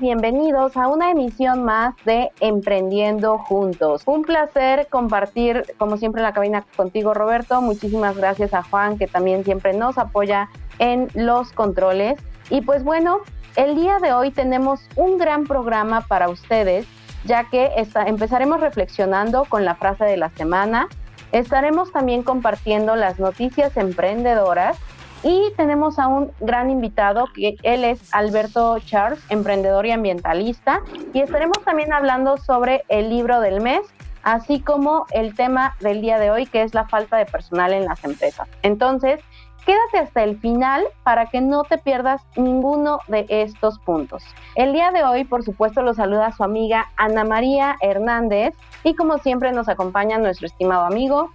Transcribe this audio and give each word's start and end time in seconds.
bienvenidos 0.00 0.76
a 0.76 0.88
una 0.88 1.12
emisión 1.12 1.62
más 1.62 1.94
de 2.04 2.32
Emprendiendo 2.40 3.38
Juntos. 3.38 4.02
Un 4.04 4.22
placer 4.22 4.88
compartir, 4.90 5.62
como 5.78 5.96
siempre, 5.96 6.22
en 6.22 6.24
la 6.24 6.32
cabina 6.32 6.64
contigo, 6.76 7.14
Roberto. 7.14 7.62
Muchísimas 7.62 8.16
gracias 8.16 8.52
a 8.52 8.64
Juan, 8.64 8.98
que 8.98 9.06
también 9.06 9.44
siempre 9.44 9.72
nos 9.72 9.96
apoya 9.96 10.48
en 10.80 11.06
los 11.14 11.52
controles. 11.52 12.18
Y 12.48 12.62
pues 12.62 12.82
bueno, 12.82 13.18
el 13.54 13.76
día 13.76 13.98
de 14.00 14.12
hoy 14.12 14.32
tenemos 14.32 14.80
un 14.96 15.18
gran 15.18 15.44
programa 15.44 16.00
para 16.00 16.28
ustedes, 16.28 16.84
ya 17.24 17.44
que 17.44 17.70
empezaremos 18.06 18.60
reflexionando 18.60 19.44
con 19.44 19.64
la 19.64 19.76
frase 19.76 20.04
de 20.04 20.16
la 20.16 20.30
semana. 20.30 20.88
Estaremos 21.30 21.92
también 21.92 22.24
compartiendo 22.24 22.96
las 22.96 23.20
noticias 23.20 23.76
emprendedoras 23.76 24.76
y 25.22 25.52
tenemos 25.56 25.98
a 25.98 26.08
un 26.08 26.32
gran 26.40 26.70
invitado, 26.70 27.26
que 27.34 27.56
él 27.62 27.84
es 27.84 28.00
Alberto 28.14 28.78
Charles, 28.80 29.20
emprendedor 29.28 29.86
y 29.86 29.92
ambientalista. 29.92 30.80
Y 31.12 31.20
estaremos 31.20 31.62
también 31.64 31.92
hablando 31.92 32.36
sobre 32.38 32.82
el 32.88 33.10
libro 33.10 33.40
del 33.40 33.60
mes, 33.60 33.80
así 34.22 34.60
como 34.60 35.06
el 35.12 35.34
tema 35.34 35.76
del 35.80 36.00
día 36.00 36.18
de 36.18 36.30
hoy, 36.30 36.46
que 36.46 36.62
es 36.62 36.74
la 36.74 36.86
falta 36.88 37.16
de 37.18 37.26
personal 37.26 37.72
en 37.72 37.84
las 37.84 38.02
empresas. 38.04 38.48
Entonces, 38.62 39.20
quédate 39.66 39.98
hasta 39.98 40.24
el 40.24 40.38
final 40.40 40.84
para 41.04 41.26
que 41.26 41.42
no 41.42 41.64
te 41.64 41.76
pierdas 41.76 42.22
ninguno 42.36 43.00
de 43.08 43.26
estos 43.28 43.78
puntos. 43.80 44.24
El 44.54 44.72
día 44.72 44.90
de 44.90 45.04
hoy, 45.04 45.24
por 45.24 45.42
supuesto, 45.42 45.82
lo 45.82 45.92
saluda 45.92 46.32
su 46.32 46.44
amiga 46.44 46.90
Ana 46.96 47.24
María 47.24 47.76
Hernández 47.82 48.54
y 48.84 48.94
como 48.94 49.18
siempre 49.18 49.52
nos 49.52 49.68
acompaña 49.68 50.18
nuestro 50.18 50.46
estimado 50.46 50.86
amigo. 50.86 51.30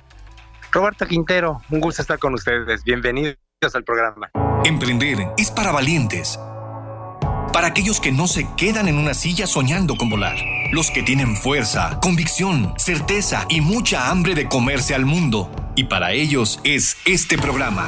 Roberto 0.71 1.05
Quintero, 1.05 1.62
un 1.70 1.79
gusto 1.79 2.02
estar 2.02 2.20
con 2.20 2.34
ustedes. 2.34 2.84
Bienvenido 2.84 3.45
al 3.73 3.84
programa. 3.84 4.29
Emprender 4.63 5.31
es 5.37 5.49
para 5.49 5.71
valientes. 5.71 6.39
Para 7.51 7.67
aquellos 7.67 7.99
que 7.99 8.11
no 8.11 8.27
se 8.27 8.48
quedan 8.57 8.87
en 8.87 8.99
una 8.99 9.13
silla 9.13 9.48
soñando 9.48 9.95
con 9.95 10.09
volar. 10.09 10.35
Los 10.71 10.91
que 10.91 11.01
tienen 11.01 11.35
fuerza, 11.35 11.99
convicción, 12.01 12.73
certeza 12.77 13.45
y 13.49 13.61
mucha 13.61 14.09
hambre 14.09 14.35
de 14.35 14.48
comerse 14.48 14.93
al 14.93 15.05
mundo. 15.05 15.49
Y 15.76 15.85
para 15.85 16.11
ellos 16.11 16.59
es 16.63 16.98
este 17.05 17.37
programa. 17.37 17.87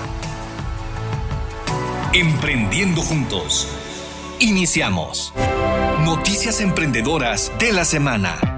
Emprendiendo 2.13 3.01
juntos. 3.01 3.67
Iniciamos. 4.39 5.33
Noticias 6.03 6.61
emprendedoras 6.61 7.51
de 7.59 7.73
la 7.73 7.85
semana. 7.85 8.57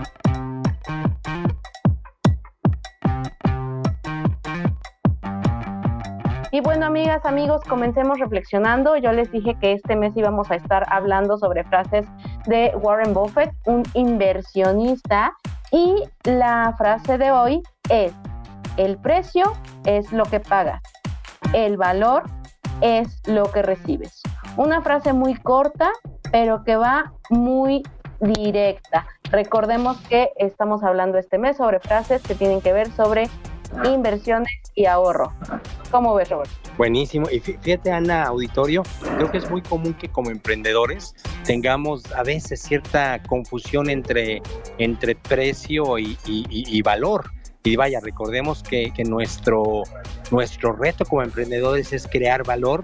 Y 6.59 6.61
bueno, 6.61 6.87
amigas, 6.87 7.23
amigos, 7.23 7.61
comencemos 7.63 8.19
reflexionando. 8.19 8.97
Yo 8.97 9.13
les 9.13 9.31
dije 9.31 9.55
que 9.61 9.71
este 9.71 9.95
mes 9.95 10.11
íbamos 10.17 10.51
a 10.51 10.55
estar 10.55 10.85
hablando 10.89 11.37
sobre 11.37 11.63
frases 11.63 12.05
de 12.47 12.73
Warren 12.81 13.13
Buffett, 13.13 13.53
un 13.65 13.83
inversionista. 13.93 15.31
Y 15.71 16.03
la 16.25 16.75
frase 16.77 17.17
de 17.17 17.31
hoy 17.31 17.63
es, 17.89 18.11
el 18.75 18.97
precio 18.97 19.53
es 19.85 20.11
lo 20.11 20.25
que 20.25 20.41
pagas, 20.41 20.81
el 21.53 21.77
valor 21.77 22.23
es 22.81 23.21
lo 23.25 23.49
que 23.53 23.61
recibes. 23.61 24.21
Una 24.57 24.81
frase 24.81 25.13
muy 25.13 25.35
corta, 25.35 25.89
pero 26.29 26.65
que 26.65 26.75
va 26.75 27.13
muy 27.29 27.83
directa. 28.19 29.07
Recordemos 29.31 29.95
que 30.09 30.31
estamos 30.35 30.83
hablando 30.83 31.19
este 31.19 31.37
mes 31.37 31.55
sobre 31.55 31.79
frases 31.79 32.21
que 32.21 32.35
tienen 32.35 32.59
que 32.59 32.73
ver 32.73 32.91
sobre 32.91 33.29
inversiones 33.85 34.51
y 34.75 34.85
ahorro. 34.85 35.33
¿Cómo 35.91 36.15
ves, 36.15 36.29
Robert? 36.29 36.49
Buenísimo. 36.77 37.27
Y 37.29 37.39
fíjate, 37.39 37.91
Ana, 37.91 38.25
auditorio, 38.25 38.83
creo 39.17 39.31
que 39.31 39.37
es 39.37 39.49
muy 39.49 39.61
común 39.61 39.93
que 39.93 40.09
como 40.09 40.29
emprendedores 40.29 41.15
tengamos 41.45 42.11
a 42.13 42.23
veces 42.23 42.61
cierta 42.61 43.21
confusión 43.23 43.89
entre, 43.89 44.41
entre 44.77 45.15
precio 45.15 45.97
y, 45.97 46.81
valor. 46.81 47.31
Y 47.63 47.75
vaya, 47.75 47.99
recordemos 48.01 48.63
que, 48.63 48.91
que, 48.95 49.03
nuestro, 49.03 49.83
nuestro 50.31 50.73
reto 50.73 51.05
como 51.05 51.23
emprendedores 51.23 51.91
es 51.91 52.07
crear 52.07 52.45
valor 52.45 52.83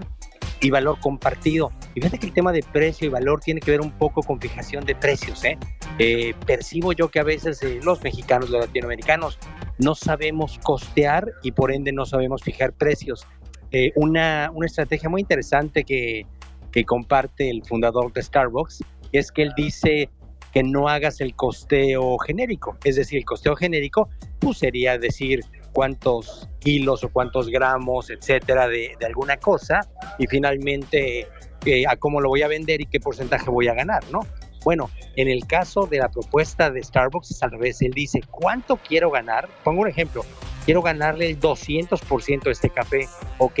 y 0.60 0.70
valor 0.70 0.98
compartido. 1.00 1.72
Y 1.94 2.00
fíjate 2.00 2.18
que 2.18 2.26
el 2.26 2.32
tema 2.32 2.52
de 2.52 2.62
precio 2.62 3.06
y 3.06 3.10
valor 3.10 3.40
tiene 3.40 3.60
que 3.60 3.70
ver 3.70 3.80
un 3.80 3.90
poco 3.92 4.22
con 4.22 4.40
fijación 4.40 4.84
de 4.84 4.94
precios. 4.94 5.44
¿eh? 5.44 5.58
eh 5.98 6.34
percibo 6.46 6.92
yo 6.92 7.08
que 7.08 7.20
a 7.20 7.24
veces 7.24 7.62
eh, 7.62 7.80
los 7.82 8.02
mexicanos, 8.02 8.50
los 8.50 8.66
latinoamericanos, 8.66 9.38
no 9.78 9.94
sabemos 9.94 10.58
costear 10.62 11.32
y 11.42 11.52
por 11.52 11.72
ende 11.72 11.92
no 11.92 12.06
sabemos 12.06 12.42
fijar 12.42 12.72
precios. 12.72 13.26
Eh, 13.72 13.92
una, 13.96 14.50
una, 14.54 14.66
estrategia 14.66 15.08
muy 15.08 15.20
interesante 15.20 15.84
que, 15.84 16.26
que 16.72 16.84
comparte 16.84 17.50
el 17.50 17.64
fundador 17.64 18.12
de 18.12 18.22
Starbucks 18.22 18.82
es 19.12 19.32
que 19.32 19.42
él 19.42 19.52
dice 19.56 20.08
que 20.52 20.62
no 20.62 20.88
hagas 20.88 21.20
el 21.20 21.34
costeo 21.34 22.16
genérico. 22.18 22.78
Es 22.84 22.96
decir, 22.96 23.18
el 23.18 23.24
costeo 23.24 23.56
genérico 23.56 24.08
pues 24.38 24.58
sería 24.58 24.96
decir 24.98 25.40
cuántos 25.72 26.48
kilos 26.60 27.04
o 27.04 27.10
cuántos 27.10 27.48
gramos, 27.48 28.08
etcétera, 28.08 28.66
de, 28.68 28.94
de 28.98 29.06
alguna 29.06 29.36
cosa 29.36 29.80
y 30.18 30.26
finalmente 30.26 31.28
eh, 31.66 31.84
a 31.86 31.96
cómo 31.96 32.20
lo 32.20 32.28
voy 32.28 32.42
a 32.42 32.48
vender 32.48 32.80
y 32.80 32.86
qué 32.86 33.00
porcentaje 33.00 33.50
voy 33.50 33.68
a 33.68 33.74
ganar, 33.74 34.02
¿no? 34.10 34.20
Bueno, 34.66 34.90
en 35.14 35.28
el 35.28 35.46
caso 35.46 35.86
de 35.86 35.98
la 35.98 36.08
propuesta 36.08 36.72
de 36.72 36.82
Starbucks 36.82 37.30
es 37.30 37.42
al 37.44 37.52
revés. 37.52 37.80
Él 37.82 37.92
dice, 37.92 38.20
¿cuánto 38.28 38.78
quiero 38.78 39.12
ganar? 39.12 39.48
Pongo 39.62 39.82
un 39.82 39.88
ejemplo. 39.88 40.24
Quiero 40.64 40.82
ganarle 40.82 41.30
el 41.30 41.38
200% 41.38 42.48
a 42.48 42.50
este 42.50 42.70
café. 42.70 43.08
Ok, 43.38 43.60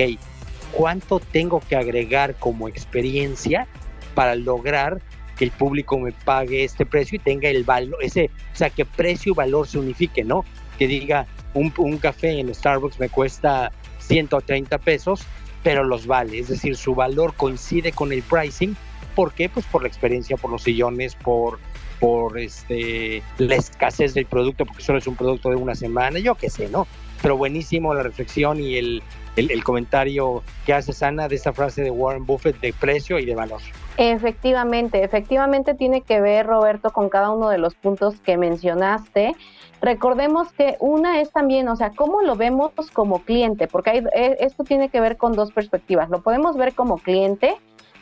¿cuánto 0.72 1.20
tengo 1.20 1.60
que 1.60 1.76
agregar 1.76 2.34
como 2.34 2.66
experiencia 2.66 3.68
para 4.16 4.34
lograr 4.34 5.00
que 5.36 5.44
el 5.44 5.52
público 5.52 5.96
me 5.96 6.10
pague 6.10 6.64
este 6.64 6.84
precio 6.84 7.14
y 7.14 7.18
tenga 7.20 7.48
el 7.50 7.62
valor, 7.62 8.02
ese, 8.02 8.28
o 8.52 8.56
sea, 8.56 8.70
que 8.70 8.84
precio 8.84 9.30
y 9.30 9.36
valor 9.36 9.68
se 9.68 9.78
unifique, 9.78 10.24
¿no? 10.24 10.44
Que 10.76 10.88
diga, 10.88 11.28
un, 11.54 11.72
un 11.78 11.98
café 11.98 12.40
en 12.40 12.52
Starbucks 12.52 12.98
me 12.98 13.10
cuesta 13.10 13.70
130 14.00 14.76
pesos, 14.78 15.24
pero 15.62 15.84
los 15.84 16.08
vale, 16.08 16.40
es 16.40 16.48
decir, 16.48 16.76
su 16.76 16.96
valor 16.96 17.34
coincide 17.36 17.92
con 17.92 18.12
el 18.12 18.24
pricing 18.24 18.74
¿Por 19.16 19.32
qué? 19.32 19.48
Pues 19.48 19.64
por 19.64 19.80
la 19.80 19.88
experiencia, 19.88 20.36
por 20.36 20.50
los 20.50 20.62
sillones, 20.62 21.14
por, 21.14 21.58
por 21.98 22.38
este, 22.38 23.22
la 23.38 23.56
escasez 23.56 24.12
del 24.12 24.26
producto, 24.26 24.66
porque 24.66 24.82
solo 24.82 24.98
es 24.98 25.06
un 25.06 25.16
producto 25.16 25.48
de 25.48 25.56
una 25.56 25.74
semana, 25.74 26.18
yo 26.18 26.34
qué 26.34 26.50
sé, 26.50 26.68
¿no? 26.68 26.86
Pero 27.22 27.38
buenísimo 27.38 27.94
la 27.94 28.02
reflexión 28.02 28.60
y 28.60 28.76
el, 28.76 29.02
el, 29.36 29.64
comentario 29.64 30.42
que 30.66 30.74
hace 30.74 30.92
Sana 30.92 31.28
de 31.28 31.36
esa 31.36 31.54
frase 31.54 31.82
de 31.82 31.90
Warren 31.90 32.26
Buffett 32.26 32.60
de 32.60 32.74
precio 32.74 33.18
y 33.18 33.24
de 33.24 33.34
valor. 33.34 33.62
Efectivamente, 33.96 35.02
efectivamente 35.02 35.72
tiene 35.72 36.02
que 36.02 36.20
ver, 36.20 36.46
Roberto, 36.46 36.90
con 36.90 37.08
cada 37.08 37.30
uno 37.30 37.48
de 37.48 37.56
los 37.56 37.74
puntos 37.74 38.20
que 38.20 38.36
mencionaste. 38.36 39.34
Recordemos 39.80 40.52
que 40.52 40.76
una 40.78 41.22
es 41.22 41.30
también, 41.32 41.68
o 41.68 41.76
sea, 41.76 41.90
cómo 41.90 42.20
lo 42.20 42.36
vemos 42.36 42.72
como 42.92 43.22
cliente, 43.22 43.66
porque 43.66 43.90
hay, 43.90 43.98
eh, 44.14 44.36
esto 44.40 44.64
tiene 44.64 44.90
que 44.90 45.00
ver 45.00 45.16
con 45.16 45.32
dos 45.32 45.52
perspectivas. 45.52 46.10
Lo 46.10 46.20
podemos 46.20 46.56
ver 46.56 46.74
como 46.74 46.98
cliente, 46.98 47.56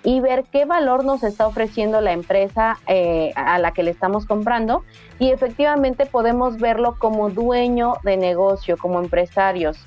y 0.05 0.21
ver 0.21 0.45
qué 0.53 0.67
valor 0.67 1.05
nos 1.05 1.25
está 1.25 1.47
ofreciendo 1.47 2.01
la 2.01 2.13
empresa 2.13 2.79
eh, 2.87 3.33
a 3.35 3.59
la 3.59 3.73
que 3.73 3.83
le 3.83 3.91
estamos 3.91 4.27
comprando 4.27 4.85
y 5.19 5.31
efectivamente 5.31 6.07
podemos 6.07 6.59
verlo 6.59 6.97
como 6.99 7.31
dueño 7.31 7.95
de 8.05 8.19
negocio, 8.19 8.77
como 8.77 9.01
empresarios. 9.01 9.79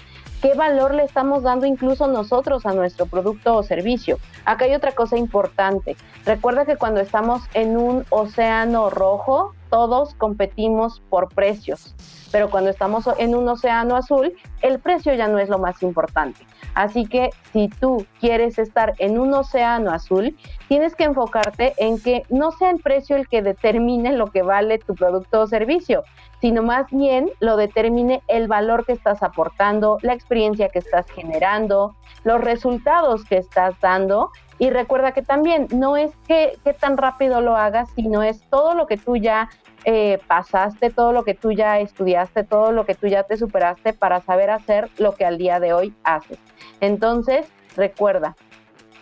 ¿Qué 0.41 0.53
valor 0.53 0.94
le 0.94 1.03
estamos 1.03 1.41
dando 1.41 1.66
incluso 1.66 2.07
nosotros 2.07 2.66
a 2.66 2.73
nuestro 2.73 3.07
producto 3.07 3.55
o 3.55 3.63
servicio? 3.63 4.19
Acá 4.45 4.66
hay 4.66 4.75
otra 4.75 4.91
cosa 4.91 5.17
importante. 5.17 5.95
Recuerda 6.25 6.66
que 6.66 6.78
cuando 6.78 6.99
estamos 6.99 7.41
en 7.55 7.75
un 7.75 8.05
océano 8.09 8.91
rojo, 8.91 9.55
todos 9.72 10.13
competimos 10.13 11.01
por 11.09 11.29
precios, 11.29 11.95
pero 12.31 12.51
cuando 12.51 12.69
estamos 12.69 13.09
en 13.17 13.35
un 13.35 13.49
océano 13.49 13.95
azul, 13.95 14.34
el 14.61 14.79
precio 14.79 15.14
ya 15.16 15.28
no 15.28 15.40
es 15.40 15.49
lo 15.49 15.58
más 15.58 15.81
importante. 15.81 16.46
Así 16.78 17.08
que 17.08 17.32
si 17.53 17.70
tú 17.70 18.06
quieres 18.20 18.59
estar 18.59 18.94
en 19.00 19.18
un 19.18 19.34
océano 19.34 19.90
azul, 19.90 20.38
tienes 20.68 20.94
que 20.94 21.06
enfocarte 21.06 21.74
en 21.78 22.00
que 22.00 22.22
no 22.29 22.52
sea 22.52 22.70
el 22.70 22.78
precio 22.78 23.16
el 23.16 23.28
que 23.28 23.41
determine 23.41 24.16
lo 24.16 24.28
que 24.28 24.44
vale 24.44 24.78
tu 24.78 24.94
producto 24.94 25.41
o 25.41 25.47
servicio, 25.47 26.03
sino 26.40 26.62
más 26.62 26.85
bien 26.91 27.32
lo 27.40 27.58
determine 27.58 28.22
el 28.28 28.47
valor 28.47 28.85
que 28.85 28.91
estás 28.91 29.24
aportando, 29.24 29.97
la 30.03 30.14
experiencia 30.14 30.70
que 30.70 30.78
estás 30.78 31.09
generando, 31.09 31.96
los 32.24 32.41
resultados 32.41 33.26
que 33.26 33.38
estás 33.38 33.74
dando. 33.82 34.29
Y 34.59 34.69
recuerda 34.69 35.11
que 35.11 35.21
también 35.21 35.67
no 35.71 35.97
es 35.97 36.11
que, 36.27 36.57
tan 36.79 36.97
rápido 36.97 37.41
lo 37.41 37.55
hagas, 37.55 37.89
sino 37.95 38.23
es 38.23 38.41
todo 38.49 38.73
lo 38.73 38.87
que 38.87 38.97
tú 38.97 39.15
ya 39.15 39.49
eh, 39.85 40.19
pasaste, 40.27 40.89
todo 40.89 41.13
lo 41.13 41.23
que 41.23 41.35
tú 41.35 41.51
ya 41.51 41.79
estudiaste, 41.79 42.43
todo 42.43 42.71
lo 42.71 42.85
que 42.85 42.95
tú 42.95 43.07
ya 43.07 43.23
te 43.23 43.37
superaste 43.37 43.93
para 43.93 44.21
saber 44.21 44.49
hacer 44.49 44.89
lo 44.97 45.13
que 45.13 45.25
al 45.25 45.37
día 45.37 45.59
de 45.59 45.73
hoy 45.73 45.93
haces. 46.03 46.39
Entonces, 46.81 47.47
recuerda, 47.75 48.35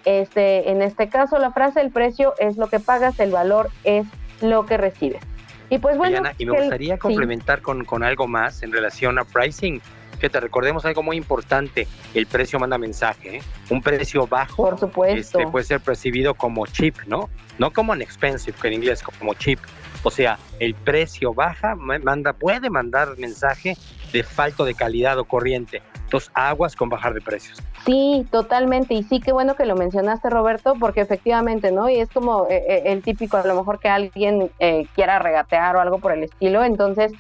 este, 0.04 0.70
en 0.70 0.82
este 0.82 1.10
caso 1.10 1.40
la 1.40 1.52
frase 1.52 1.82
el 1.82 1.90
precio 1.90 2.34
es 2.38 2.58
lo 2.58 2.68
que 2.68 2.80
pagas, 2.80 3.20
el 3.20 3.32
valor 3.32 3.70
es 3.84 4.06
lo 4.42 4.66
que 4.66 4.78
recibes. 4.78 5.22
Y 5.70 5.80
pues 5.80 5.98
bueno, 5.98 6.22
y 6.38 6.46
me 6.46 6.60
gustaría 6.60 6.98
complementar 6.98 7.62
con, 7.62 7.86
con, 7.86 8.04
algo 8.04 8.28
más 8.28 8.62
en 8.62 8.72
relación 8.72 9.18
a 9.18 9.24
pricing. 9.24 9.82
Recordemos 10.30 10.86
algo 10.86 11.04
muy 11.04 11.18
importante, 11.18 11.88
el 12.14 12.26
precio 12.28 12.60
manda 12.60 12.78
mensaje, 12.78 13.38
¿eh? 13.38 13.42
un 13.70 13.82
precio 13.82 14.28
bajo 14.28 14.56
Por 14.56 14.80
supuesto. 14.80 15.40
Este, 15.40 15.52
puede 15.52 15.66
ser 15.66 15.82
percibido 15.82 16.34
como 16.34 16.66
cheap, 16.68 16.96
¿no? 17.08 17.30
No 17.58 17.72
como 17.72 17.94
an 17.94 18.02
expensive, 18.02 18.58
que 18.62 18.68
en 18.68 18.74
inglés 18.76 19.02
como 19.02 19.34
cheap. 19.34 19.60
O 20.04 20.12
sea, 20.12 20.38
el 20.60 20.76
precio 20.76 21.34
baja, 21.34 21.76
manda, 21.76 22.34
puede 22.34 22.70
mandar 22.70 23.18
mensaje 23.18 23.76
de 24.14 24.24
falto 24.24 24.64
de 24.64 24.76
calidad 24.76 25.18
o 25.18 25.26
corriente. 25.26 25.82
Entonces, 26.04 26.30
aguas 26.36 26.76
con 26.76 26.90
bajar 26.90 27.16
de 27.16 27.22
precios. 27.22 27.62
Sí, 27.86 28.26
totalmente. 28.32 28.94
Y 28.94 29.04
sí, 29.04 29.20
qué 29.20 29.32
bueno 29.32 29.56
que 29.56 29.66
lo 29.66 29.76
mencionaste, 29.76 30.30
Roberto, 30.30 30.76
porque 30.80 31.02
efectivamente, 31.02 31.72
¿no? 31.72 31.90
Y 31.90 32.00
es 32.00 32.10
como 32.10 32.46
eh, 32.50 32.64
eh, 32.68 32.84
el 32.86 33.02
típico, 33.02 33.38
a 33.38 33.46
lo 33.46 33.56
mejor 33.56 33.80
que 33.80 33.90
alguien 33.90 34.52
eh, 34.60 34.86
quiera 34.94 35.18
regatear 35.18 35.76
o 35.76 35.82
algo 35.82 35.98
por 35.98 36.12
el 36.12 36.24
estilo. 36.24 36.64
Entonces, 36.64 37.12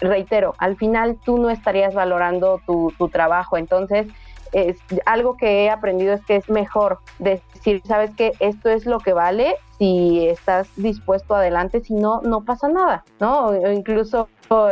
reitero, 0.00 0.54
al 0.58 0.76
final 0.76 1.18
tú 1.24 1.38
no 1.38 1.50
estarías 1.50 1.94
valorando 1.94 2.60
tu, 2.66 2.92
trabajo. 3.08 3.56
Entonces, 3.56 4.06
es, 4.52 4.78
algo 5.06 5.36
que 5.36 5.64
he 5.64 5.70
aprendido 5.70 6.14
es 6.14 6.24
que 6.24 6.36
es 6.36 6.48
mejor 6.48 6.98
decir, 7.18 7.82
sabes 7.86 8.14
que 8.14 8.32
esto 8.40 8.68
es 8.68 8.86
lo 8.86 8.98
que 8.98 9.12
vale, 9.12 9.56
si 9.78 10.26
estás 10.26 10.68
dispuesto 10.76 11.34
adelante, 11.34 11.80
si 11.80 11.94
no, 11.94 12.20
no 12.22 12.42
pasa 12.42 12.68
nada, 12.68 13.04
¿no? 13.18 13.46
O 13.46 13.70
incluso 13.70 14.28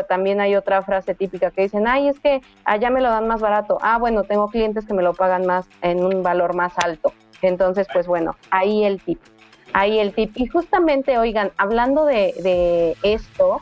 también 0.09 0.41
hay 0.41 0.57
otra 0.57 0.83
frase 0.83 1.15
típica 1.15 1.51
que 1.51 1.63
dicen, 1.63 1.87
ay, 1.87 2.09
es 2.09 2.19
que 2.19 2.41
allá 2.65 2.91
me 2.91 3.01
lo 3.01 3.09
dan 3.09 3.29
más 3.29 3.41
barato. 3.41 3.79
Ah, 3.81 3.99
bueno, 3.99 4.25
tengo 4.25 4.49
clientes 4.49 4.85
que 4.85 4.95
me 4.95 5.03
lo 5.03 5.15
pagan 5.15 5.47
más 5.47 5.69
en 5.83 6.05
un 6.05 6.23
valor 6.23 6.55
más 6.55 6.73
alto. 6.79 7.13
Entonces, 7.43 7.87
pues 7.93 8.07
bueno, 8.09 8.35
ahí 8.51 8.85
el 8.85 9.01
tip. 9.01 9.21
Ahí 9.73 10.01
el 10.01 10.13
tip. 10.13 10.33
Y 10.35 10.47
justamente, 10.47 11.17
oigan, 11.19 11.53
hablando 11.59 12.05
de 12.05 12.97
esto, 13.03 13.61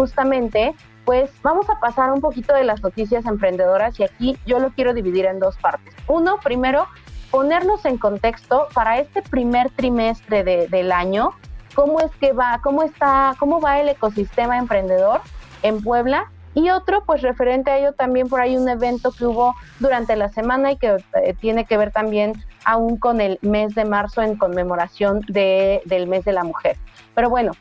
justamente, 0.00 0.74
pues 1.04 1.30
vamos 1.42 1.68
a 1.68 1.78
pasar 1.78 2.10
un 2.10 2.22
poquito 2.22 2.54
de 2.54 2.64
las 2.64 2.82
noticias 2.82 3.26
emprendedoras 3.26 4.00
y 4.00 4.04
aquí 4.04 4.38
yo 4.46 4.58
lo 4.58 4.70
quiero 4.70 4.94
dividir 4.94 5.26
en 5.26 5.38
dos 5.38 5.58
partes. 5.58 5.94
Uno, 6.08 6.38
primero, 6.42 6.86
ponernos 7.30 7.84
en 7.84 7.98
contexto 7.98 8.68
para 8.72 8.98
este 8.98 9.20
primer 9.20 9.68
trimestre 9.68 10.42
del 10.42 10.90
año, 10.90 11.32
cómo 11.74 12.00
es 12.00 12.10
que 12.12 12.32
va, 12.32 12.60
cómo 12.62 12.82
está, 12.82 13.34
cómo 13.38 13.60
va 13.60 13.78
el 13.78 13.90
ecosistema 13.90 14.56
emprendedor 14.56 15.20
en 15.62 15.82
Puebla. 15.82 16.30
Y 16.54 16.70
otro, 16.70 17.04
pues 17.04 17.20
referente 17.20 17.70
a 17.70 17.76
ello, 17.76 17.92
también 17.92 18.30
por 18.30 18.40
ahí 18.40 18.56
un 18.56 18.70
evento 18.70 19.12
que 19.12 19.26
hubo 19.26 19.54
durante 19.80 20.16
la 20.16 20.30
semana 20.30 20.72
y 20.72 20.78
que 20.78 20.96
eh, 21.22 21.34
tiene 21.38 21.66
que 21.66 21.76
ver 21.76 21.92
también 21.92 22.42
aún 22.64 22.96
con 22.96 23.20
el 23.20 23.38
mes 23.42 23.74
de 23.74 23.84
marzo 23.84 24.22
en 24.22 24.36
conmemoración 24.36 25.20
de, 25.28 25.82
del 25.84 26.06
mes 26.06 26.24
de 26.24 26.32
la 26.32 26.42
mujer. 26.42 26.78
Pero 27.14 27.28
bueno, 27.28 27.52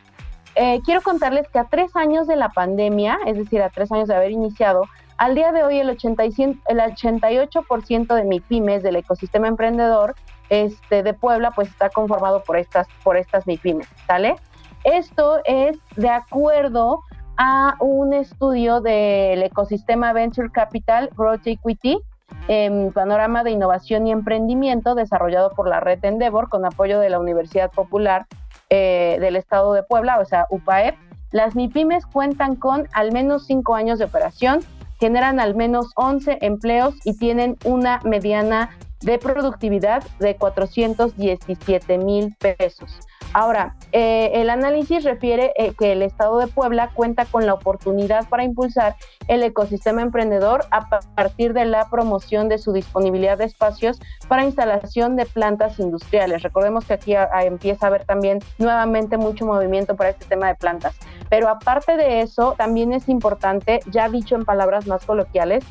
eh, 0.62 0.82
quiero 0.84 1.02
contarles 1.02 1.48
que 1.48 1.58
a 1.58 1.70
tres 1.70 1.96
años 1.96 2.28
de 2.28 2.36
la 2.36 2.50
pandemia, 2.50 3.18
es 3.26 3.38
decir, 3.38 3.62
a 3.62 3.70
tres 3.70 3.94
años 3.94 4.10
de 4.10 4.16
haber 4.16 4.32
iniciado, 4.32 4.84
al 5.18 5.34
día 5.34 5.54
de 5.54 5.64
hoy, 5.64 5.80
el, 5.80 5.90
85, 5.90 6.64
el 6.68 6.80
88% 6.80 8.14
de 8.14 8.24
MIPIMES 8.26 8.84
del 8.84 8.98
ecosistema 8.98 9.48
emprendedor 9.48 10.16
este, 10.50 11.02
de 11.02 11.14
Puebla, 11.14 11.52
pues 11.52 11.70
está 11.70 11.90
conformado 11.90 12.44
por 12.44 12.58
estas, 12.58 12.88
por 13.06 13.16
estas 13.16 13.48
MIPIMES, 13.48 13.88
¿sale? 14.06 14.36
Esto 14.84 15.40
es 15.46 15.78
de 15.96 16.10
acuerdo 16.10 17.04
a 17.38 17.76
un 17.80 18.12
estudio 18.12 18.82
del 18.82 19.42
ecosistema 19.44 20.12
Venture 20.12 20.52
Capital 20.52 21.10
Growth 21.16 21.48
Equity, 21.48 22.00
en 22.50 22.92
panorama 22.92 23.46
de 23.46 23.52
innovación 23.52 24.08
y 24.08 24.12
emprendimiento 24.12 24.94
desarrollado 24.94 25.52
por 25.52 25.70
la 25.70 25.80
red 25.80 26.04
Endeavor 26.04 26.50
con 26.50 26.66
apoyo 26.66 27.00
de 27.00 27.10
la 27.10 27.20
Universidad 27.20 27.72
Popular 27.72 28.26
eh, 28.70 29.18
del 29.20 29.36
Estado 29.36 29.74
de 29.74 29.84
Puebla, 29.84 30.20
o 30.20 30.26
sea, 30.26 30.46
UPAEP. 30.50 30.96
Las 31.32 31.56
MIPIMES 31.56 32.06
cuentan 32.06 32.56
con 32.56 32.88
al 32.94 33.12
menos 33.12 33.46
cinco 33.46 33.76
años 33.76 34.00
de 34.00 34.06
operación 34.06 34.62
generan 35.00 35.40
al 35.40 35.56
menos 35.56 35.92
11 35.96 36.40
empleos 36.42 36.94
y 37.06 37.18
tienen 37.18 37.58
una 37.64 38.00
mediana 38.04 38.78
de 39.02 39.18
productividad 39.18 40.04
de 40.20 40.36
417 40.36 41.98
mil 41.98 42.36
pesos. 42.38 43.00
Ahora, 43.34 43.76
eh, 43.92 44.32
el 44.36 44.50
análisis 44.50 45.04
refiere 45.04 45.54
eh, 45.56 45.74
que 45.78 45.92
el 45.92 46.02
Estado 46.02 46.40
de 46.40 46.48
Puebla 46.48 46.90
cuenta 46.94 47.26
con 47.26 47.46
la 47.46 47.54
oportunidad 47.54 48.28
para 48.28 48.44
impulsar 48.44 48.96
el 49.28 49.44
ecosistema 49.44 50.02
emprendedor 50.02 50.66
a 50.72 50.90
partir 51.16 51.54
de 51.54 51.66
la 51.66 51.90
promoción 51.90 52.50
de 52.50 52.58
su 52.58 52.74
disponibilidad 52.74 53.38
de 53.38 53.46
espacios 53.46 54.00
para 54.28 54.46
instalación 54.46 55.16
de 55.16 55.28
plantas 55.28 55.80
industriales. 55.80 56.42
Recordemos 56.42 56.86
que 56.86 56.94
aquí 56.94 57.14
empieza 57.44 57.86
a 57.86 57.90
haber 57.90 58.06
también 58.06 58.40
nuevamente 58.58 59.18
mucho 59.18 59.46
movimiento 59.46 59.96
para 59.96 60.10
este 60.10 60.26
tema 60.26 60.48
de 60.48 60.56
plantas. 60.56 60.98
Pero 61.30 61.50
aparte 61.50 61.98
de 61.98 62.22
eso, 62.22 62.56
también 62.58 62.94
es 62.94 63.08
importante, 63.10 63.82
ya 63.92 64.10
dicho 64.10 64.36
en 64.36 64.46
palabras 64.46 64.88
más 64.88 65.06
coloquiales, 65.06 65.64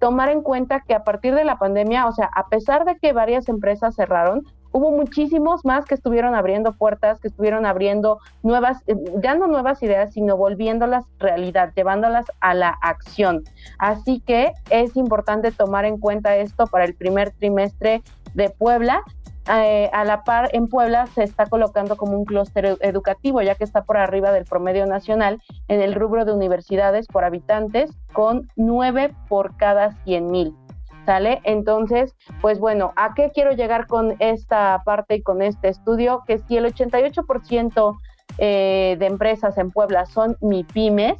tomar 0.00 0.28
en 0.30 0.42
cuenta 0.42 0.80
que 0.80 0.94
a 0.94 1.04
partir 1.04 1.34
de 1.36 1.44
la 1.44 1.58
pandemia, 1.58 2.06
o 2.06 2.12
sea, 2.12 2.28
a 2.34 2.48
pesar 2.48 2.84
de 2.84 2.98
que 2.98 3.12
varias 3.12 3.48
empresas 3.48 3.94
cerraron, 3.94 4.42
hubo 4.74 4.90
muchísimos 4.90 5.64
más 5.64 5.84
que 5.84 5.94
estuvieron 5.94 6.34
abriendo 6.34 6.72
puertas, 6.72 7.20
que 7.20 7.28
estuvieron 7.28 7.64
abriendo 7.64 8.18
nuevas, 8.42 8.82
eh, 8.88 8.96
ya 9.22 9.36
no 9.36 9.46
nuevas 9.46 9.80
ideas, 9.84 10.12
sino 10.12 10.36
volviéndolas 10.36 11.04
realidad, 11.20 11.72
llevándolas 11.76 12.26
a 12.40 12.54
la 12.54 12.76
acción. 12.82 13.44
Así 13.78 14.18
que 14.18 14.52
es 14.70 14.96
importante 14.96 15.52
tomar 15.52 15.84
en 15.84 15.98
cuenta 15.98 16.36
esto 16.36 16.66
para 16.66 16.84
el 16.84 16.94
primer 16.94 17.30
trimestre 17.30 18.02
de 18.34 18.50
Puebla. 18.50 19.02
Eh, 19.48 19.90
a 19.92 20.04
la 20.04 20.24
par, 20.24 20.48
en 20.52 20.66
Puebla 20.66 21.06
se 21.06 21.22
está 21.22 21.46
colocando 21.46 21.96
como 21.96 22.18
un 22.18 22.24
clúster 22.24 22.76
educativo, 22.80 23.42
ya 23.42 23.54
que 23.54 23.62
está 23.62 23.84
por 23.84 23.96
arriba 23.96 24.32
del 24.32 24.44
promedio 24.44 24.86
nacional 24.86 25.40
en 25.68 25.82
el 25.82 25.94
rubro 25.94 26.24
de 26.24 26.32
universidades 26.32 27.06
por 27.06 27.24
habitantes, 27.24 27.92
con 28.12 28.50
nueve 28.56 29.14
por 29.28 29.56
cada 29.56 29.92
100 30.04 30.26
mil. 30.26 30.63
¿Sale? 31.06 31.40
Entonces, 31.44 32.14
pues 32.40 32.58
bueno, 32.58 32.92
¿a 32.96 33.14
qué 33.14 33.30
quiero 33.34 33.52
llegar 33.52 33.86
con 33.86 34.16
esta 34.20 34.82
parte 34.84 35.16
y 35.16 35.22
con 35.22 35.42
este 35.42 35.68
estudio? 35.68 36.22
Que 36.26 36.38
si 36.38 36.56
el 36.56 36.64
88% 36.64 37.98
eh, 38.38 38.96
de 38.98 39.06
empresas 39.06 39.58
en 39.58 39.70
Puebla 39.70 40.06
son 40.06 40.36
MIPIMES, 40.40 41.18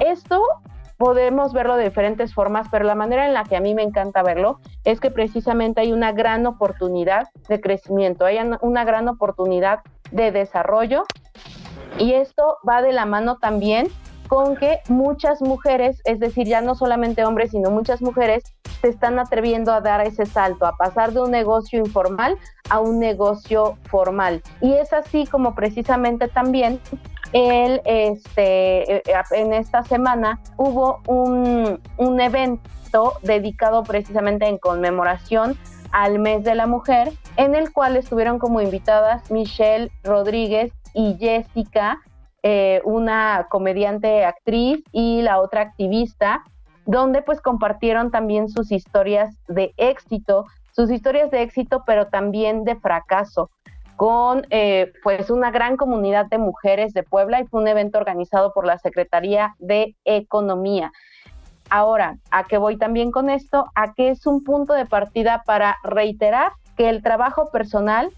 esto 0.00 0.42
podemos 1.00 1.54
verlo 1.54 1.76
de 1.76 1.84
diferentes 1.84 2.34
formas, 2.34 2.68
pero 2.70 2.84
la 2.84 2.94
manera 2.94 3.26
en 3.26 3.32
la 3.32 3.44
que 3.44 3.56
a 3.56 3.60
mí 3.60 3.74
me 3.74 3.82
encanta 3.82 4.22
verlo 4.22 4.60
es 4.84 5.00
que 5.00 5.10
precisamente 5.10 5.80
hay 5.80 5.92
una 5.92 6.12
gran 6.12 6.46
oportunidad 6.46 7.28
de 7.48 7.58
crecimiento, 7.58 8.26
hay 8.26 8.38
una 8.60 8.84
gran 8.84 9.08
oportunidad 9.08 9.80
de 10.10 10.30
desarrollo 10.30 11.04
y 11.98 12.12
esto 12.12 12.58
va 12.68 12.82
de 12.82 12.92
la 12.92 13.06
mano 13.06 13.38
también 13.38 13.88
con 14.28 14.56
que 14.56 14.80
muchas 14.88 15.40
mujeres, 15.40 16.02
es 16.04 16.20
decir, 16.20 16.46
ya 16.46 16.60
no 16.60 16.74
solamente 16.74 17.24
hombres, 17.24 17.50
sino 17.50 17.70
muchas 17.70 18.02
mujeres, 18.02 18.44
se 18.80 18.88
están 18.88 19.18
atreviendo 19.18 19.72
a 19.72 19.80
dar 19.80 20.00
ese 20.06 20.26
salto, 20.26 20.66
a 20.66 20.76
pasar 20.76 21.12
de 21.12 21.20
un 21.20 21.30
negocio 21.30 21.78
informal 21.78 22.36
a 22.68 22.80
un 22.80 22.98
negocio 23.00 23.76
formal. 23.88 24.42
Y 24.60 24.72
es 24.74 24.92
así 24.92 25.26
como 25.26 25.54
precisamente 25.54 26.28
también 26.28 26.80
el, 27.32 27.80
este, 27.84 28.96
eh, 28.96 29.02
en 29.32 29.52
esta 29.52 29.82
semana 29.82 30.40
hubo 30.56 31.00
un, 31.06 31.80
un 31.96 32.20
evento 32.20 33.14
dedicado 33.22 33.82
precisamente 33.82 34.46
en 34.46 34.58
conmemoración 34.58 35.56
al 35.92 36.20
mes 36.20 36.44
de 36.44 36.54
la 36.54 36.66
mujer, 36.66 37.12
en 37.36 37.54
el 37.54 37.72
cual 37.72 37.96
estuvieron 37.96 38.38
como 38.38 38.60
invitadas 38.60 39.30
Michelle 39.30 39.90
Rodríguez 40.04 40.72
y 40.94 41.16
Jessica 41.18 41.98
eh, 42.42 42.80
una 42.84 43.48
comediante 43.50 44.24
actriz 44.24 44.82
y 44.92 45.20
la 45.20 45.40
otra 45.40 45.60
activista, 45.60 46.42
donde 46.90 47.22
pues 47.22 47.40
compartieron 47.40 48.10
también 48.10 48.48
sus 48.48 48.72
historias 48.72 49.36
de 49.46 49.72
éxito, 49.76 50.46
sus 50.72 50.90
historias 50.90 51.30
de 51.30 51.42
éxito, 51.42 51.84
pero 51.86 52.08
también 52.08 52.64
de 52.64 52.74
fracaso 52.74 53.50
con 53.94 54.44
eh, 54.50 54.92
pues 55.04 55.30
una 55.30 55.52
gran 55.52 55.76
comunidad 55.76 56.26
de 56.26 56.38
mujeres 56.38 56.92
de 56.92 57.04
Puebla 57.04 57.40
y 57.40 57.46
fue 57.46 57.60
un 57.60 57.68
evento 57.68 57.98
organizado 57.98 58.52
por 58.52 58.66
la 58.66 58.78
Secretaría 58.78 59.54
de 59.58 59.94
Economía. 60.04 60.90
Ahora, 61.68 62.16
¿a 62.32 62.44
qué 62.44 62.58
voy 62.58 62.76
también 62.76 63.12
con 63.12 63.30
esto? 63.30 63.66
A 63.76 63.92
que 63.94 64.08
es 64.08 64.26
un 64.26 64.42
punto 64.42 64.72
de 64.72 64.86
partida 64.86 65.44
para 65.46 65.76
reiterar 65.84 66.52
que 66.76 66.88
el 66.88 67.02
trabajo 67.02 67.50
personal 67.52 68.10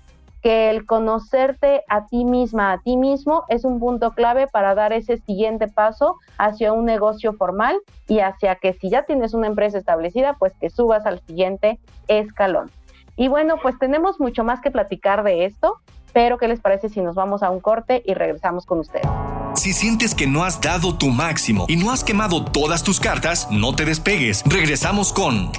que 0.43 0.71
el 0.71 0.87
conocerte 0.87 1.83
a 1.89 2.07
ti 2.07 2.25
misma, 2.25 2.73
a 2.73 2.79
ti 2.79 2.97
mismo, 2.97 3.45
es 3.49 3.65
un 3.65 3.79
punto 3.79 4.11
clave 4.13 4.49
para 4.49 4.75
dar 4.75 4.93
ese 4.93 5.19
siguiente 5.19 5.69
paso 5.69 6.17
hacia 6.37 6.73
un 6.73 6.85
negocio 6.85 7.33
formal 7.35 7.79
y 8.09 8.19
hacia 8.19 8.57
que 8.57 8.73
si 8.75 8.91
ya 8.91 9.05
tienes 9.05 9.35
una 9.35 9.47
empresa 9.47 9.79
establecida, 9.79 10.35
pues 10.39 10.53
que 10.61 10.69
subas 10.69 11.07
al 11.07 11.21
siguiente 11.21 11.79
escalón. 12.09 12.71
Y 13.17 13.29
bueno, 13.29 13.57
pues 13.63 13.79
tenemos 13.79 14.19
mucho 14.19 14.43
más 14.43 14.61
que 14.61 14.71
platicar 14.71 15.23
de 15.23 15.45
esto, 15.45 15.79
pero 16.13 16.39
¿qué 16.39 16.49
les 16.49 16.61
parece 16.61 16.89
si 16.89 17.01
nos 17.01 17.15
vamos 17.15 17.43
a 17.43 17.51
un 17.51 17.61
corte 17.61 18.03
y 18.05 18.15
regresamos 18.15 18.67
con 18.67 18.81
ustedes? 18.81 19.07
Si 19.55 19.73
sientes 19.73 20.15
que 20.15 20.27
no 20.27 20.45
has 20.45 20.61
dado 20.61 20.97
tu 20.97 21.09
máximo 21.09 21.67
y 21.69 21.77
no 21.77 21.91
has 21.91 22.03
quemado 22.03 22.45
todas 22.45 22.83
tus 22.83 22.99
cartas, 22.99 23.49
no 23.51 23.77
te 23.77 23.85
despegues. 23.85 24.43
Regresamos 24.47 25.13
con 25.13 25.53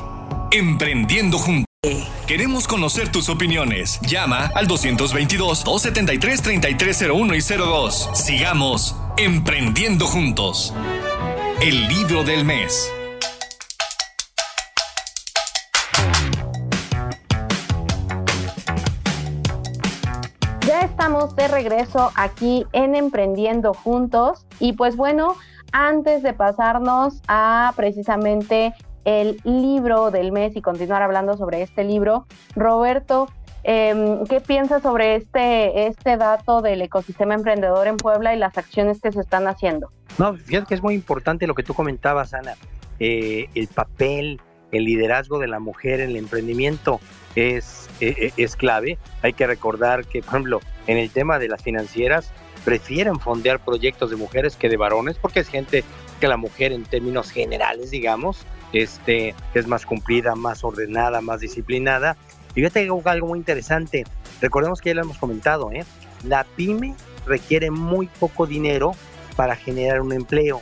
Emprendiendo 0.51 1.37
Juntos. 1.37 1.72
Queremos 2.27 2.65
conocer 2.65 3.11
tus 3.11 3.27
opiniones. 3.27 3.99
Llama 4.07 4.49
al 4.55 4.69
222-273-3301 4.69 7.35
y 7.35 7.41
02. 7.57 8.09
Sigamos 8.13 8.95
emprendiendo 9.17 10.07
juntos. 10.07 10.73
El 11.61 11.89
libro 11.89 12.23
del 12.23 12.45
mes. 12.45 12.89
Ya 20.65 20.83
estamos 20.83 21.35
de 21.35 21.49
regreso 21.49 22.13
aquí 22.15 22.65
en 22.71 22.95
Emprendiendo 22.95 23.73
Juntos 23.73 24.45
y 24.61 24.71
pues 24.71 24.95
bueno, 24.95 25.35
antes 25.73 26.23
de 26.23 26.31
pasarnos 26.31 27.15
a 27.27 27.73
precisamente 27.75 28.73
el 29.05 29.39
libro 29.43 30.11
del 30.11 30.31
mes 30.31 30.55
y 30.55 30.61
continuar 30.61 31.01
hablando 31.01 31.37
sobre 31.37 31.61
este 31.61 31.83
libro, 31.83 32.25
Roberto, 32.55 33.27
em, 33.63 34.25
¿qué 34.25 34.41
piensas 34.41 34.81
sobre 34.81 35.15
este, 35.15 35.87
este 35.87 36.17
dato 36.17 36.61
del 36.61 36.81
ecosistema 36.81 37.33
emprendedor 37.33 37.87
en 37.87 37.97
Puebla 37.97 38.35
y 38.35 38.39
las 38.39 38.57
acciones 38.57 39.01
que 39.01 39.11
se 39.11 39.21
están 39.21 39.47
haciendo? 39.47 39.91
No, 40.17 40.35
fíjate 40.35 40.67
que 40.67 40.75
es 40.75 40.83
muy 40.83 40.93
importante 40.93 41.47
lo 41.47 41.55
que 41.55 41.63
tú 41.63 41.73
comentabas, 41.73 42.33
Ana, 42.33 42.55
eh, 42.99 43.47
el 43.55 43.67
papel, 43.67 44.39
el 44.71 44.85
liderazgo 44.85 45.39
de 45.39 45.47
la 45.47 45.59
mujer 45.59 45.99
en 45.99 46.11
el 46.11 46.17
emprendimiento 46.17 46.99
es, 47.35 47.89
e, 47.99 48.31
e, 48.37 48.43
es 48.43 48.55
clave. 48.55 48.97
Hay 49.21 49.33
que 49.33 49.47
recordar 49.47 50.05
que, 50.05 50.21
por 50.21 50.29
ejemplo, 50.29 50.59
en 50.87 50.97
el 50.97 51.09
tema 51.09 51.39
de 51.39 51.47
las 51.47 51.61
financieras, 51.61 52.31
prefieren 52.63 53.19
fondear 53.19 53.59
proyectos 53.59 54.09
de 54.09 54.15
mujeres 54.15 54.55
que 54.55 54.69
de 54.69 54.77
varones, 54.77 55.17
porque 55.17 55.41
es 55.41 55.47
gente 55.47 55.83
que 56.19 56.27
la 56.27 56.37
mujer 56.37 56.71
en 56.71 56.83
términos 56.83 57.31
generales, 57.31 57.91
digamos, 57.91 58.45
este, 58.73 59.35
es 59.53 59.67
más 59.67 59.85
cumplida, 59.85 60.35
más 60.35 60.63
ordenada, 60.63 61.21
más 61.21 61.39
disciplinada. 61.39 62.17
Y 62.55 62.61
yo 62.61 62.71
tengo 62.71 63.01
algo 63.05 63.27
muy 63.27 63.39
interesante. 63.39 64.03
Recordemos 64.41 64.81
que 64.81 64.89
ya 64.89 64.95
lo 64.95 65.01
hemos 65.03 65.17
comentado, 65.17 65.71
¿eh? 65.71 65.85
la 66.23 66.43
pyme 66.43 66.95
requiere 67.25 67.71
muy 67.71 68.07
poco 68.07 68.45
dinero 68.45 68.91
para 69.35 69.55
generar 69.55 70.01
un 70.01 70.13
empleo 70.13 70.61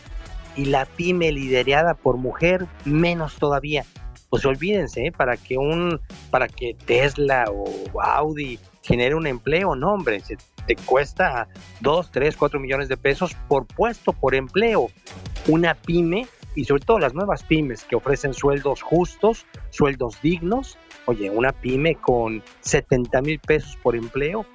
y 0.55 0.65
la 0.65 0.85
pyme 0.85 1.31
liderada 1.31 1.93
por 1.93 2.17
mujer 2.17 2.67
menos 2.85 3.35
todavía 3.35 3.85
pues 4.31 4.45
olvídense, 4.45 5.07
¿eh? 5.07 5.11
para 5.11 5.35
que 5.35 5.57
un, 5.57 5.99
para 6.31 6.47
que 6.47 6.73
Tesla 6.73 7.43
o 7.51 8.01
Audi 8.01 8.57
genere 8.81 9.13
un 9.13 9.27
empleo, 9.27 9.75
no 9.75 9.93
hombre, 9.93 10.21
se, 10.21 10.37
te 10.65 10.77
cuesta 10.77 11.49
2, 11.81 12.11
3, 12.11 12.37
4 12.37 12.59
millones 12.59 12.87
de 12.87 12.95
pesos 12.95 13.35
por 13.49 13.65
puesto, 13.67 14.13
por 14.13 14.33
empleo. 14.33 14.89
Una 15.49 15.75
pyme 15.75 16.29
y 16.55 16.65
sobre 16.65 16.83
todo 16.83 16.99
las 16.99 17.13
nuevas 17.13 17.43
pymes 17.43 17.83
que 17.83 17.95
ofrecen 17.95 18.33
sueldos 18.33 18.81
justos, 18.81 19.45
sueldos 19.69 20.21
dignos. 20.21 20.77
Oye, 21.05 21.29
una 21.29 21.51
pyme 21.51 21.95
con 21.95 22.43
70 22.61 23.21
mil 23.21 23.39
pesos 23.39 23.77
por 23.81 23.95
empleo, 23.95 24.45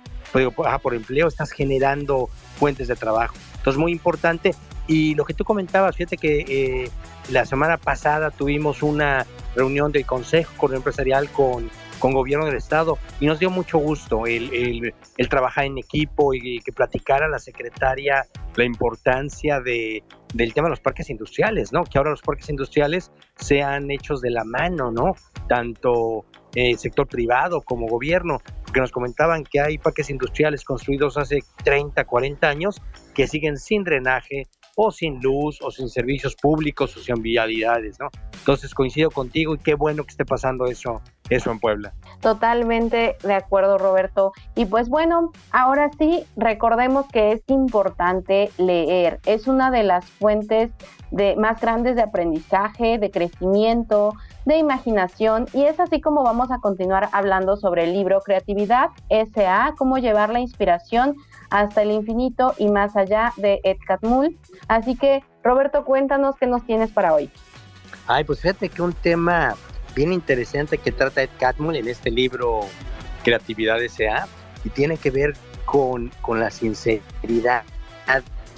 ah, 0.65 0.79
por 0.79 0.95
empleo 0.95 1.29
estás 1.29 1.51
generando 1.51 2.29
fuentes 2.59 2.89
de 2.89 2.97
trabajo. 2.97 3.35
Entonces, 3.57 3.81
muy 3.81 3.93
importante. 3.93 4.55
Y 4.89 5.17
lo 5.17 5.25
que 5.25 5.35
tú 5.35 5.45
comentabas, 5.45 5.97
fíjate 5.97 6.17
que 6.17 6.45
eh, 6.49 6.91
la 7.31 7.45
semana 7.45 7.77
pasada 7.77 8.31
tuvimos 8.31 8.85
una 8.85 9.27
reunión 9.57 9.91
del 9.91 10.07
Consejo 10.07 10.73
Empresarial 10.73 11.29
con, 11.31 11.69
con 11.99 12.13
Gobierno 12.13 12.47
del 12.47 12.57
Estado 12.57 12.99
y 13.19 13.27
nos 13.27 13.39
dio 13.39 13.51
mucho 13.51 13.79
gusto 13.79 14.27
el, 14.27 14.93
el, 15.17 15.29
trabajar 15.29 15.65
en 15.65 15.79
equipo 15.79 16.35
y, 16.35 16.61
que 16.61 16.73
platicara 16.73 17.29
la 17.29 17.39
secretaria 17.39 18.27
la 18.55 18.65
importancia 18.65 19.61
de, 19.61 20.05
del 20.37 20.53
tema 20.53 20.67
de 20.67 20.71
los 20.71 20.81
parques 20.81 21.11
industriales, 21.11 21.73
¿no? 21.73 21.85
Que 21.85 21.99
ahora 21.99 22.11
los 22.11 22.23
parques 22.23 22.49
industriales 22.49 23.11
sean 23.37 23.91
hechos 23.91 24.21
de 24.21 24.31
la 24.31 24.45
mano, 24.45 24.91
¿no? 24.91 25.15
Tanto 25.49 26.25
eh, 26.55 26.77
sector 26.77 27.07
privado 27.07 27.63
como 27.63 27.87
gobierno, 27.87 28.39
porque 28.65 28.81
nos 28.81 28.93
comentaban 28.93 29.45
que 29.45 29.61
hay 29.61 29.79
parques 29.79 30.11
industriales 30.11 30.65
construidos 30.65 31.17
hace 31.17 31.41
30, 31.65 32.05
40 32.05 32.49
años 32.49 32.83
que 33.15 33.27
siguen 33.27 33.57
sin 33.57 33.85
drenaje, 33.85 34.49
o 34.77 34.91
sin 34.93 35.21
luz 35.21 35.59
o 35.63 35.71
sin 35.71 35.89
servicios 35.89 36.37
públicos 36.37 36.97
o 36.97 37.01
sin 37.01 37.21
vialidades, 37.23 37.99
¿no? 37.99 38.11
Entonces 38.39 38.75
coincido 38.75 39.11
contigo 39.11 39.55
y 39.55 39.59
qué 39.59 39.75
bueno 39.75 40.05
que 40.05 40.11
esté 40.11 40.25
pasando 40.25 40.67
eso, 40.67 41.03
eso 41.31 41.51
en 41.51 41.59
Puebla. 41.59 41.93
Totalmente 42.21 43.17
de 43.23 43.35
acuerdo, 43.35 43.79
Roberto. 43.79 44.33
Y 44.55 44.67
pues 44.67 44.89
bueno, 44.89 45.33
ahora 45.51 45.91
sí, 45.99 46.25
recordemos 46.37 47.07
que 47.13 47.33
es 47.33 47.43
importante 47.49 48.51
leer. 48.59 49.21
Es 49.27 49.47
una 49.47 49.71
de 49.71 49.83
las 49.83 50.05
fuentes 50.07 50.71
de, 51.11 51.37
más 51.37 51.61
grandes 51.61 51.97
de 51.97 52.03
aprendizaje, 52.03 52.99
de 52.99 53.11
crecimiento, 53.11 54.15
de 54.45 54.59
imaginación 54.59 55.47
y 55.53 55.65
es 55.65 55.79
así 55.81 56.01
como 56.01 56.23
vamos 56.23 56.51
a 56.51 56.59
continuar 56.59 57.09
hablando 57.13 57.57
sobre 57.57 57.85
el 57.85 57.93
libro 57.93 58.21
Creatividad 58.21 58.91
SA, 59.11 59.75
cómo 59.77 59.99
llevar 59.99 60.31
la 60.31 60.41
inspiración 60.41 61.17
hasta 61.51 61.83
el 61.83 61.91
infinito 61.91 62.55
y 62.59 62.69
más 62.69 62.97
allá 62.97 63.33
de 63.37 63.61
Ed 63.65 63.77
Catmull. 63.87 64.39
Así 64.69 64.97
que, 64.97 65.23
Roberto, 65.43 65.85
cuéntanos 65.85 66.37
qué 66.37 66.47
nos 66.47 66.65
tienes 66.65 66.91
para 66.91 67.13
hoy. 67.15 67.31
Ay, 68.07 68.25
pues 68.25 68.41
fíjate 68.41 68.69
que 68.69 68.83
un 68.83 68.93
tema 68.93 69.55
bien 69.97 70.13
interesante 70.13 70.79
que 70.79 70.93
trata 70.93 71.23
Ed 71.23 71.31
Catmull 71.41 71.75
en 71.75 71.89
este 71.89 72.11
libro 72.11 72.61
Creatividad 73.25 73.83
S.A. 73.83 74.29
y 74.63 74.69
tiene 74.69 74.99
que 74.99 75.11
ver 75.11 75.35
con, 75.65 76.13
con 76.21 76.39
la 76.39 76.51
sinceridad. 76.51 77.65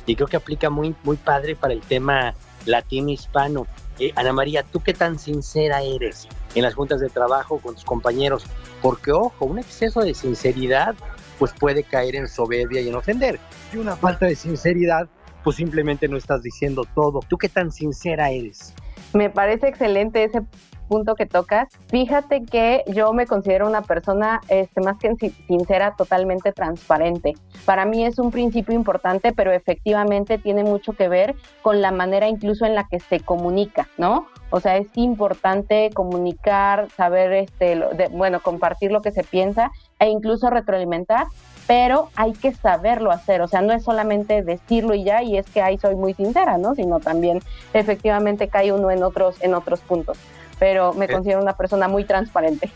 Y 0.05 0.17
creo 0.17 0.27
que 0.27 0.37
aplica 0.37 0.69
muy, 0.69 0.95
muy 1.05 1.17
padre 1.17 1.55
para 1.55 1.73
el 1.73 1.81
tema 1.81 2.35
latino 2.67 3.11
hispano. 3.11 3.67
Eh, 3.99 4.13
Ana 4.17 4.33
María, 4.33 4.65
¿tú 4.65 4.81
qué 4.81 4.93
tan 4.93 5.19
sincera 5.19 5.83
eres 5.83 6.27
en 6.55 6.63
las 6.63 6.75
juntas 6.75 7.01
de 7.01 7.09
trabajo 7.09 7.59
con 7.59 7.75
tus 7.75 7.85
compañeros? 7.85 8.45
Porque, 8.83 9.13
ojo, 9.13 9.45
un 9.45 9.59
exceso 9.59 10.01
de 10.01 10.15
sinceridad 10.15 10.95
pues 11.39 11.53
puede 11.53 11.85
caer 11.85 12.17
en 12.17 12.27
soberbia 12.27 12.81
y 12.81 12.89
en 12.89 12.97
ofender. 12.97 13.39
Y 13.73 13.77
una 13.77 13.95
falta 13.95 14.27
de 14.27 14.35
sinceridad, 14.35 15.09
pues 15.45 15.57
simplemente 15.57 16.09
no 16.09 16.17
estás 16.17 16.43
diciendo 16.43 16.85
todo. 16.97 17.21
¿Tú 17.29 17.39
qué 17.39 17.49
tan 17.49 17.71
sincera 17.71 18.31
eres? 18.31 18.75
Me 19.13 19.31
parece 19.31 19.69
excelente 19.69 20.25
ese 20.25 20.43
punto 20.89 21.15
que 21.15 21.27
tocas. 21.27 21.69
Fíjate 21.89 22.45
que 22.45 22.83
yo 22.89 23.13
me 23.13 23.27
considero 23.27 23.69
una 23.69 23.83
persona 23.83 24.41
este, 24.49 24.81
más 24.81 24.97
que 24.99 25.15
sincera, 25.47 25.95
totalmente 25.97 26.53
transparente. 26.53 27.35
Para 27.65 27.85
mí 27.85 28.05
es 28.05 28.19
un 28.19 28.31
principio 28.31 28.75
importante, 28.75 29.33
pero 29.33 29.53
efectivamente 29.53 30.39
tiene 30.39 30.65
mucho 30.65 30.95
que 30.95 31.09
ver 31.09 31.37
con 31.63 31.81
la 31.81 31.93
manera 31.93 32.29
incluso 32.29 32.65
en 32.65 32.75
la 32.75 32.89
que 32.89 32.99
se 32.99 33.21
comunica, 33.21 33.89
¿no? 33.99 34.27
O 34.51 34.61
sea, 34.61 34.79
es 34.79 34.89
importante 34.95 35.91
comunicar, 35.93 36.89
saber, 36.97 37.33
este, 37.33 37.81
bueno, 38.11 38.41
compartir 38.41 38.91
lo 38.91 39.03
que 39.03 39.13
se 39.13 39.23
piensa 39.23 39.71
e 39.99 40.09
incluso 40.09 40.49
retroalimentar, 40.49 41.27
pero 41.67 42.09
hay 42.17 42.33
que 42.33 42.55
saberlo 42.55 43.11
hacer, 43.11 43.43
o 43.43 43.49
sea, 43.49 43.61
no 43.61 43.75
es 43.75 43.85
solamente 43.85 44.43
decirlo 44.43 44.95
y 44.95 45.05
ya, 45.05 45.23
y 45.23 45.37
es 45.37 45.47
que 45.51 45.61
ahí 45.61 45.77
soy 45.77 45.97
muy 45.97 46.15
sincera, 46.15 46.57
¿no? 46.57 46.75
Sino 46.75 46.99
también 46.99 47.41
efectivamente 47.75 48.49
cae 48.49 48.73
uno 48.73 48.91
en 48.91 49.03
otros, 49.03 49.37
en 49.43 49.55
otros 49.55 49.81
puntos 49.81 50.17
pero 50.59 50.93
me 50.93 51.09
considero 51.09 51.41
una 51.41 51.57
persona 51.57 51.89
muy 51.89 52.05
transparente. 52.05 52.71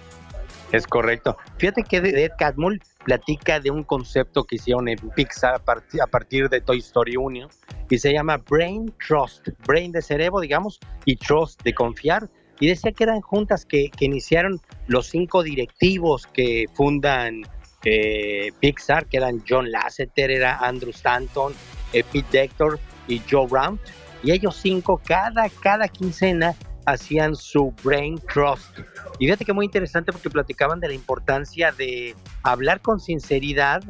Es 0.73 0.87
correcto. 0.87 1.37
Fíjate 1.59 1.85
que 1.85 1.99
Ed 1.99 2.33
Catmull 2.39 2.81
platica 3.05 3.61
de 3.61 3.71
un 3.71 3.85
concepto 3.85 4.45
que 4.45 4.57
hicieron 4.57 4.89
en 4.89 4.99
Pixar 5.15 5.55
a 5.55 6.07
partir 6.07 6.49
de 6.49 6.61
Toy 6.63 6.79
Story 6.79 7.17
1 7.17 7.49
y 7.91 7.99
se 7.99 8.13
llama 8.13 8.39
Brain 8.49 8.93
Trust. 9.07 9.49
Brain 9.67 9.93
de 9.93 10.01
cerebro, 10.01 10.41
digamos, 10.41 10.81
y 11.05 11.17
Trust 11.17 11.63
de 11.63 11.75
confiar. 11.75 12.29
Y 12.59 12.69
decía 12.69 12.93
que 12.93 13.05
eran 13.05 13.21
juntas 13.21 13.67
que, 13.67 13.91
iniciaron 14.01 14.61
los 14.87 15.09
cinco 15.09 15.43
directivos 15.43 16.27
que 16.27 16.65
fundan 16.73 17.43
eh, 17.85 18.51
Pixar, 18.61 19.07
que 19.07 19.19
eran 19.19 19.43
John 19.47 19.71
Lasseter, 19.71 20.31
era 20.31 20.57
Andrew 20.59 20.91
Stanton, 20.91 21.53
eh, 21.93 22.03
Pete 22.11 22.39
Dector 22.39 22.79
y 23.09 23.21
Joe 23.31 23.47
Ramp. 23.51 23.81
Y 24.23 24.31
ellos 24.31 24.57
cinco, 24.57 25.03
cada, 25.05 25.51
cada 25.61 25.89
quincena, 25.89 26.55
hacían 26.87 27.37
su 27.37 27.73
brain 27.83 28.21
trust. 28.33 28.79
Y 29.19 29.27
fíjate 29.27 29.45
que 29.45 29.53
muy 29.53 29.67
interesante 29.67 30.13
porque 30.13 30.31
platicaban 30.31 30.81
de 30.81 30.89
la 30.89 30.95
importancia 30.95 31.73
de 31.73 32.15
hablar 32.43 32.81
con 32.81 33.01
sinceridad, 33.01 33.83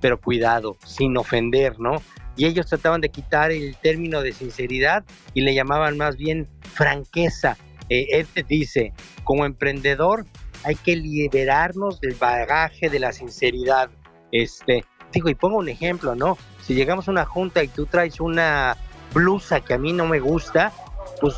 pero 0.00 0.20
cuidado, 0.20 0.76
sin 0.84 1.16
ofender, 1.16 1.78
¿no? 1.78 2.02
Y 2.36 2.46
ellos 2.46 2.66
trataban 2.66 3.00
de 3.00 3.10
quitar 3.10 3.50
el 3.50 3.76
término 3.76 4.20
de 4.20 4.32
sinceridad 4.32 5.04
y 5.34 5.42
le 5.42 5.54
llamaban 5.54 5.96
más 5.96 6.16
bien 6.16 6.48
franqueza. 6.74 7.56
Eh, 7.88 8.26
dice, 8.48 8.92
como 9.24 9.44
emprendedor 9.44 10.26
hay 10.64 10.74
que 10.74 10.96
liberarnos 10.96 12.00
del 12.00 12.14
bagaje 12.14 12.88
de 12.88 12.98
la 12.98 13.12
sinceridad. 13.12 13.90
Este, 14.32 14.84
digo, 15.12 15.28
y 15.28 15.34
pongo 15.34 15.58
un 15.58 15.68
ejemplo, 15.68 16.14
¿no? 16.14 16.36
Si 16.62 16.74
llegamos 16.74 17.06
a 17.06 17.10
una 17.10 17.24
junta 17.24 17.62
y 17.62 17.68
tú 17.68 17.86
traes 17.86 18.20
una 18.20 18.76
blusa 19.12 19.60
que 19.60 19.74
a 19.74 19.78
mí 19.78 19.92
no 19.92 20.06
me 20.06 20.18
gusta, 20.18 20.72
pues 21.20 21.34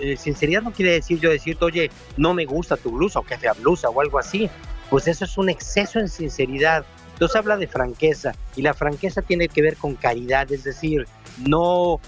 eh, 0.00 0.16
sinceridad 0.16 0.62
no 0.62 0.72
quiere 0.72 0.92
decir 0.92 1.18
yo 1.18 1.30
decirte, 1.30 1.64
oye, 1.64 1.90
no 2.16 2.34
me 2.34 2.44
gusta 2.44 2.76
tu 2.76 2.90
blusa 2.90 3.20
o 3.20 3.24
que 3.24 3.38
fea 3.38 3.52
blusa 3.52 3.88
o 3.88 4.00
algo 4.00 4.18
así. 4.18 4.48
Pues 4.90 5.08
eso 5.08 5.24
es 5.24 5.36
un 5.36 5.48
exceso 5.48 5.98
en 5.98 6.08
sinceridad. 6.08 6.84
Entonces 7.12 7.36
habla 7.36 7.56
de 7.56 7.66
franqueza 7.66 8.34
y 8.56 8.62
la 8.62 8.74
franqueza 8.74 9.22
tiene 9.22 9.48
que 9.48 9.62
ver 9.62 9.76
con 9.76 9.94
caridad, 9.94 10.52
es 10.52 10.64
decir, 10.64 11.06
no 11.38 11.98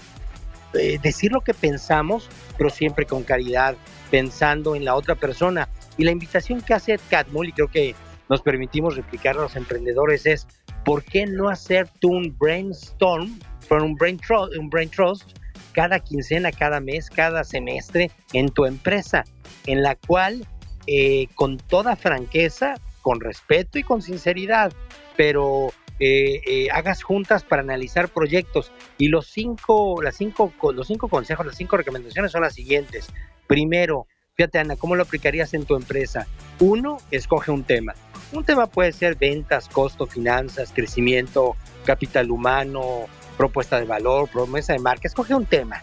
eh, 0.73 0.99
decir 1.01 1.31
lo 1.31 1.41
que 1.41 1.55
pensamos, 1.55 2.29
pero 2.57 2.69
siempre 2.69 3.05
con 3.05 3.23
caridad, 3.23 3.75
pensando 4.11 4.75
en 4.75 4.85
la 4.85 4.95
otra 4.95 5.15
persona. 5.15 5.67
Y 5.97 6.03
la 6.03 6.11
invitación 6.11 6.61
que 6.61 6.75
hace 6.75 6.93
Ed 6.93 7.01
Catmull, 7.09 7.49
y 7.49 7.53
creo 7.53 7.67
que 7.67 7.95
nos 8.29 8.41
permitimos 8.41 8.95
replicar 8.95 9.35
a 9.35 9.41
los 9.41 9.55
emprendedores, 9.55 10.27
es 10.27 10.47
¿por 10.85 11.03
qué 11.03 11.25
no 11.25 11.49
hacer 11.49 11.89
tú 11.99 12.09
un 12.09 12.37
brainstorm, 12.37 13.39
un 13.71 13.95
brain, 13.95 14.19
un 14.59 14.69
brain 14.69 14.89
trust 14.89 15.38
cada 15.79 16.01
quincena, 16.01 16.51
cada 16.51 16.81
mes, 16.81 17.09
cada 17.09 17.45
semestre 17.45 18.11
en 18.33 18.49
tu 18.49 18.65
empresa, 18.65 19.23
en 19.65 19.81
la 19.81 19.95
cual 19.95 20.45
eh, 20.87 21.27
con 21.35 21.55
toda 21.55 21.95
franqueza, 21.95 22.75
con 23.01 23.21
respeto 23.21 23.79
y 23.79 23.83
con 23.83 24.01
sinceridad, 24.01 24.73
pero 25.15 25.69
eh, 26.01 26.41
eh, 26.45 26.67
hagas 26.73 27.01
juntas 27.01 27.45
para 27.45 27.61
analizar 27.61 28.09
proyectos. 28.09 28.73
Y 28.97 29.07
los 29.07 29.27
cinco, 29.27 30.01
las 30.01 30.17
cinco, 30.17 30.51
los 30.73 30.85
cinco 30.85 31.07
consejos, 31.07 31.45
las 31.45 31.55
cinco 31.55 31.77
recomendaciones 31.77 32.33
son 32.33 32.41
las 32.41 32.55
siguientes. 32.55 33.07
Primero, 33.47 34.05
fíjate 34.35 34.59
Ana, 34.59 34.75
¿cómo 34.75 34.97
lo 34.97 35.03
aplicarías 35.03 35.53
en 35.53 35.63
tu 35.63 35.77
empresa? 35.77 36.27
Uno, 36.59 36.97
escoge 37.09 37.51
un 37.51 37.63
tema. 37.63 37.95
Un 38.33 38.43
tema 38.43 38.67
puede 38.67 38.91
ser 38.91 39.15
ventas, 39.15 39.69
costo, 39.69 40.07
finanzas, 40.07 40.73
crecimiento, 40.75 41.55
capital 41.85 42.31
humano, 42.31 43.07
propuesta 43.39 43.79
de 43.79 43.85
valor, 43.85 44.27
promesa 44.27 44.73
de 44.73 44.79
marca. 44.79 45.07
Escoge 45.07 45.33
un 45.33 45.45
tema. 45.45 45.81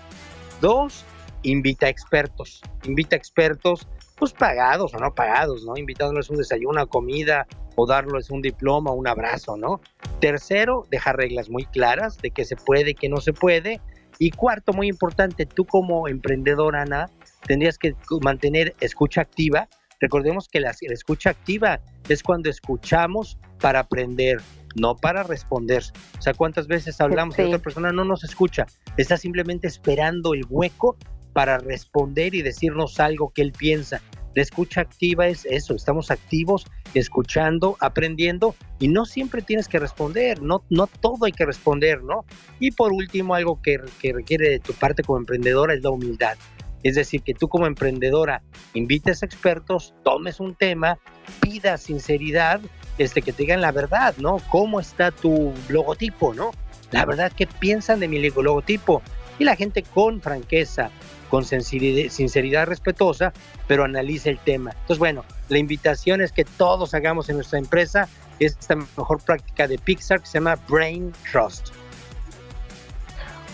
Dos, 0.60 1.06
invita 1.42 1.86
a 1.86 1.88
expertos. 1.88 2.60
Invita 2.84 3.16
a 3.16 3.18
expertos, 3.18 3.88
pues 4.18 4.34
pagados 4.34 4.92
o 4.92 4.98
no 4.98 5.14
pagados, 5.14 5.64
¿no? 5.64 5.75
Invitándoles 5.78 6.28
un 6.28 6.36
desayuno, 6.36 6.72
una 6.72 6.84
comida 6.84 7.46
o 7.75 7.86
darles 7.86 8.28
un 8.28 8.42
diploma, 8.42 8.92
un 8.92 9.08
abrazo, 9.08 9.56
¿no? 9.56 9.80
Tercero, 10.20 10.86
dejar 10.90 11.16
reglas 11.16 11.48
muy 11.48 11.64
claras 11.64 12.18
de 12.18 12.30
qué 12.30 12.44
se 12.44 12.56
puede 12.56 12.94
qué 12.94 13.08
no 13.08 13.22
se 13.22 13.32
puede. 13.32 13.80
Y 14.18 14.32
cuarto, 14.32 14.75
muy 14.75 14.88
importante, 14.88 15.46
tú 15.46 15.64
como 15.64 16.08
emprendedora, 16.08 16.82
Ana, 16.82 17.08
tendrías 17.46 17.78
que 17.78 17.94
mantener 18.20 18.75
escucha 18.80 19.22
activa. 19.22 19.66
Recordemos 19.98 20.46
que 20.48 20.60
la, 20.60 20.72
escucha 20.78 21.30
activa 21.30 21.80
es 22.10 22.22
cuando 22.22 22.50
escuchamos 22.50 23.38
para 23.60 23.80
aprender, 23.80 24.42
no 24.76 24.97
para 24.97 25.23
responder. 25.23 25.83
O 26.18 26.23
sea, 26.23 26.35
¿cuántas 26.35 26.66
veces 26.66 27.00
hablamos 27.00 27.38
y 27.38 27.42
otra 27.42 27.59
persona 27.59 27.92
no 27.92 28.04
nos 28.04 28.25
escucha? 28.25 28.66
Está 28.97 29.16
simplemente 29.16 29.66
esperando 29.66 30.35
el 30.35 30.45
hueco 30.49 30.97
para 31.33 31.59
responder 31.59 32.35
y 32.35 32.42
decirnos 32.42 33.00
algo 33.00 33.30
que 33.35 33.42
él 33.42 33.52
piensa. 33.52 34.00
La 34.35 34.42
escucha 34.42 34.83
activa 34.83 35.26
es 35.28 35.47
eso, 35.47 35.75
estamos 35.75 36.11
activos, 36.11 36.66
escuchando, 36.92 37.76
aprendiendo 37.80 38.54
y 38.78 38.88
no 38.88 39.06
siempre 39.06 39.40
tienes 39.40 39.66
que 39.66 39.78
responder, 39.78 40.42
no, 40.42 40.62
no 40.68 40.87
todo 40.87 41.25
hay 41.25 41.33
que 41.33 41.47
responder, 41.47 42.02
¿no? 42.02 42.26
Y 42.61 42.73
por 42.73 42.92
último, 42.92 43.35
algo 43.35 43.61
que, 43.62 43.80
que 43.99 44.12
requiere 44.12 44.50
de 44.50 44.59
tu 44.59 44.75
parte 44.75 45.02
como 45.02 45.18
emprendedora 45.18 45.73
es 45.73 45.83
la 45.83 45.88
humildad. 45.88 46.37
Es 46.83 46.97
decir, 46.97 47.23
que 47.23 47.35
tú 47.35 47.49
como 47.49 47.66
emprendedora 47.66 48.42
invites 48.75 49.23
expertos, 49.23 49.95
tomes 50.04 50.38
un 50.38 50.54
tema, 50.54 50.99
pidas 51.40 51.83
sinceridad, 51.83 52.61
este, 52.98 53.22
que 53.22 53.32
te 53.32 53.42
digan 53.42 53.60
la 53.60 53.72
verdad, 53.72 54.14
¿no? 54.18 54.38
¿Cómo 54.50 54.80
está 54.80 55.10
tu 55.10 55.52
logotipo, 55.68 56.34
¿no? 56.34 56.50
La 56.90 57.04
verdad, 57.04 57.32
¿qué 57.36 57.46
piensan 57.46 58.00
de 58.00 58.08
mi 58.08 58.18
logotipo? 58.30 59.02
Y 59.38 59.44
la 59.44 59.56
gente 59.56 59.82
con 59.82 60.20
franqueza, 60.20 60.90
con 61.28 61.44
sinceridad, 61.44 62.66
respetuosa, 62.66 63.32
pero 63.66 63.84
analice 63.84 64.30
el 64.30 64.38
tema. 64.38 64.70
Entonces, 64.70 64.98
bueno, 64.98 65.24
la 65.48 65.58
invitación 65.58 66.20
es 66.20 66.32
que 66.32 66.44
todos 66.44 66.94
hagamos 66.94 67.28
en 67.28 67.36
nuestra 67.36 67.58
empresa 67.58 68.08
esta 68.38 68.76
mejor 68.76 69.20
práctica 69.22 69.66
de 69.66 69.78
Pixar 69.78 70.20
que 70.20 70.26
se 70.26 70.34
llama 70.38 70.56
Brain 70.68 71.12
Trust. 71.30 71.70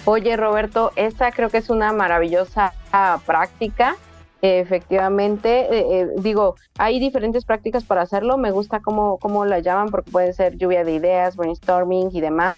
Oye, 0.05 0.37
Roberto, 0.37 0.93
esta 0.97 1.31
creo 1.31 1.49
que 1.49 1.59
es 1.59 1.71
una 1.71 1.93
maravillosa 1.93 2.75
práctica 3.25 3.97
Efectivamente, 4.45 5.73
eh, 5.73 6.01
eh, 6.01 6.09
digo, 6.17 6.57
hay 6.77 6.99
diferentes 6.99 7.45
prácticas 7.45 7.85
para 7.85 8.03
hacerlo. 8.03 8.37
Me 8.39 8.51
gusta 8.51 8.81
cómo, 8.81 9.19
cómo 9.19 9.45
la 9.45 9.61
llaman 9.61 9.91
porque 9.91 10.11
puede 10.11 10.33
ser 10.33 10.57
lluvia 10.57 10.83
de 10.83 10.95
ideas, 10.95 11.37
brainstorming 11.37 12.11
y 12.13 12.21
demás. 12.21 12.57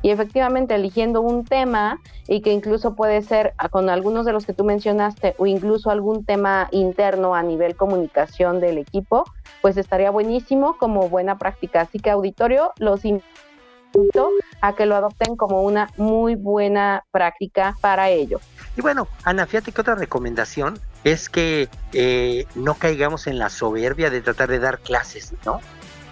Y 0.00 0.10
efectivamente, 0.10 0.76
eligiendo 0.76 1.22
un 1.22 1.44
tema 1.44 1.98
y 2.28 2.40
que 2.40 2.52
incluso 2.52 2.94
puede 2.94 3.20
ser 3.20 3.52
ah, 3.58 3.68
con 3.68 3.90
algunos 3.90 4.24
de 4.24 4.32
los 4.32 4.46
que 4.46 4.52
tú 4.52 4.62
mencionaste 4.62 5.34
o 5.38 5.46
incluso 5.46 5.90
algún 5.90 6.24
tema 6.24 6.68
interno 6.70 7.34
a 7.34 7.42
nivel 7.42 7.74
comunicación 7.74 8.60
del 8.60 8.78
equipo, 8.78 9.24
pues 9.60 9.76
estaría 9.76 10.12
buenísimo 10.12 10.76
como 10.78 11.08
buena 11.08 11.36
práctica. 11.36 11.80
Así 11.80 11.98
que 11.98 12.10
auditorio, 12.10 12.72
los 12.78 13.04
invito 13.04 14.30
a 14.60 14.76
que 14.76 14.86
lo 14.86 14.94
adopten 14.94 15.34
como 15.34 15.62
una 15.62 15.90
muy 15.96 16.36
buena 16.36 17.04
práctica 17.10 17.74
para 17.80 18.08
ello. 18.10 18.38
Y 18.76 18.82
bueno, 18.82 19.08
Ana, 19.24 19.46
fíjate 19.46 19.72
que 19.72 19.80
otra 19.80 19.96
recomendación 19.96 20.78
es 21.04 21.28
que 21.28 21.68
eh, 21.92 22.46
no 22.54 22.74
caigamos 22.74 23.26
en 23.26 23.38
la 23.38 23.50
soberbia 23.50 24.10
de 24.10 24.22
tratar 24.22 24.48
de 24.48 24.58
dar 24.58 24.80
clases, 24.80 25.34
¿no? 25.44 25.60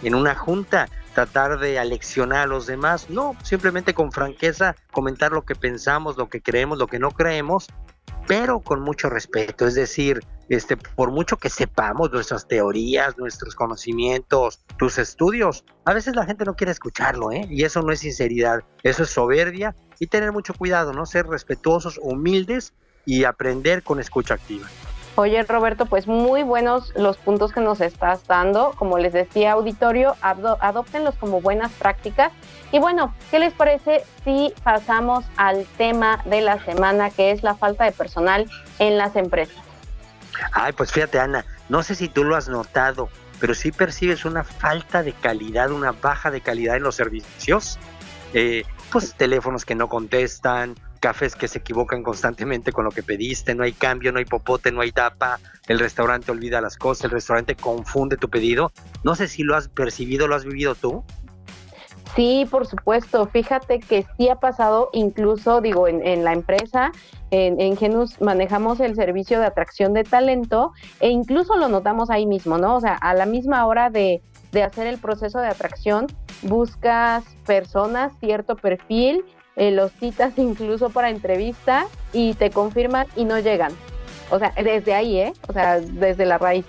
En 0.02 0.14
una 0.14 0.34
junta, 0.34 0.88
tratar 1.14 1.58
de 1.58 1.78
aleccionar 1.78 2.40
a 2.40 2.46
los 2.46 2.66
demás, 2.66 3.08
no, 3.08 3.34
simplemente 3.42 3.94
con 3.94 4.12
franqueza 4.12 4.76
comentar 4.90 5.32
lo 5.32 5.42
que 5.42 5.54
pensamos, 5.54 6.16
lo 6.16 6.28
que 6.28 6.42
creemos, 6.42 6.78
lo 6.78 6.86
que 6.86 6.98
no 6.98 7.10
creemos, 7.10 7.68
pero 8.26 8.60
con 8.60 8.80
mucho 8.80 9.08
respeto, 9.08 9.66
es 9.66 9.74
decir, 9.74 10.20
este, 10.48 10.76
por 10.76 11.10
mucho 11.10 11.38
que 11.38 11.48
sepamos 11.48 12.12
nuestras 12.12 12.46
teorías, 12.46 13.16
nuestros 13.16 13.54
conocimientos, 13.54 14.62
tus 14.76 14.98
estudios, 14.98 15.64
a 15.84 15.94
veces 15.94 16.14
la 16.14 16.26
gente 16.26 16.44
no 16.44 16.54
quiere 16.54 16.72
escucharlo, 16.72 17.32
¿eh? 17.32 17.46
Y 17.48 17.64
eso 17.64 17.82
no 17.82 17.92
es 17.92 18.00
sinceridad, 18.00 18.62
eso 18.82 19.04
es 19.04 19.10
soberbia 19.10 19.74
y 19.98 20.06
tener 20.08 20.32
mucho 20.32 20.54
cuidado, 20.54 20.92
¿no? 20.92 21.06
Ser 21.06 21.26
respetuosos, 21.26 21.98
humildes 22.02 22.74
y 23.04 23.24
aprender 23.24 23.82
con 23.82 24.00
escucha 24.00 24.34
activa. 24.34 24.68
Oye 25.14 25.42
Roberto, 25.42 25.84
pues 25.84 26.06
muy 26.06 26.42
buenos 26.42 26.92
los 26.96 27.18
puntos 27.18 27.52
que 27.52 27.60
nos 27.60 27.82
estás 27.82 28.26
dando. 28.26 28.72
Como 28.78 28.96
les 28.98 29.12
decía 29.12 29.52
auditorio, 29.52 30.16
adoptenlos 30.22 31.14
como 31.16 31.42
buenas 31.42 31.70
prácticas. 31.72 32.32
Y 32.70 32.78
bueno, 32.78 33.14
¿qué 33.30 33.38
les 33.38 33.52
parece 33.52 34.04
si 34.24 34.54
pasamos 34.62 35.24
al 35.36 35.66
tema 35.76 36.22
de 36.24 36.40
la 36.40 36.64
semana, 36.64 37.10
que 37.10 37.30
es 37.30 37.42
la 37.42 37.54
falta 37.54 37.84
de 37.84 37.92
personal 37.92 38.50
en 38.78 38.96
las 38.96 39.14
empresas? 39.14 39.62
Ay, 40.52 40.72
pues 40.72 40.90
fíjate 40.90 41.20
Ana, 41.20 41.44
no 41.68 41.82
sé 41.82 41.94
si 41.94 42.08
tú 42.08 42.24
lo 42.24 42.34
has 42.34 42.48
notado, 42.48 43.10
pero 43.38 43.54
sí 43.54 43.70
percibes 43.70 44.24
una 44.24 44.44
falta 44.44 45.02
de 45.02 45.12
calidad, 45.12 45.70
una 45.72 45.92
baja 45.92 46.30
de 46.30 46.40
calidad 46.40 46.76
en 46.76 46.84
los 46.84 46.94
servicios. 46.94 47.78
Eh, 48.32 48.64
pues 48.90 49.14
teléfonos 49.14 49.66
que 49.66 49.74
no 49.74 49.90
contestan, 49.90 50.74
cafés 51.02 51.34
que 51.34 51.48
se 51.48 51.58
equivocan 51.58 52.04
constantemente 52.04 52.70
con 52.72 52.84
lo 52.84 52.92
que 52.92 53.02
pediste, 53.02 53.56
no 53.56 53.64
hay 53.64 53.72
cambio, 53.72 54.12
no 54.12 54.20
hay 54.20 54.24
popote, 54.24 54.70
no 54.70 54.80
hay 54.80 54.92
tapa, 54.92 55.40
el 55.66 55.80
restaurante 55.80 56.30
olvida 56.30 56.60
las 56.60 56.76
cosas, 56.76 57.06
el 57.06 57.10
restaurante 57.10 57.56
confunde 57.56 58.16
tu 58.16 58.30
pedido. 58.30 58.72
No 59.02 59.16
sé 59.16 59.26
si 59.26 59.42
lo 59.42 59.56
has 59.56 59.68
percibido, 59.68 60.28
lo 60.28 60.36
has 60.36 60.44
vivido 60.44 60.76
tú. 60.76 61.02
Sí, 62.14 62.46
por 62.48 62.66
supuesto. 62.66 63.26
Fíjate 63.26 63.80
que 63.80 64.06
sí 64.16 64.28
ha 64.28 64.36
pasado, 64.36 64.90
incluso, 64.92 65.60
digo, 65.60 65.88
en, 65.88 66.22
la 66.22 66.32
empresa, 66.34 66.92
en, 67.32 67.60
en, 67.60 67.76
Genus 67.76 68.20
manejamos 68.20 68.78
el 68.78 68.94
servicio 68.94 69.40
de 69.40 69.46
atracción 69.46 69.94
de 69.94 70.04
talento 70.04 70.72
e 71.00 71.08
incluso 71.08 71.56
lo 71.56 71.68
notamos 71.68 72.10
ahí 72.10 72.26
mismo, 72.26 72.58
¿no? 72.58 72.76
O 72.76 72.80
sea, 72.80 72.94
a 72.94 73.12
la 73.14 73.26
misma 73.26 73.66
hora 73.66 73.90
de, 73.90 74.22
de 74.52 74.62
hacer 74.62 74.86
el 74.86 74.98
proceso 74.98 75.40
de 75.40 75.48
atracción, 75.48 76.06
buscas 76.42 77.24
personas, 77.44 78.12
cierto 78.20 78.54
perfil, 78.54 79.24
eh, 79.56 79.70
los 79.70 79.92
citas 79.92 80.32
incluso 80.36 80.90
para 80.90 81.10
entrevista 81.10 81.86
y 82.12 82.34
te 82.34 82.50
confirman 82.50 83.06
y 83.16 83.24
no 83.24 83.38
llegan. 83.38 83.72
O 84.30 84.38
sea, 84.38 84.52
desde 84.56 84.94
ahí, 84.94 85.18
¿eh? 85.18 85.32
O 85.48 85.52
sea, 85.52 85.78
desde 85.78 86.24
la 86.24 86.38
raíz. 86.38 86.64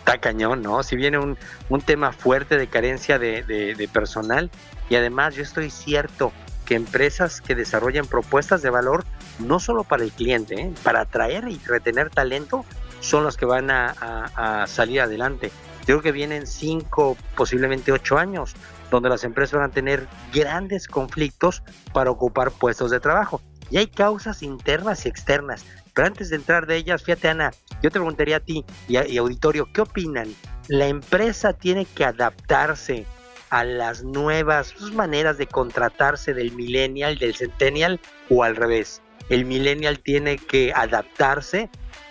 Está 0.00 0.18
cañón, 0.18 0.62
¿no? 0.62 0.82
Si 0.82 0.96
viene 0.96 1.18
un, 1.18 1.38
un 1.68 1.80
tema 1.80 2.12
fuerte 2.12 2.56
de 2.56 2.66
carencia 2.66 3.18
de, 3.18 3.42
de, 3.42 3.88
personal 3.88 4.50
y 4.88 4.96
además 4.96 5.34
yo 5.34 5.42
estoy 5.42 5.70
cierto 5.70 6.32
que 6.64 6.74
empresas 6.74 7.40
que 7.40 7.54
desarrollan 7.54 8.06
propuestas 8.06 8.62
de 8.62 8.70
valor 8.70 9.04
no 9.38 9.60
solo 9.60 9.84
para 9.84 10.02
el 10.02 10.10
cliente, 10.10 10.60
¿eh? 10.60 10.72
para 10.82 11.02
atraer 11.02 11.48
y 11.48 11.58
retener 11.64 12.10
talento, 12.10 12.64
son 13.00 13.22
los 13.22 13.36
que 13.36 13.46
van 13.46 13.70
a, 13.70 13.94
a, 14.00 14.62
a 14.62 14.66
salir 14.66 15.00
adelante. 15.00 15.52
Yo 15.80 15.94
creo 15.94 16.02
que 16.02 16.12
vienen 16.12 16.46
cinco, 16.46 17.16
posiblemente 17.36 17.92
ocho 17.92 18.18
años 18.18 18.54
donde 18.90 19.08
las 19.08 19.24
empresas 19.24 19.58
van 19.58 19.70
a 19.70 19.74
tener 19.74 20.06
grandes 20.32 20.86
conflictos 20.88 21.62
para 21.92 22.10
ocupar 22.10 22.50
puestos 22.50 22.90
de 22.90 23.00
trabajo. 23.00 23.40
Y 23.70 23.76
hay 23.76 23.86
causas 23.86 24.42
internas 24.42 25.04
y 25.04 25.08
externas. 25.08 25.64
Pero 25.94 26.06
antes 26.06 26.30
de 26.30 26.36
entrar 26.36 26.66
de 26.66 26.76
ellas, 26.76 27.02
fíjate 27.02 27.28
Ana, 27.28 27.50
yo 27.82 27.90
te 27.90 27.98
preguntaría 27.98 28.36
a 28.36 28.40
ti 28.40 28.64
y, 28.86 29.18
auditorio, 29.18 29.68
¿qué 29.72 29.80
opinan? 29.80 30.32
¿La 30.68 30.86
empresa 30.86 31.52
tiene 31.52 31.86
que 31.86 32.04
adaptarse 32.04 33.04
a 33.50 33.64
las 33.64 34.04
nuevas 34.04 34.80
maneras 34.92 35.38
de 35.38 35.46
contratarse 35.46 36.34
del 36.34 36.52
millennial, 36.52 37.18
del 37.18 37.34
centennial 37.34 38.00
o 38.30 38.44
al 38.44 38.56
revés? 38.56 39.02
¿El 39.28 39.44
millennial 39.44 39.98
tiene 39.98 40.38
que 40.38 40.72
adaptarse 40.72 41.68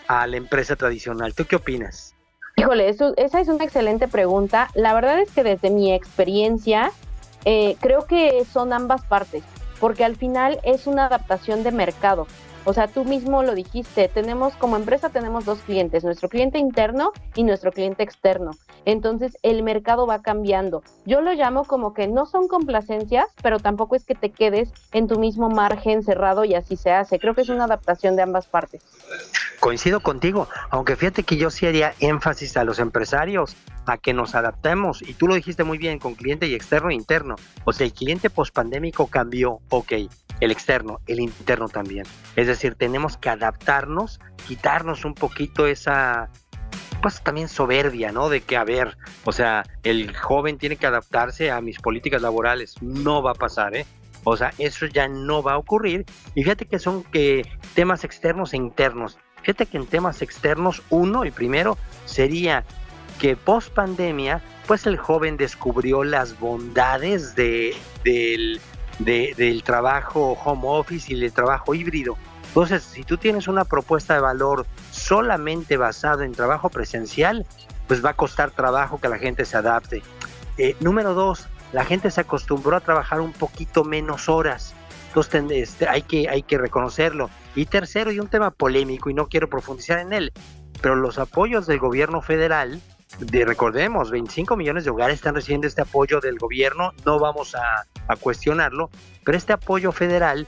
a 0.08 0.28
la 0.28 0.38
empresa 0.38 0.76
tradicional? 0.76 1.34
¿Tú 1.34 1.46
qué 1.46 1.56
opinas? 1.56 2.17
Híjole, 2.60 2.90
esa 2.90 3.40
es 3.40 3.48
una 3.50 3.64
excelente 3.64 4.08
pregunta. 4.08 4.70
La 4.74 4.96
verdad 4.96 5.20
es 5.20 5.30
que 5.30 5.44
desde 5.44 5.70
mi 5.70 5.94
experiencia, 5.94 6.92
eh, 7.46 7.78
creo 7.80 8.08
que 8.08 8.44
son 8.52 8.74
ambas 8.74 9.04
partes, 9.04 9.44
porque 9.80 10.04
al 10.04 10.16
final 10.16 10.60
es 10.64 10.88
una 10.88 11.06
adaptación 11.06 11.64
de 11.64 11.72
mercado. 11.72 12.26
O 12.70 12.74
sea, 12.74 12.90
tú 12.90 13.06
mismo 13.06 13.44
lo 13.44 13.56
dijiste, 13.56 14.10
tenemos 14.10 14.54
como 14.58 14.76
empresa 14.76 15.08
tenemos 15.08 15.46
dos 15.46 15.60
clientes, 15.60 16.04
nuestro 16.04 16.28
cliente 16.28 16.60
interno 16.60 17.14
y 17.34 17.46
nuestro 17.46 17.72
cliente 17.72 18.04
externo. 18.04 18.52
Entonces, 18.84 19.38
el 19.42 19.64
mercado 19.64 20.06
va 20.06 20.22
cambiando. 20.22 20.84
Yo 21.06 21.22
lo 21.22 21.32
llamo 21.32 21.64
como 21.64 21.94
que 21.94 22.10
no 22.10 22.26
son 22.26 22.50
complacencias, 22.50 23.28
pero 23.42 23.60
tampoco 23.60 23.96
es 23.96 24.04
que 24.04 24.16
te 24.16 24.32
quedes 24.32 24.70
en 24.92 25.08
tu 25.08 25.18
mismo 25.18 25.50
margen 25.50 26.04
cerrado 26.04 26.44
y 26.44 26.56
así 26.56 26.76
se 26.76 26.92
hace. 26.92 27.20
Creo 27.20 27.34
que 27.34 27.42
es 27.42 27.50
una 27.50 27.64
adaptación 27.64 28.18
de 28.18 28.24
ambas 28.24 28.48
partes. 28.48 28.84
Coincido 29.62 30.02
contigo, 30.02 30.50
aunque 30.70 30.98
fíjate 30.98 31.24
que 31.24 31.38
yo 31.38 31.50
sí 31.50 31.68
haría 31.68 31.94
énfasis 32.02 32.58
a 32.58 32.66
los 32.66 32.80
empresarios 32.80 33.56
a 33.86 33.98
que 33.98 34.14
nos 34.14 34.36
adaptemos. 34.36 35.02
Y 35.04 35.14
tú 35.14 35.30
lo 35.30 35.36
dijiste 35.36 35.64
muy 35.64 35.78
bien 35.78 36.00
con 36.00 36.16
cliente 36.16 36.48
y 36.48 36.54
externo 36.54 36.90
e 36.90 36.96
interno. 36.96 37.38
O 37.64 37.72
sea, 37.72 37.86
el 37.86 37.94
cliente 37.94 38.30
pospandémico 38.30 39.08
cambió, 39.08 39.62
ok, 39.70 39.94
el 40.40 40.52
externo, 40.52 41.00
el 41.08 41.20
interno 41.20 41.68
también. 41.68 42.06
Es 42.36 42.48
decir, 42.48 42.76
tenemos 42.76 43.18
que 43.18 43.30
adaptarnos, 43.30 44.20
quitarnos 44.48 45.06
un 45.06 45.14
poquito 45.14 45.68
esa 45.68 46.30
pues 47.02 47.22
también 47.22 47.48
soberbia, 47.48 48.12
¿no? 48.12 48.30
De 48.30 48.42
que, 48.42 48.58
a 48.58 48.64
ver, 48.64 48.98
o 49.24 49.32
sea, 49.32 49.64
el 49.84 50.16
joven 50.16 50.58
tiene 50.58 50.78
que 50.78 50.88
adaptarse 50.88 51.52
a 51.52 51.62
mis 51.62 51.80
políticas 51.80 52.22
laborales. 52.22 52.76
No 52.82 53.22
va 53.22 53.32
a 53.32 53.36
pasar, 53.36 53.76
¿eh? 53.76 53.86
O 54.24 54.36
sea, 54.36 54.52
eso 54.58 54.88
ya 54.88 55.08
no 55.08 55.44
va 55.44 55.54
a 55.54 55.58
ocurrir. 55.58 56.06
Y 56.36 56.44
fíjate 56.44 56.66
que 56.66 56.80
son 56.80 57.04
que 57.04 57.48
temas 57.76 58.04
externos 58.04 58.54
e 58.54 58.58
internos. 58.58 59.18
Fíjate 59.42 59.68
que 59.68 59.78
en 59.78 59.86
temas 59.86 60.22
externos, 60.22 60.82
uno, 60.90 61.24
el 61.24 61.32
primero, 61.32 61.78
sería 62.06 62.66
que 63.20 63.36
post 63.36 63.74
pandemia, 63.74 64.42
pues 64.66 64.86
el 64.86 64.98
joven 64.98 65.38
descubrió 65.38 66.04
las 66.04 66.40
bondades 66.40 67.36
de, 67.36 67.76
del, 68.04 68.60
del 69.00 69.64
trabajo 69.64 70.38
home 70.44 70.64
office 70.66 71.14
y 71.14 71.20
del 71.20 71.32
trabajo 71.32 71.76
híbrido. 71.76 72.18
Entonces, 72.48 72.84
si 72.84 73.04
tú 73.04 73.18
tienes 73.18 73.48
una 73.48 73.66
propuesta 73.66 74.16
de 74.16 74.22
valor 74.22 74.66
solamente 74.92 75.78
basado 75.78 76.24
en 76.24 76.32
trabajo 76.32 76.70
presencial, 76.70 77.46
pues 77.88 78.04
va 78.04 78.12
a 78.12 78.16
costar 78.16 78.52
trabajo 78.52 79.00
que 79.00 79.10
la 79.10 79.20
gente 79.20 79.46
se 79.46 79.58
adapte. 79.58 80.02
Eh, 80.58 80.76
número 80.80 81.14
dos, 81.14 81.48
la 81.72 81.86
gente 81.86 82.10
se 82.10 82.22
acostumbró 82.22 82.76
a 82.76 82.80
trabajar 82.80 83.22
un 83.22 83.34
poquito 83.34 83.84
menos 83.84 84.30
horas. 84.30 84.74
Entonces 85.08 85.46
este, 85.52 85.88
hay, 85.88 86.02
que, 86.02 86.30
hay 86.30 86.44
que 86.44 86.58
reconocerlo. 86.58 87.30
Y 87.56 87.66
tercero, 87.66 88.12
y 88.12 88.20
un 88.20 88.28
tema 88.28 88.52
polémico, 88.52 89.10
y 89.10 89.14
no 89.14 89.28
quiero 89.28 89.50
profundizar 89.50 90.00
en 90.00 90.14
él, 90.14 90.34
pero 90.82 90.96
los 90.96 91.18
apoyos 91.18 91.66
del 91.68 91.80
gobierno 91.80 92.22
federal, 92.22 92.82
de, 93.20 93.46
recordemos, 93.46 94.12
25 94.12 94.56
millones 94.56 94.84
de 94.84 94.92
hogares 94.92 95.16
están 95.16 95.36
recibiendo 95.36 95.68
este 95.68 95.82
apoyo 95.82 96.20
del 96.20 96.38
gobierno, 96.38 96.92
no 97.06 97.20
vamos 97.20 97.56
a, 97.56 97.86
a 98.08 98.16
cuestionarlo, 98.16 98.90
pero 99.24 99.38
este 99.38 99.54
apoyo 99.54 99.92
federal 99.92 100.48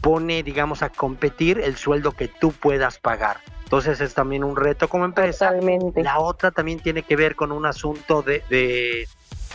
pone, 0.00 0.42
digamos, 0.42 0.82
a 0.82 0.88
competir 0.90 1.60
el 1.60 1.76
sueldo 1.76 2.12
que 2.12 2.28
tú 2.28 2.52
puedas 2.52 2.98
pagar. 2.98 3.38
Entonces 3.64 4.00
es 4.00 4.14
también 4.14 4.44
un 4.44 4.56
reto 4.56 4.88
como 4.88 5.04
empresa. 5.04 5.52
La 5.96 6.20
otra 6.20 6.52
también 6.52 6.78
tiene 6.78 7.02
que 7.02 7.16
ver 7.16 7.34
con 7.34 7.50
un 7.50 7.66
asunto 7.66 8.22
de, 8.22 8.44
de, 8.48 9.08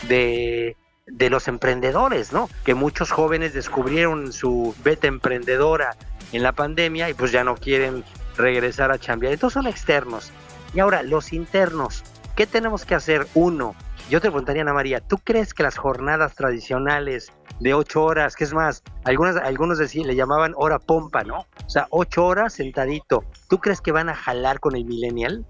de, 0.08 0.76
de, 1.06 1.30
los 1.30 1.48
emprendedores, 1.48 2.30
¿no? 2.32 2.50
Que 2.64 2.74
muchos 2.74 3.10
jóvenes 3.10 3.54
descubrieron 3.54 4.32
su 4.34 4.74
beta 4.84 5.06
emprendedora 5.06 5.96
en 6.32 6.42
la 6.42 6.52
pandemia 6.52 7.08
y 7.08 7.14
pues 7.14 7.32
ya 7.32 7.42
no 7.42 7.56
quieren 7.56 8.04
regresar 8.36 8.90
a 8.90 8.98
chambear. 8.98 9.32
Entonces 9.32 9.54
son 9.54 9.66
externos. 9.66 10.30
Y 10.74 10.80
ahora, 10.80 11.02
los 11.02 11.32
internos, 11.32 12.04
¿qué 12.36 12.46
tenemos 12.46 12.84
que 12.84 12.94
hacer? 12.94 13.26
Uno, 13.32 13.74
yo 14.08 14.20
te 14.20 14.28
preguntaría, 14.28 14.62
Ana 14.62 14.74
María, 14.74 15.00
¿tú 15.00 15.18
crees 15.18 15.54
que 15.54 15.62
las 15.62 15.76
jornadas 15.76 16.34
tradicionales 16.34 17.32
de 17.60 17.74
ocho 17.74 18.04
horas, 18.04 18.36
que 18.36 18.44
es 18.44 18.52
más, 18.52 18.82
algunas, 19.04 19.36
algunos 19.36 19.78
decían, 19.78 20.06
le 20.06 20.16
llamaban 20.16 20.52
hora 20.56 20.78
pompa, 20.78 21.22
¿no? 21.24 21.46
O 21.64 21.70
sea, 21.70 21.86
ocho 21.90 22.26
horas 22.26 22.52
sentadito. 22.52 23.24
¿Tú 23.48 23.58
crees 23.58 23.80
que 23.80 23.92
van 23.92 24.08
a 24.08 24.14
jalar 24.14 24.60
con 24.60 24.76
el 24.76 24.84
millennial? 24.84 25.44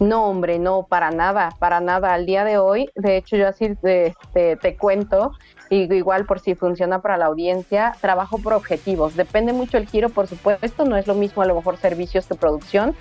No, 0.00 0.24
hombre, 0.24 0.58
no, 0.58 0.86
para 0.88 1.10
nada, 1.10 1.50
para 1.58 1.80
nada. 1.80 2.14
Al 2.14 2.24
día 2.24 2.44
de 2.44 2.58
hoy, 2.58 2.90
de 2.94 3.18
hecho, 3.18 3.36
yo 3.36 3.48
así 3.48 3.74
te, 3.76 4.14
te, 4.32 4.76
cuento, 4.76 5.32
y 5.68 5.92
igual 5.94 6.24
por 6.24 6.40
si 6.40 6.54
funciona 6.54 7.02
para 7.02 7.18
la 7.18 7.26
audiencia, 7.26 7.94
trabajo 8.00 8.38
por 8.38 8.54
objetivos. 8.54 9.14
Depende 9.14 9.52
mucho 9.52 9.76
el 9.76 9.86
giro, 9.86 10.08
por 10.08 10.26
supuesto, 10.26 10.84
no 10.86 10.96
es 10.96 11.06
lo 11.06 11.14
mismo 11.14 11.42
a 11.42 11.46
lo 11.46 11.54
mejor 11.54 11.76
servicios 11.76 12.26
que 12.26 12.34
producción, 12.34 12.94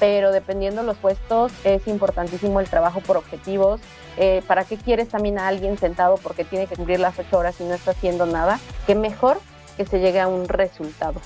pero 0.00 0.32
dependiendo 0.32 0.82
los 0.82 0.96
puestos 0.96 1.52
es 1.64 1.86
importantísimo 1.86 2.60
el 2.60 2.68
trabajo 2.68 3.00
por 3.00 3.16
objetivos. 3.16 3.80
Eh, 4.16 4.42
¿Para 4.46 4.64
qué 4.64 4.76
quieres 4.76 5.08
también 5.08 5.38
a 5.38 5.48
alguien 5.48 5.76
sentado 5.78 6.16
porque 6.16 6.44
tiene 6.44 6.66
que 6.66 6.76
cumplir 6.76 7.00
las 7.00 7.18
ocho 7.18 7.38
horas 7.38 7.60
y 7.60 7.64
no 7.64 7.74
está 7.74 7.92
haciendo 7.92 8.26
nada? 8.26 8.60
Que 8.86 8.94
mejor 8.94 9.38
que 9.76 9.84
se 9.84 9.98
llegue 9.98 10.20
a 10.20 10.28
un 10.28 10.48
resultado. 10.48 11.20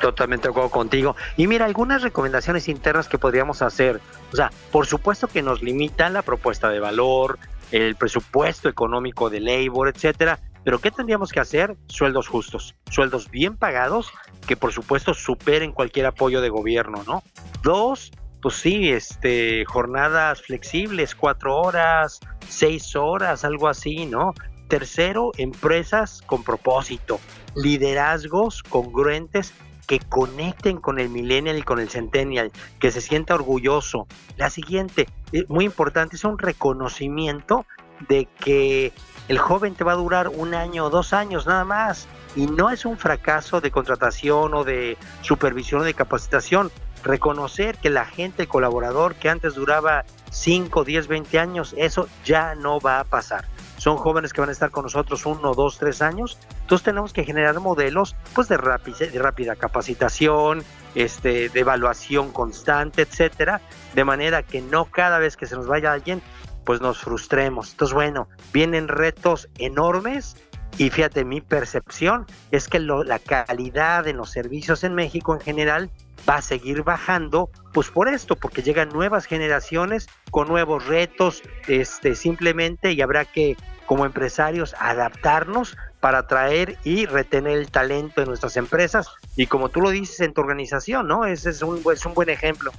Totalmente 0.00 0.48
de 0.48 0.50
acuerdo 0.50 0.70
contigo. 0.70 1.16
Y 1.36 1.46
mira, 1.46 1.64
algunas 1.64 2.02
recomendaciones 2.02 2.68
internas 2.68 3.08
que 3.08 3.18
podríamos 3.18 3.62
hacer. 3.62 4.00
O 4.32 4.36
sea, 4.36 4.50
por 4.70 4.86
supuesto 4.86 5.28
que 5.28 5.42
nos 5.42 5.62
limita 5.62 6.10
la 6.10 6.22
propuesta 6.22 6.68
de 6.68 6.80
valor, 6.80 7.38
el 7.72 7.96
presupuesto 7.96 8.68
económico 8.68 9.30
de 9.30 9.40
labor, 9.40 9.88
etcétera. 9.88 10.38
Pero 10.66 10.80
¿qué 10.80 10.90
tendríamos 10.90 11.30
que 11.30 11.38
hacer? 11.38 11.76
Sueldos 11.86 12.26
justos, 12.26 12.74
sueldos 12.90 13.30
bien 13.30 13.56
pagados 13.56 14.10
que 14.48 14.56
por 14.56 14.72
supuesto 14.72 15.14
superen 15.14 15.70
cualquier 15.70 16.06
apoyo 16.06 16.40
de 16.40 16.48
gobierno, 16.48 17.04
¿no? 17.06 17.22
Dos, 17.62 18.10
pues 18.42 18.56
sí, 18.56 18.90
este, 18.90 19.64
jornadas 19.64 20.42
flexibles, 20.42 21.14
cuatro 21.14 21.56
horas, 21.56 22.18
seis 22.48 22.96
horas, 22.96 23.44
algo 23.44 23.68
así, 23.68 24.06
¿no? 24.06 24.34
Tercero, 24.66 25.30
empresas 25.38 26.20
con 26.26 26.42
propósito, 26.42 27.20
liderazgos 27.54 28.64
congruentes 28.64 29.54
que 29.86 30.00
conecten 30.00 30.78
con 30.78 30.98
el 30.98 31.10
millennial 31.10 31.58
y 31.58 31.62
con 31.62 31.78
el 31.78 31.90
centennial, 31.90 32.50
que 32.80 32.90
se 32.90 33.00
sienta 33.00 33.36
orgulloso. 33.36 34.08
La 34.36 34.50
siguiente, 34.50 35.06
eh, 35.30 35.44
muy 35.46 35.64
importante, 35.64 36.16
es 36.16 36.24
un 36.24 36.38
reconocimiento 36.38 37.66
de 38.08 38.26
que 38.40 38.92
el 39.28 39.38
joven 39.38 39.74
te 39.74 39.84
va 39.84 39.92
a 39.92 39.96
durar 39.96 40.28
un 40.28 40.54
año 40.54 40.84
o 40.84 40.90
dos 40.90 41.12
años 41.12 41.46
nada 41.46 41.64
más. 41.64 42.06
Y 42.34 42.46
no 42.46 42.70
es 42.70 42.84
un 42.84 42.98
fracaso 42.98 43.60
de 43.60 43.70
contratación 43.70 44.54
o 44.54 44.64
de 44.64 44.98
supervisión 45.22 45.80
o 45.80 45.84
de 45.84 45.94
capacitación. 45.94 46.70
Reconocer 47.02 47.78
que 47.78 47.90
la 47.90 48.04
gente, 48.04 48.46
colaborador 48.46 49.14
que 49.14 49.30
antes 49.30 49.54
duraba 49.54 50.04
5, 50.30 50.84
10, 50.84 51.08
20 51.08 51.38
años, 51.38 51.74
eso 51.78 52.08
ya 52.24 52.54
no 52.54 52.78
va 52.78 53.00
a 53.00 53.04
pasar. 53.04 53.46
Son 53.78 53.96
jóvenes 53.96 54.32
que 54.32 54.40
van 54.40 54.50
a 54.50 54.52
estar 54.52 54.70
con 54.70 54.84
nosotros 54.84 55.26
uno, 55.26 55.54
dos, 55.54 55.78
tres 55.78 56.02
años. 56.02 56.38
Entonces 56.62 56.84
tenemos 56.84 57.12
que 57.12 57.24
generar 57.24 57.60
modelos 57.60 58.16
pues 58.34 58.48
de 58.48 58.56
rápida, 58.56 59.06
de 59.06 59.18
rápida 59.18 59.54
capacitación, 59.54 60.64
este, 60.94 61.48
de 61.48 61.60
evaluación 61.60 62.32
constante, 62.32 63.02
etcétera, 63.02 63.60
de 63.94 64.04
manera 64.04 64.42
que 64.42 64.60
no 64.60 64.86
cada 64.86 65.18
vez 65.18 65.36
que 65.36 65.46
se 65.46 65.54
nos 65.54 65.66
vaya 65.66 65.92
alguien 65.92 66.22
pues 66.66 66.82
nos 66.82 66.98
frustremos. 66.98 67.70
Entonces, 67.70 67.94
bueno, 67.94 68.28
vienen 68.52 68.88
retos 68.88 69.48
enormes 69.56 70.36
y 70.76 70.90
fíjate, 70.90 71.24
mi 71.24 71.40
percepción 71.40 72.26
es 72.50 72.68
que 72.68 72.80
la 72.80 73.18
calidad 73.18 74.04
de 74.04 74.12
los 74.12 74.30
servicios 74.30 74.84
en 74.84 74.94
México 74.94 75.32
en 75.32 75.40
general 75.40 75.90
va 76.28 76.36
a 76.36 76.42
seguir 76.42 76.82
bajando, 76.82 77.48
pues 77.72 77.88
por 77.88 78.08
esto, 78.08 78.36
porque 78.36 78.62
llegan 78.62 78.90
nuevas 78.90 79.24
generaciones 79.24 80.08
con 80.30 80.48
nuevos 80.48 80.86
retos, 80.86 81.42
este, 81.68 82.14
simplemente, 82.14 82.92
y 82.92 83.00
habrá 83.00 83.24
que, 83.24 83.56
como 83.86 84.04
empresarios, 84.04 84.74
adaptarnos 84.78 85.76
para 86.00 86.18
atraer 86.18 86.76
y 86.84 87.06
retener 87.06 87.56
el 87.56 87.70
talento 87.70 88.20
de 88.20 88.26
nuestras 88.26 88.56
empresas. 88.56 89.08
Y 89.36 89.46
como 89.46 89.68
tú 89.68 89.80
lo 89.80 89.90
dices 89.90 90.20
en 90.20 90.34
tu 90.34 90.40
organización, 90.40 91.06
¿no? 91.06 91.24
Ese 91.24 91.50
es 91.50 91.62
es 91.62 92.06
un 92.06 92.14
buen 92.14 92.28
ejemplo. 92.28 92.72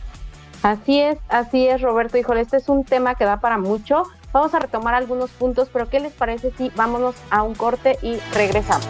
Así 0.63 0.99
es, 0.99 1.17
así 1.29 1.67
es, 1.67 1.81
Roberto. 1.81 2.17
Híjole, 2.17 2.41
este 2.41 2.57
es 2.57 2.67
un 2.69 2.83
tema 2.83 3.15
que 3.15 3.25
da 3.25 3.39
para 3.39 3.57
mucho. 3.57 4.03
Vamos 4.33 4.53
a 4.53 4.59
retomar 4.59 4.93
algunos 4.93 5.31
puntos, 5.31 5.69
pero 5.71 5.89
¿qué 5.89 5.99
les 5.99 6.13
parece 6.13 6.51
si 6.57 6.69
vámonos 6.75 7.15
a 7.29 7.43
un 7.43 7.55
corte 7.55 7.97
y 8.01 8.17
regresamos? 8.33 8.87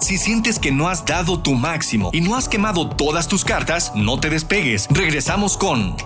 Si 0.00 0.18
sientes 0.18 0.58
que 0.58 0.70
no 0.70 0.88
has 0.88 1.06
dado 1.06 1.40
tu 1.40 1.54
máximo 1.54 2.10
y 2.12 2.20
no 2.20 2.36
has 2.36 2.48
quemado 2.48 2.90
todas 2.90 3.26
tus 3.26 3.44
cartas, 3.44 3.92
no 3.94 4.20
te 4.20 4.28
despegues. 4.28 4.86
Regresamos 4.90 5.56
con 5.56 5.96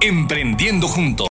Emprendiendo 0.00 0.86
Juntos. 0.88 1.26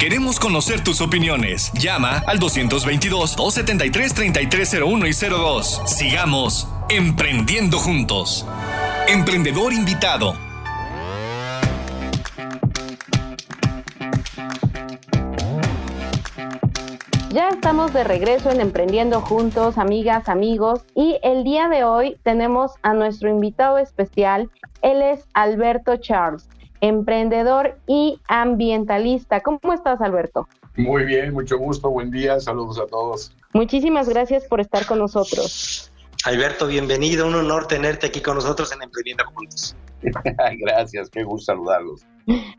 Queremos 0.00 0.40
conocer 0.40 0.82
tus 0.82 1.00
opiniones. 1.00 1.70
Llama 1.74 2.24
al 2.26 2.40
222-273-3301 2.40 5.08
y 5.08 5.12
02. 5.30 5.82
Sigamos 5.86 6.66
emprendiendo 6.88 7.78
juntos. 7.78 8.44
Emprendedor 9.08 9.72
invitado. 9.72 10.34
Ya 17.30 17.48
estamos 17.48 17.92
de 17.92 18.04
regreso 18.04 18.50
en 18.50 18.60
Emprendiendo 18.60 19.20
Juntos, 19.20 19.76
amigas, 19.76 20.28
amigos, 20.28 20.82
y 20.94 21.18
el 21.22 21.44
día 21.44 21.68
de 21.68 21.84
hoy 21.84 22.16
tenemos 22.22 22.72
a 22.82 22.94
nuestro 22.94 23.28
invitado 23.28 23.78
especial. 23.78 24.50
Él 24.82 25.02
es 25.02 25.26
Alberto 25.34 25.96
Charles, 25.96 26.48
emprendedor 26.80 27.78
y 27.86 28.20
ambientalista. 28.28 29.40
¿Cómo 29.40 29.58
estás, 29.74 30.00
Alberto? 30.00 30.48
Muy 30.76 31.04
bien, 31.04 31.34
mucho 31.34 31.58
gusto, 31.58 31.90
buen 31.90 32.10
día, 32.10 32.40
saludos 32.40 32.78
a 32.78 32.86
todos. 32.86 33.34
Muchísimas 33.52 34.08
gracias 34.08 34.44
por 34.44 34.60
estar 34.60 34.86
con 34.86 34.98
nosotros. 34.98 35.91
Alberto, 36.24 36.68
bienvenido, 36.68 37.26
un 37.26 37.34
honor 37.34 37.66
tenerte 37.66 38.06
aquí 38.06 38.20
con 38.20 38.36
nosotros 38.36 38.72
en 38.72 38.82
Emprendiendo 38.82 39.24
Juntos. 39.34 39.74
Gracias, 40.60 41.10
qué 41.10 41.24
gusto 41.24 41.52
saludarlos. 41.52 42.06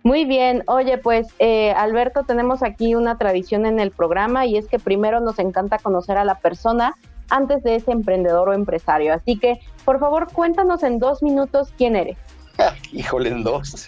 Muy 0.03 0.25
bien, 0.25 0.63
oye, 0.67 0.97
pues 0.97 1.27
eh, 1.39 1.71
Alberto, 1.71 2.23
tenemos 2.23 2.61
aquí 2.61 2.95
una 2.95 3.17
tradición 3.17 3.65
en 3.65 3.79
el 3.79 3.91
programa 3.91 4.45
y 4.45 4.57
es 4.57 4.67
que 4.67 4.79
primero 4.79 5.21
nos 5.21 5.39
encanta 5.39 5.77
conocer 5.77 6.17
a 6.17 6.25
la 6.25 6.39
persona 6.39 6.95
antes 7.29 7.63
de 7.63 7.75
ese 7.75 7.91
emprendedor 7.91 8.49
o 8.49 8.53
empresario. 8.53 9.13
Así 9.13 9.39
que, 9.39 9.61
por 9.85 9.97
favor, 9.99 10.27
cuéntanos 10.33 10.83
en 10.83 10.99
dos 10.99 11.23
minutos 11.23 11.69
quién 11.77 11.95
eres. 11.95 12.17
Híjole, 12.91 13.29
en 13.29 13.43
dos. 13.43 13.87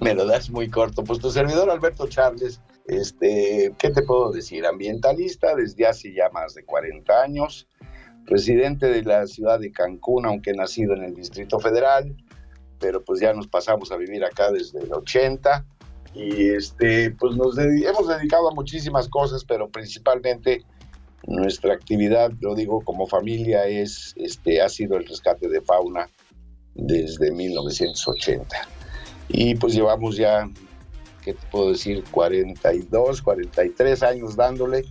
me 0.00 0.14
lo 0.14 0.26
das 0.26 0.50
muy 0.50 0.68
corto. 0.68 1.04
Pues 1.04 1.20
tu 1.20 1.30
servidor 1.30 1.70
Alberto 1.70 2.08
Charles, 2.08 2.60
este, 2.86 3.72
¿qué 3.78 3.90
te 3.90 4.02
puedo 4.02 4.32
decir? 4.32 4.66
Ambientalista 4.66 5.54
desde 5.54 5.86
hace 5.86 6.12
ya 6.12 6.28
más 6.30 6.54
de 6.54 6.64
40 6.64 7.22
años, 7.22 7.68
residente 8.26 8.86
de 8.86 9.02
la 9.02 9.26
ciudad 9.26 9.58
de 9.60 9.72
Cancún, 9.72 10.26
aunque 10.26 10.52
nacido 10.52 10.94
en 10.94 11.04
el 11.04 11.14
Distrito 11.14 11.58
Federal, 11.58 12.16
pero 12.78 13.02
pues 13.02 13.20
ya 13.20 13.32
nos 13.32 13.46
pasamos 13.46 13.92
a 13.92 13.96
vivir 13.96 14.24
acá 14.24 14.50
desde 14.50 14.80
el 14.80 14.92
80 14.92 15.64
y 16.14 16.48
este, 16.48 17.10
pues 17.12 17.36
nos 17.36 17.56
hemos 17.58 18.08
dedicado 18.08 18.48
a 18.48 18.54
muchísimas 18.54 19.08
cosas, 19.08 19.44
pero 19.44 19.68
principalmente 19.68 20.64
nuestra 21.26 21.74
actividad, 21.74 22.32
lo 22.40 22.54
digo 22.54 22.80
como 22.82 23.06
familia, 23.06 23.66
es, 23.66 24.14
este, 24.16 24.60
ha 24.60 24.68
sido 24.68 24.96
el 24.96 25.06
rescate 25.06 25.48
de 25.48 25.60
fauna 25.60 26.08
desde 26.74 27.30
1980. 27.30 28.56
Y 29.28 29.54
pues 29.54 29.74
llevamos 29.74 30.16
ya, 30.16 30.48
¿qué 31.22 31.34
te 31.34 31.46
puedo 31.50 31.70
decir? 31.70 32.02
42, 32.10 33.22
43 33.22 34.02
años 34.02 34.34
dándole 34.34 34.84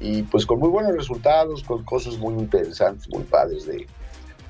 y 0.00 0.22
pues 0.22 0.46
con 0.46 0.58
muy 0.58 0.68
buenos 0.68 0.92
resultados, 0.92 1.62
con 1.64 1.84
cosas 1.84 2.18
muy 2.18 2.34
interesantes, 2.34 3.08
muy 3.08 3.24
padres 3.24 3.66
de 3.66 3.86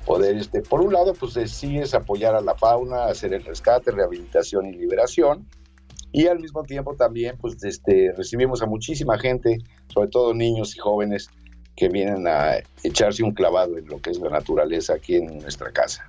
poder, 0.05 0.37
este, 0.37 0.61
por 0.61 0.81
un 0.81 0.93
lado, 0.93 1.13
pues 1.13 1.33
sí 1.51 1.77
es 1.77 1.93
apoyar 1.93 2.35
a 2.35 2.41
la 2.41 2.55
fauna, 2.55 3.05
hacer 3.05 3.33
el 3.33 3.43
rescate, 3.43 3.91
rehabilitación 3.91 4.65
y 4.67 4.73
liberación, 4.73 5.45
y 6.11 6.27
al 6.27 6.39
mismo 6.39 6.63
tiempo 6.63 6.95
también 6.95 7.37
pues 7.37 7.63
este, 7.63 8.13
recibimos 8.15 8.61
a 8.61 8.65
muchísima 8.65 9.17
gente, 9.17 9.59
sobre 9.93 10.09
todo 10.09 10.33
niños 10.33 10.75
y 10.75 10.79
jóvenes 10.79 11.29
que 11.75 11.89
vienen 11.89 12.27
a 12.27 12.57
echarse 12.83 13.23
un 13.23 13.31
clavado 13.31 13.77
en 13.77 13.87
lo 13.87 14.01
que 14.01 14.09
es 14.09 14.19
la 14.19 14.29
naturaleza 14.29 14.93
aquí 14.95 15.15
en 15.15 15.39
nuestra 15.39 15.71
casa. 15.71 16.03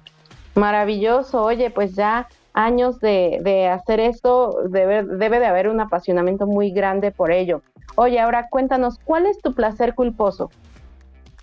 Maravilloso, 0.54 1.42
oye, 1.42 1.70
pues 1.70 1.94
ya 1.94 2.28
años 2.54 2.98
de, 3.00 3.38
de 3.42 3.68
hacer 3.68 4.00
esto, 4.00 4.62
debe, 4.68 5.04
debe 5.04 5.38
de 5.38 5.46
haber 5.46 5.68
un 5.68 5.80
apasionamiento 5.80 6.46
muy 6.46 6.72
grande 6.72 7.12
por 7.12 7.30
ello. 7.30 7.62
Oye, 7.96 8.20
ahora 8.20 8.48
cuéntanos, 8.48 8.98
¿cuál 9.04 9.26
es 9.26 9.38
tu 9.40 9.54
placer 9.54 9.94
culposo? 9.94 10.50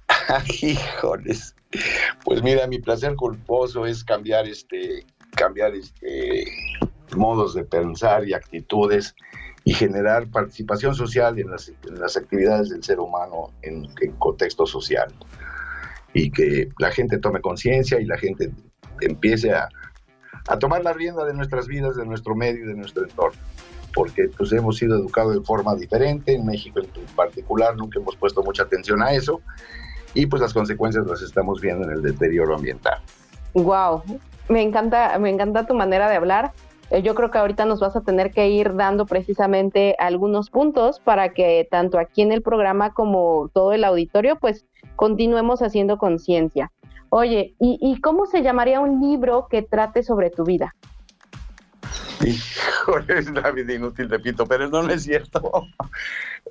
Híjoles, 0.62 1.56
pues 2.24 2.42
mira, 2.42 2.68
mi 2.68 2.80
placer 2.80 3.16
culposo 3.16 3.86
es 3.86 4.04
cambiar 4.04 4.48
este, 4.48 5.06
cambiar 5.36 5.76
este 5.76 6.46
modos 7.16 7.54
de 7.54 7.64
pensar 7.64 8.28
y 8.28 8.34
actitudes 8.34 9.16
y 9.64 9.74
generar 9.74 10.28
participación 10.30 10.96
social 10.96 11.38
en 11.40 11.52
las, 11.52 11.70
en 11.70 12.00
las 12.00 12.16
actividades 12.16 12.70
del 12.70 12.84
ser 12.84 13.00
humano 13.00 13.54
en, 13.62 13.88
contexto 14.18 14.66
social. 14.66 15.14
Y 16.14 16.32
que 16.32 16.70
la 16.80 16.92
gente 16.92 17.18
tome 17.18 17.42
conciencia 17.42 18.00
y 18.00 18.06
la 18.06 18.18
gente 18.18 18.52
empiece 19.02 19.54
a, 19.54 19.68
a, 20.48 20.58
tomar 20.58 20.84
la 20.84 20.94
rienda 20.94 21.26
de 21.26 21.34
nuestras 21.34 21.68
vidas, 21.68 21.98
de 21.98 22.06
nuestro 22.06 22.34
medio 22.34 22.64
y 22.64 22.68
de 22.68 22.76
nuestro 22.76 23.04
entorno. 23.04 23.40
Porque 23.98 24.30
pues 24.38 24.52
hemos 24.52 24.78
sido 24.78 24.96
educados 24.96 25.34
de 25.34 25.42
forma 25.42 25.74
diferente, 25.74 26.36
en 26.36 26.46
México 26.46 26.80
en 26.80 27.16
particular 27.16 27.76
nunca 27.76 28.00
hemos 28.00 28.16
puesto 28.16 28.44
mucha 28.44 28.62
atención 28.62 29.02
a 29.02 29.12
eso 29.12 29.42
y 30.14 30.28
pues 30.28 30.40
las 30.40 30.54
consecuencias 30.54 31.08
las 31.08 31.24
estamos 31.24 31.60
viendo 31.62 31.86
en 31.86 31.94
el 31.94 32.04
deterioro 32.04 32.54
ambiental. 32.54 33.00
Wow, 33.56 34.04
me 34.50 34.62
encanta, 34.62 35.18
me 35.18 35.32
encanta 35.32 35.66
tu 35.66 35.74
manera 35.74 36.08
de 36.10 36.16
hablar. 36.16 36.52
Eh, 36.92 37.02
yo 37.02 37.16
creo 37.16 37.32
que 37.32 37.40
ahorita 37.40 37.66
nos 37.66 37.80
vas 37.80 37.96
a 37.96 38.02
tener 38.02 38.30
que 38.30 38.48
ir 38.50 38.76
dando 38.76 39.08
precisamente 39.08 39.96
algunos 39.98 40.52
puntos 40.52 41.00
para 41.00 41.34
que 41.34 41.68
tanto 41.72 41.98
aquí 41.98 42.22
en 42.22 42.32
el 42.32 42.44
programa 42.44 42.94
como 42.94 43.50
todo 43.52 43.74
el 43.74 43.84
auditorio, 43.84 44.36
pues 44.36 44.68
continuemos 44.96 45.64
haciendo 45.64 45.98
conciencia. 45.98 46.72
Oye, 47.10 47.56
¿y, 47.60 48.00
cómo 48.02 48.26
se 48.26 48.44
llamaría 48.44 48.82
un 48.82 49.02
libro 49.02 49.48
que 49.50 49.62
trate 49.62 50.04
sobre 50.04 50.30
tu 50.30 50.44
vida? 50.44 50.76
Híjole, 52.26 53.20
es 53.20 53.30
la 53.32 53.52
vida 53.52 53.74
inútil, 53.74 54.10
repito, 54.10 54.46
pero 54.46 54.68
no, 54.70 54.84
no 54.84 54.92
es 54.92 55.04
cierto. 55.04 55.68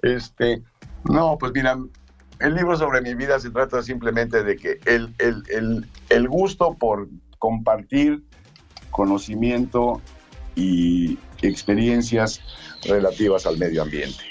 Este, 0.02 0.62
no, 1.04 1.36
pues 1.38 1.52
mira, 1.52 1.78
el 2.40 2.54
libro 2.54 2.76
sobre 2.76 3.00
mi 3.00 3.14
vida 3.14 3.40
se 3.40 3.50
trata 3.50 3.82
simplemente 3.82 4.44
de 4.44 4.56
que 4.56 4.78
el, 4.84 5.14
el, 5.18 5.42
el, 5.48 5.86
el 6.10 6.28
gusto 6.28 6.74
por 6.74 7.08
compartir 7.38 8.22
conocimiento 8.90 10.00
y 10.54 11.18
experiencias 11.42 12.40
relativas 12.84 13.46
al 13.46 13.58
medio 13.58 13.82
ambiente. 13.82 14.22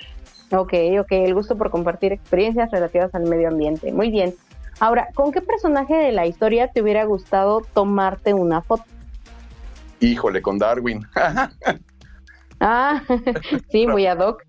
Ok, 0.52 0.74
ok, 1.00 1.12
el 1.12 1.34
gusto 1.34 1.58
por 1.58 1.71
compartir 1.71 2.13
experiencias 2.13 2.71
relativas 2.71 3.13
al 3.15 3.24
medio 3.24 3.48
ambiente. 3.48 3.91
Muy 3.91 4.12
bien. 4.12 4.34
Ahora, 4.80 5.10
¿con 5.13 5.32
qué 5.32 5.41
personaje 5.41 5.95
de 5.95 6.12
la 6.12 6.28
historia 6.28 6.69
te 6.71 6.82
hubiera 6.82 7.06
gustado 7.06 7.62
tomarte 7.74 8.34
una 8.34 8.62
foto? 8.62 8.84
Híjole, 9.99 10.41
con 10.41 10.58
Darwin. 10.58 11.05
ah, 12.60 13.01
sí, 13.69 13.88
muy 13.88 14.05
ad 14.05 14.19
hoc. 14.19 14.43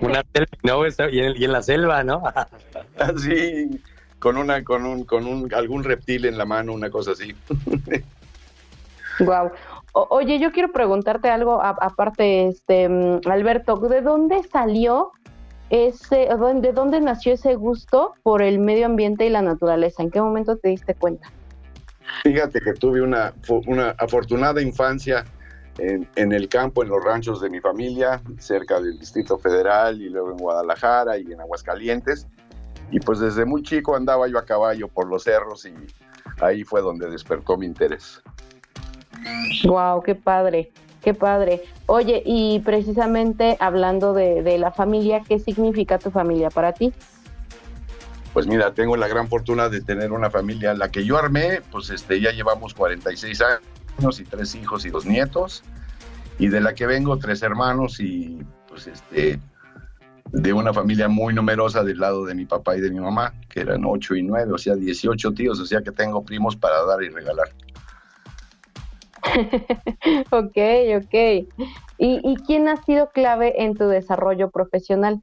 Una 0.00 0.22
no, 0.62 0.86
y 0.86 1.20
en, 1.20 1.36
y 1.36 1.44
en 1.44 1.52
la 1.52 1.62
selva, 1.62 2.04
¿no? 2.04 2.22
sí, 3.16 3.80
con 4.20 4.36
una, 4.36 4.62
con 4.62 4.84
un, 4.86 5.04
con 5.04 5.26
un, 5.26 5.52
algún 5.52 5.82
reptil 5.82 6.24
en 6.24 6.38
la 6.38 6.44
mano, 6.44 6.72
una 6.72 6.88
cosa 6.88 7.12
así. 7.12 7.34
Wow 9.18 9.50
oye, 9.96 10.38
yo 10.38 10.52
quiero 10.52 10.72
preguntarte 10.72 11.30
algo 11.30 11.62
aparte, 11.62 12.48
este, 12.48 12.88
mm, 12.88 13.20
Alberto, 13.30 13.76
¿de 13.76 14.02
dónde 14.02 14.42
salió 14.42 15.12
ese, 15.70 16.28
de 16.56 16.72
dónde 16.72 17.00
nació 17.00 17.34
ese 17.34 17.54
gusto 17.54 18.14
por 18.22 18.42
el 18.42 18.58
medio 18.58 18.86
ambiente 18.86 19.26
y 19.26 19.30
la 19.30 19.42
naturaleza? 19.42 20.02
¿En 20.02 20.10
qué 20.10 20.20
momento 20.20 20.56
te 20.58 20.68
diste 20.68 20.94
cuenta? 20.94 21.30
Fíjate 22.22 22.60
que 22.60 22.72
tuve 22.74 23.00
una, 23.00 23.34
una 23.66 23.90
afortunada 23.90 24.60
infancia 24.62 25.24
en, 25.78 26.32
el 26.32 26.48
campo, 26.48 26.82
en 26.82 26.88
los 26.88 27.02
ranchos 27.02 27.40
de 27.40 27.50
mi 27.50 27.60
familia, 27.60 28.22
cerca 28.38 28.80
del 28.80 28.98
Distrito 28.98 29.38
Federal 29.38 30.00
y 30.00 30.08
luego 30.08 30.30
en 30.30 30.38
Guadalajara 30.38 31.18
y 31.18 31.32
en 31.32 31.40
Aguascalientes. 31.40 32.26
Y 32.90 33.00
pues 33.00 33.18
desde 33.18 33.44
muy 33.44 33.62
chico 33.62 33.96
andaba 33.96 34.28
yo 34.28 34.38
a 34.38 34.44
caballo 34.44 34.88
por 34.88 35.08
los 35.08 35.24
cerros 35.24 35.66
y 35.66 35.74
ahí 36.40 36.64
fue 36.64 36.80
donde 36.80 37.10
despertó 37.10 37.56
mi 37.56 37.66
interés. 37.66 38.22
Wow, 39.64 40.02
qué 40.02 40.14
padre, 40.14 40.70
qué 41.02 41.14
padre. 41.14 41.62
Oye, 41.86 42.22
y 42.24 42.60
precisamente 42.60 43.56
hablando 43.60 44.12
de, 44.12 44.58
la 44.58 44.70
familia, 44.70 45.22
¿qué 45.26 45.38
significa 45.38 45.98
tu 45.98 46.10
familia 46.10 46.50
para 46.50 46.72
ti? 46.72 46.92
Pues 48.36 48.46
mira, 48.46 48.74
tengo 48.74 48.98
la 48.98 49.08
gran 49.08 49.28
fortuna 49.28 49.70
de 49.70 49.80
tener 49.80 50.12
una 50.12 50.28
familia, 50.28 50.74
la 50.74 50.90
que 50.90 51.06
yo 51.06 51.16
armé, 51.16 51.62
pues 51.72 51.88
este, 51.88 52.20
ya 52.20 52.32
llevamos 52.32 52.74
46 52.74 53.42
años 53.98 54.20
y 54.20 54.24
tres 54.24 54.54
hijos 54.54 54.84
y 54.84 54.90
dos 54.90 55.06
nietos, 55.06 55.64
y 56.38 56.48
de 56.48 56.60
la 56.60 56.74
que 56.74 56.84
vengo 56.84 57.18
tres 57.18 57.42
hermanos 57.42 57.98
y 57.98 58.38
pues 58.68 58.88
este, 58.88 59.40
de 60.32 60.52
una 60.52 60.74
familia 60.74 61.08
muy 61.08 61.32
numerosa 61.32 61.82
del 61.82 61.98
lado 61.98 62.26
de 62.26 62.34
mi 62.34 62.44
papá 62.44 62.76
y 62.76 62.82
de 62.82 62.90
mi 62.90 63.00
mamá, 63.00 63.32
que 63.48 63.60
eran 63.60 63.86
ocho 63.86 64.14
y 64.14 64.22
nueve, 64.22 64.52
o 64.52 64.58
sea, 64.58 64.74
18 64.74 65.32
tíos, 65.32 65.58
o 65.58 65.64
sea 65.64 65.80
que 65.80 65.92
tengo 65.92 66.22
primos 66.22 66.56
para 66.56 66.84
dar 66.84 67.02
y 67.02 67.08
regalar. 67.08 67.48
ok, 70.30 70.58
ok. 70.98 71.48
¿Y, 71.98 72.36
quién 72.46 72.68
ha 72.68 72.76
sido 72.84 73.08
clave 73.08 73.62
en 73.62 73.74
tu 73.74 73.88
desarrollo 73.88 74.50
profesional? 74.50 75.22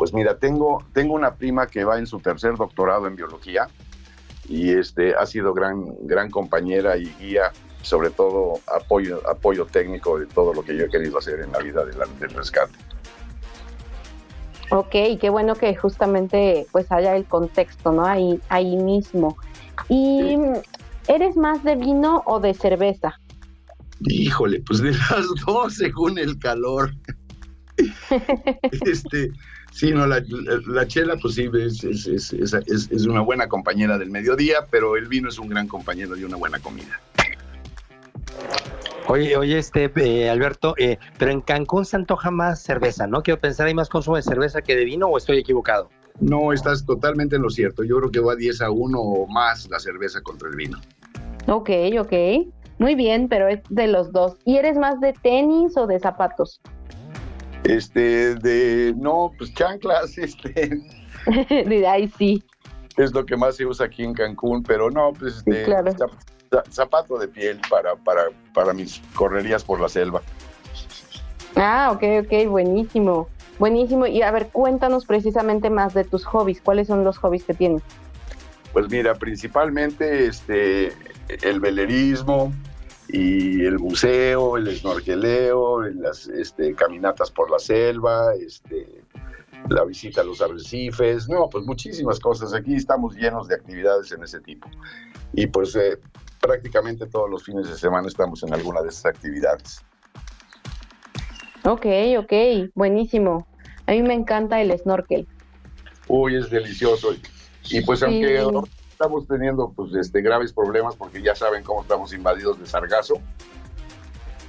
Pues 0.00 0.14
mira, 0.14 0.38
tengo, 0.38 0.82
tengo 0.94 1.12
una 1.12 1.34
prima 1.34 1.66
que 1.66 1.84
va 1.84 1.98
en 1.98 2.06
su 2.06 2.20
tercer 2.20 2.56
doctorado 2.56 3.06
en 3.06 3.16
biología 3.16 3.68
y 4.48 4.70
este, 4.70 5.14
ha 5.14 5.26
sido 5.26 5.52
gran, 5.52 5.94
gran 6.06 6.30
compañera 6.30 6.96
y 6.96 7.04
guía, 7.20 7.52
sobre 7.82 8.08
todo 8.08 8.60
apoyo, 8.66 9.20
apoyo 9.28 9.66
técnico 9.66 10.18
de 10.18 10.24
todo 10.24 10.54
lo 10.54 10.64
que 10.64 10.74
yo 10.74 10.86
he 10.86 10.88
querido 10.88 11.18
hacer 11.18 11.40
en 11.40 11.52
la 11.52 11.58
vida 11.58 11.84
del, 11.84 11.98
del 12.18 12.30
rescate. 12.30 12.72
Ok, 14.70 15.20
qué 15.20 15.28
bueno 15.28 15.54
que 15.54 15.76
justamente 15.76 16.66
pues 16.72 16.90
haya 16.90 17.14
el 17.14 17.26
contexto, 17.26 17.92
¿no? 17.92 18.06
Ahí, 18.06 18.40
ahí 18.48 18.78
mismo. 18.78 19.36
Y 19.90 20.38
¿Eres 21.08 21.36
más 21.36 21.62
de 21.62 21.76
vino 21.76 22.22
o 22.24 22.40
de 22.40 22.54
cerveza? 22.54 23.20
Híjole, 24.06 24.62
pues 24.66 24.80
de 24.80 24.92
las 24.92 25.26
dos 25.44 25.74
según 25.74 26.18
el 26.18 26.38
calor. 26.38 26.94
este, 28.86 29.30
sí, 29.72 29.92
no, 29.92 30.06
la, 30.06 30.22
chela, 30.86 31.16
pues 31.16 31.34
sí, 31.34 31.48
es, 31.54 31.84
es, 31.84 32.32
es, 32.32 33.06
una 33.06 33.20
buena 33.20 33.48
compañera 33.48 33.98
del 33.98 34.10
mediodía, 34.10 34.66
pero 34.70 34.96
el 34.96 35.06
vino 35.08 35.28
es 35.28 35.38
un 35.38 35.48
gran 35.48 35.68
compañero 35.68 36.14
de 36.14 36.24
una 36.24 36.36
buena 36.36 36.58
comida. 36.58 37.00
Oye, 39.08 39.36
oye, 39.36 39.58
este, 39.58 39.90
eh, 39.96 40.30
Alberto, 40.30 40.74
eh, 40.78 40.98
pero 41.18 41.32
en 41.32 41.40
Cancún 41.40 41.84
se 41.84 41.96
antoja 41.96 42.30
más 42.30 42.62
cerveza, 42.62 43.06
¿no? 43.06 43.22
Quiero 43.22 43.40
pensar, 43.40 43.66
¿hay 43.66 43.74
más 43.74 43.88
consumo 43.88 44.16
de 44.16 44.22
cerveza 44.22 44.62
que 44.62 44.76
de 44.76 44.84
vino 44.84 45.08
o 45.08 45.18
estoy 45.18 45.38
equivocado? 45.38 45.88
No, 46.20 46.52
estás 46.52 46.84
totalmente 46.84 47.36
en 47.36 47.42
lo 47.42 47.50
cierto. 47.50 47.82
Yo 47.82 47.98
creo 47.98 48.10
que 48.10 48.20
va 48.20 48.36
10 48.36 48.60
a 48.60 48.70
1 48.70 49.00
o 49.00 49.26
más 49.26 49.68
la 49.70 49.80
cerveza 49.80 50.20
contra 50.20 50.48
el 50.48 50.56
vino. 50.56 50.78
Ok, 51.48 51.70
ok. 51.98 52.12
Muy 52.78 52.94
bien, 52.94 53.28
pero 53.28 53.48
es 53.48 53.60
de 53.68 53.88
los 53.88 54.12
dos. 54.12 54.36
¿Y 54.44 54.56
eres 54.56 54.78
más 54.78 55.00
de 55.00 55.12
tenis 55.12 55.76
o 55.76 55.86
de 55.86 55.98
zapatos? 55.98 56.60
Este, 57.64 58.34
de, 58.36 58.94
no, 58.96 59.32
pues 59.36 59.52
chanclas, 59.54 60.16
este. 60.18 60.80
de 61.50 61.86
ahí 61.86 62.10
sí. 62.16 62.42
Es 62.96 63.12
lo 63.12 63.24
que 63.24 63.36
más 63.36 63.56
se 63.56 63.66
usa 63.66 63.86
aquí 63.86 64.02
en 64.02 64.14
Cancún, 64.14 64.62
pero 64.62 64.90
no, 64.90 65.12
pues 65.12 65.42
este, 65.46 65.66
zapato 66.70 67.18
de 67.18 67.28
piel 67.28 67.60
para, 67.70 67.94
para, 67.96 68.24
para 68.52 68.72
mis 68.72 69.00
correrías 69.14 69.64
por 69.64 69.80
la 69.80 69.88
selva. 69.88 70.20
Ah, 71.56 71.90
ok, 71.92 72.24
ok, 72.24 72.48
buenísimo. 72.48 73.28
Buenísimo. 73.58 74.06
Y 74.06 74.22
a 74.22 74.30
ver, 74.30 74.48
cuéntanos 74.48 75.04
precisamente 75.04 75.70
más 75.70 75.94
de 75.94 76.04
tus 76.04 76.24
hobbies. 76.24 76.60
¿Cuáles 76.60 76.88
son 76.88 77.04
los 77.04 77.18
hobbies 77.18 77.44
que 77.44 77.54
tienes? 77.54 77.82
Pues 78.72 78.88
mira, 78.88 79.14
principalmente 79.14 80.26
este, 80.26 80.92
el 81.42 81.60
velerismo 81.60 82.52
y 83.12 83.64
el 83.64 83.78
buceo, 83.78 84.56
el 84.56 84.76
snorkeleo, 84.76 85.82
las 85.82 86.28
este, 86.28 86.74
caminatas 86.74 87.30
por 87.30 87.50
la 87.50 87.58
selva, 87.58 88.34
este, 88.34 89.02
la 89.68 89.84
visita 89.84 90.20
a 90.20 90.24
los 90.24 90.40
arrecifes, 90.40 91.28
no, 91.28 91.48
pues 91.48 91.64
muchísimas 91.64 92.20
cosas. 92.20 92.54
Aquí 92.54 92.74
estamos 92.74 93.16
llenos 93.16 93.48
de 93.48 93.56
actividades 93.56 94.12
en 94.12 94.22
ese 94.22 94.40
tipo. 94.40 94.68
Y 95.32 95.46
pues 95.46 95.74
eh, 95.76 95.98
prácticamente 96.40 97.06
todos 97.06 97.28
los 97.30 97.44
fines 97.44 97.68
de 97.68 97.76
semana 97.76 98.08
estamos 98.08 98.42
en 98.42 98.54
alguna 98.54 98.82
de 98.82 98.88
esas 98.88 99.06
actividades. 99.06 99.82
Ok, 101.64 101.86
ok, 102.18 102.32
buenísimo. 102.74 103.46
A 103.86 103.92
mí 103.92 104.02
me 104.02 104.14
encanta 104.14 104.60
el 104.60 104.76
snorkel. 104.78 105.26
Uy, 106.08 106.36
es 106.36 106.50
delicioso. 106.50 107.08
Y 107.68 107.82
pues 107.82 108.02
aunque 108.02 108.42
estamos 109.00 109.26
teniendo 109.26 109.72
pues 109.74 109.94
este 109.94 110.20
graves 110.20 110.52
problemas 110.52 110.94
porque 110.94 111.22
ya 111.22 111.34
saben 111.34 111.64
cómo 111.64 111.80
estamos 111.80 112.12
invadidos 112.12 112.60
de 112.60 112.66
sargazo, 112.66 113.14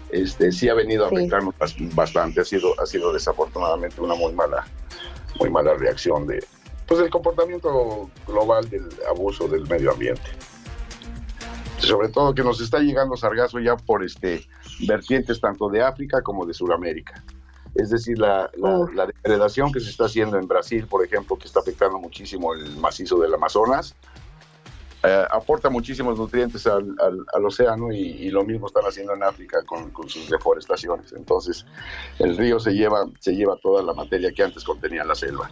este 0.10 0.52
sí 0.52 0.68
ha 0.68 0.74
venido 0.74 1.06
a 1.06 1.08
afectarnos 1.08 1.56
bastante, 1.96 2.42
ha 2.42 2.44
sido 2.44 2.78
ha 2.78 2.86
sido 2.86 3.14
desafortunadamente 3.14 4.02
una 4.02 4.14
muy 4.14 4.34
mala 4.34 4.68
muy 5.40 5.50
mala 5.50 5.74
reacción 5.76 6.28
de 6.28 6.44
pues 6.86 7.00
el 7.00 7.10
comportamiento 7.10 8.10
global 8.28 8.70
del 8.70 8.90
abuso 9.10 9.48
del 9.48 9.66
medio 9.70 9.92
ambiente. 9.92 10.30
Sobre 11.78 12.10
todo 12.10 12.36
que 12.36 12.44
nos 12.44 12.60
está 12.60 12.80
llegando 12.80 13.16
sargazo 13.16 13.58
ya 13.60 13.78
por 13.78 14.04
este 14.04 14.46
vertientes 14.86 15.40
tanto 15.40 15.70
de 15.70 15.82
África 15.82 16.22
como 16.22 16.46
de 16.46 16.54
Sudamérica. 16.54 17.24
Es 17.74 17.90
decir, 17.90 18.20
la, 18.20 18.52
depredación 19.08 19.72
que 19.72 19.80
se 19.80 19.90
está 19.90 20.06
haciendo 20.06 20.38
en 20.38 20.46
Brasil, 20.46 20.88
por 20.88 21.06
ejemplo, 21.06 21.38
que 21.38 21.48
está 21.48 21.62
afectando 21.62 22.00
muchísimo 22.00 22.54
el 22.54 22.76
macizo 22.76 23.18
del 23.18 23.34
Amazonas, 23.34 23.96
eh, 25.04 25.26
aporta 25.32 25.70
muchísimos 25.70 26.18
nutrientes 26.18 26.68
al, 26.68 26.96
océano 27.44 27.92
y, 27.92 28.30
lo 28.30 28.44
mismo 28.44 28.68
están 28.68 28.84
haciendo 28.84 29.16
en 29.16 29.24
África 29.24 29.64
con, 29.66 29.92
sus 30.08 30.30
deforestaciones. 30.30 31.12
Entonces, 31.14 31.66
el 32.20 32.38
río 32.38 32.60
se 32.60 32.74
lleva, 32.74 33.06
se 33.20 33.36
lleva 33.36 33.58
toda 33.58 33.82
la 33.82 33.94
materia 33.94 34.32
que 34.32 34.44
antes 34.44 34.64
contenía 34.64 35.04
la 35.04 35.16
selva. 35.16 35.50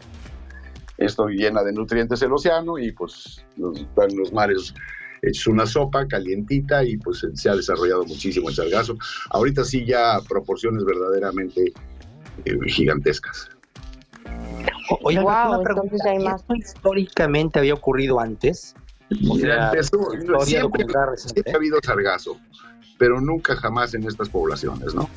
Esto 0.98 1.28
llena 1.28 1.64
de 1.64 1.74
nutrientes 1.74 2.22
el 2.22 2.32
océano 2.32 2.78
y 2.78 2.92
pues 2.92 3.44
los, 3.56 3.86
los 4.16 4.34
mares 4.34 4.74
es 5.22 5.48
una 5.48 5.66
sopa 5.66 6.08
calientita 6.08 6.84
y 6.84 6.98
pues 6.98 7.26
se 7.34 7.50
ha 7.50 7.56
desarrollado 7.56 8.06
muchísimo 8.06 8.50
el 8.50 8.56
sargazo. 8.56 8.98
Ahorita 9.32 9.64
sí 9.64 9.86
ya 9.86 10.20
proporciones 10.28 10.86
verdaderamente 10.86 11.74
eh, 12.46 12.58
gigantescas. 12.68 13.50
Oye, 15.02 15.20
una 15.20 15.60
pregunta, 15.62 16.14
¿esto 16.14 16.56
históricamente 16.56 17.60
había 17.60 17.74
ocurrido 17.74 18.20
antes? 18.20 18.76
O 19.28 19.38
sea, 19.38 19.72
siempre, 20.44 20.86
ha 21.52 21.56
habido 21.56 21.80
sargazo, 21.84 22.38
pero 22.98 23.20
nunca 23.20 23.56
jamás 23.56 23.94
en 23.94 24.08
estas 24.08 24.30
poblaciones, 24.30 24.94
¿no? 24.94 25.10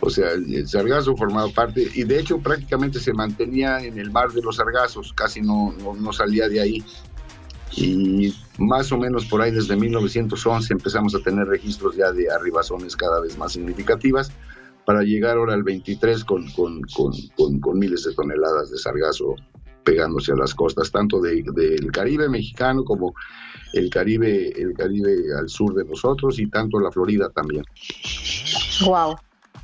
O 0.00 0.10
sea, 0.10 0.32
el 0.32 0.68
sargazo 0.68 1.16
formaba 1.16 1.48
parte, 1.50 1.88
y 1.94 2.04
de 2.04 2.20
hecho 2.20 2.38
prácticamente 2.38 3.00
se 3.00 3.12
mantenía 3.12 3.80
en 3.80 3.98
el 3.98 4.10
mar 4.10 4.30
de 4.32 4.42
los 4.42 4.56
sargazos, 4.56 5.12
casi 5.12 5.40
no, 5.40 5.72
no 5.72 6.12
salía 6.12 6.48
de 6.48 6.60
ahí. 6.60 6.84
Y 7.76 8.34
más 8.58 8.90
o 8.92 8.98
menos 8.98 9.26
por 9.26 9.42
ahí 9.42 9.50
desde 9.50 9.76
1911 9.76 10.72
empezamos 10.72 11.14
a 11.14 11.20
tener 11.20 11.46
registros 11.46 11.96
ya 11.96 12.12
de 12.12 12.30
arribazones 12.30 12.96
cada 12.96 13.20
vez 13.20 13.36
más 13.38 13.52
significativas 13.52 14.32
para 14.84 15.02
llegar 15.02 15.36
ahora 15.36 15.54
al 15.54 15.62
23 15.62 16.24
con, 16.24 16.50
con, 16.52 16.80
con, 16.96 17.60
con 17.60 17.78
miles 17.78 18.04
de 18.04 18.14
toneladas 18.14 18.70
de 18.70 18.78
sargazo 18.78 19.36
pegándose 19.88 20.32
a 20.32 20.36
las 20.36 20.54
costas, 20.54 20.90
tanto 20.90 21.18
del 21.18 21.90
Caribe 21.90 22.28
mexicano 22.28 22.84
como 22.84 23.14
el 23.72 23.88
Caribe, 23.88 24.52
el 24.54 24.74
Caribe 24.74 25.16
al 25.38 25.48
sur 25.48 25.74
de 25.74 25.82
nosotros 25.86 26.38
y 26.38 26.46
tanto 26.50 26.78
la 26.78 26.92
Florida 26.92 27.30
también. 27.30 27.64
Wow, 28.84 29.16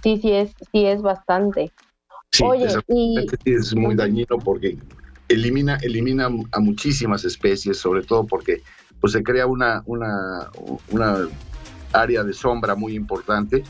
sí, 0.02 0.18
sí 0.22 0.32
es, 0.32 0.54
sí 0.72 0.87
es 0.87 1.02
bastante. 1.02 1.70
Oye, 2.42 2.68
y... 2.88 3.26
es 3.44 3.76
muy 3.76 3.94
dañino 3.94 4.38
porque 4.38 4.78
elimina, 5.28 5.76
elimina 5.82 6.30
a 6.52 6.60
muchísimas 6.60 7.26
especies, 7.26 7.76
sobre 7.76 8.02
todo 8.02 8.26
porque 8.26 8.62
pues, 9.00 9.12
se 9.12 9.22
crea 9.22 9.46
una, 9.46 9.82
una, 9.84 10.48
una 10.90 11.28
área 11.92 12.24
de 12.24 12.32
sombra 12.32 12.74
muy 12.74 12.94
importante 12.94 13.62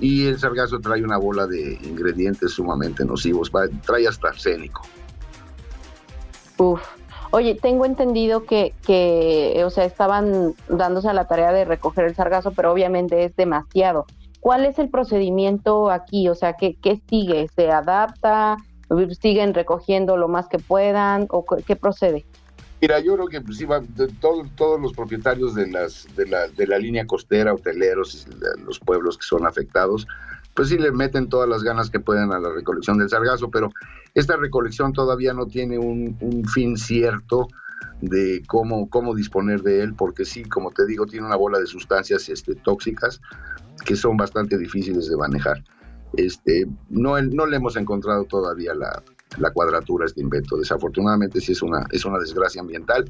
y 0.00 0.24
el 0.24 0.38
sargazo 0.38 0.80
trae 0.80 1.04
una 1.04 1.18
bola 1.18 1.46
de 1.46 1.78
ingredientes 1.84 2.52
sumamente 2.52 3.04
nocivos, 3.04 3.52
trae 3.84 4.08
hasta 4.08 4.28
arsénico. 4.28 4.80
Uf. 6.62 6.80
Oye, 7.32 7.56
tengo 7.56 7.86
entendido 7.86 8.44
que, 8.44 8.72
que, 8.86 9.62
o 9.64 9.70
sea, 9.70 9.84
estaban 9.84 10.54
dándose 10.68 11.08
a 11.08 11.12
la 11.12 11.26
tarea 11.26 11.50
de 11.50 11.64
recoger 11.64 12.04
el 12.04 12.14
sargazo, 12.14 12.52
pero 12.52 12.70
obviamente 12.70 13.24
es 13.24 13.34
demasiado. 13.34 14.06
¿Cuál 14.38 14.66
es 14.66 14.78
el 14.78 14.88
procedimiento 14.88 15.90
aquí? 15.90 16.28
O 16.28 16.36
sea, 16.36 16.52
¿qué, 16.52 16.76
qué 16.80 17.00
sigue? 17.08 17.48
¿Se 17.56 17.70
adapta? 17.70 18.58
siguen 19.18 19.54
recogiendo 19.54 20.18
lo 20.18 20.28
más 20.28 20.48
que 20.48 20.58
puedan 20.58 21.26
o 21.30 21.44
qué 21.66 21.74
procede? 21.74 22.26
Mira, 22.80 23.00
yo 23.00 23.14
creo 23.14 23.28
que 23.28 23.40
pues, 23.40 23.64
todos 24.20 24.80
los 24.80 24.92
propietarios 24.92 25.54
de, 25.54 25.68
las, 25.68 26.06
de, 26.14 26.26
la, 26.26 26.46
de 26.48 26.66
la 26.66 26.78
línea 26.78 27.06
costera, 27.06 27.54
hoteleros, 27.54 28.26
los 28.64 28.78
pueblos 28.78 29.16
que 29.16 29.24
son 29.24 29.46
afectados, 29.46 30.06
pues 30.54 30.68
sí 30.68 30.78
le 30.78 30.92
meten 30.92 31.28
todas 31.28 31.48
las 31.48 31.62
ganas 31.62 31.90
que 31.90 32.00
pueden 32.00 32.32
a 32.32 32.38
la 32.38 32.52
recolección 32.52 32.98
del 32.98 33.08
sargazo, 33.08 33.50
pero 33.50 33.70
esta 34.14 34.36
recolección 34.36 34.92
todavía 34.92 35.32
no 35.32 35.46
tiene 35.46 35.78
un, 35.78 36.16
un 36.20 36.44
fin 36.44 36.76
cierto 36.76 37.48
de 38.02 38.42
cómo, 38.46 38.90
cómo 38.90 39.14
disponer 39.14 39.62
de 39.62 39.82
él, 39.82 39.94
porque 39.94 40.24
sí, 40.24 40.44
como 40.44 40.72
te 40.72 40.84
digo, 40.86 41.06
tiene 41.06 41.26
una 41.26 41.36
bola 41.36 41.58
de 41.58 41.66
sustancias 41.66 42.28
este, 42.28 42.54
tóxicas 42.56 43.20
que 43.84 43.96
son 43.96 44.16
bastante 44.16 44.58
difíciles 44.58 45.08
de 45.08 45.16
manejar. 45.16 45.62
Este, 46.14 46.66
no, 46.90 47.20
no 47.22 47.46
le 47.46 47.56
hemos 47.56 47.76
encontrado 47.76 48.24
todavía 48.24 48.74
la, 48.74 49.02
cuadratura 49.52 50.04
a 50.04 50.06
este 50.06 50.20
invento. 50.20 50.56
Desafortunadamente 50.56 51.40
sí 51.40 51.52
es 51.52 51.62
una, 51.62 51.86
es 51.90 52.04
una 52.04 52.18
desgracia 52.18 52.60
ambiental 52.60 53.08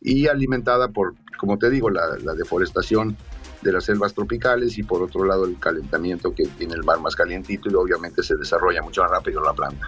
y 0.00 0.26
alimentada 0.26 0.88
por, 0.88 1.14
como 1.38 1.58
te 1.58 1.70
digo, 1.70 1.90
la, 1.90 2.34
deforestación 2.34 3.16
de 3.62 3.72
las 3.72 3.84
selvas 3.84 4.14
tropicales 4.14 4.78
y 4.78 4.82
por 4.82 5.02
otro 5.02 5.24
lado 5.24 5.44
el 5.44 5.58
calentamiento 5.58 6.34
que 6.34 6.46
tiene 6.46 6.74
el 6.74 6.84
mar 6.84 7.00
más 7.00 7.14
calientito 7.14 7.70
y 7.70 7.74
obviamente 7.74 8.22
se 8.22 8.36
desarrolla 8.36 8.82
mucho 8.82 9.02
más 9.02 9.10
rápido 9.10 9.42
la 9.42 9.52
planta. 9.52 9.86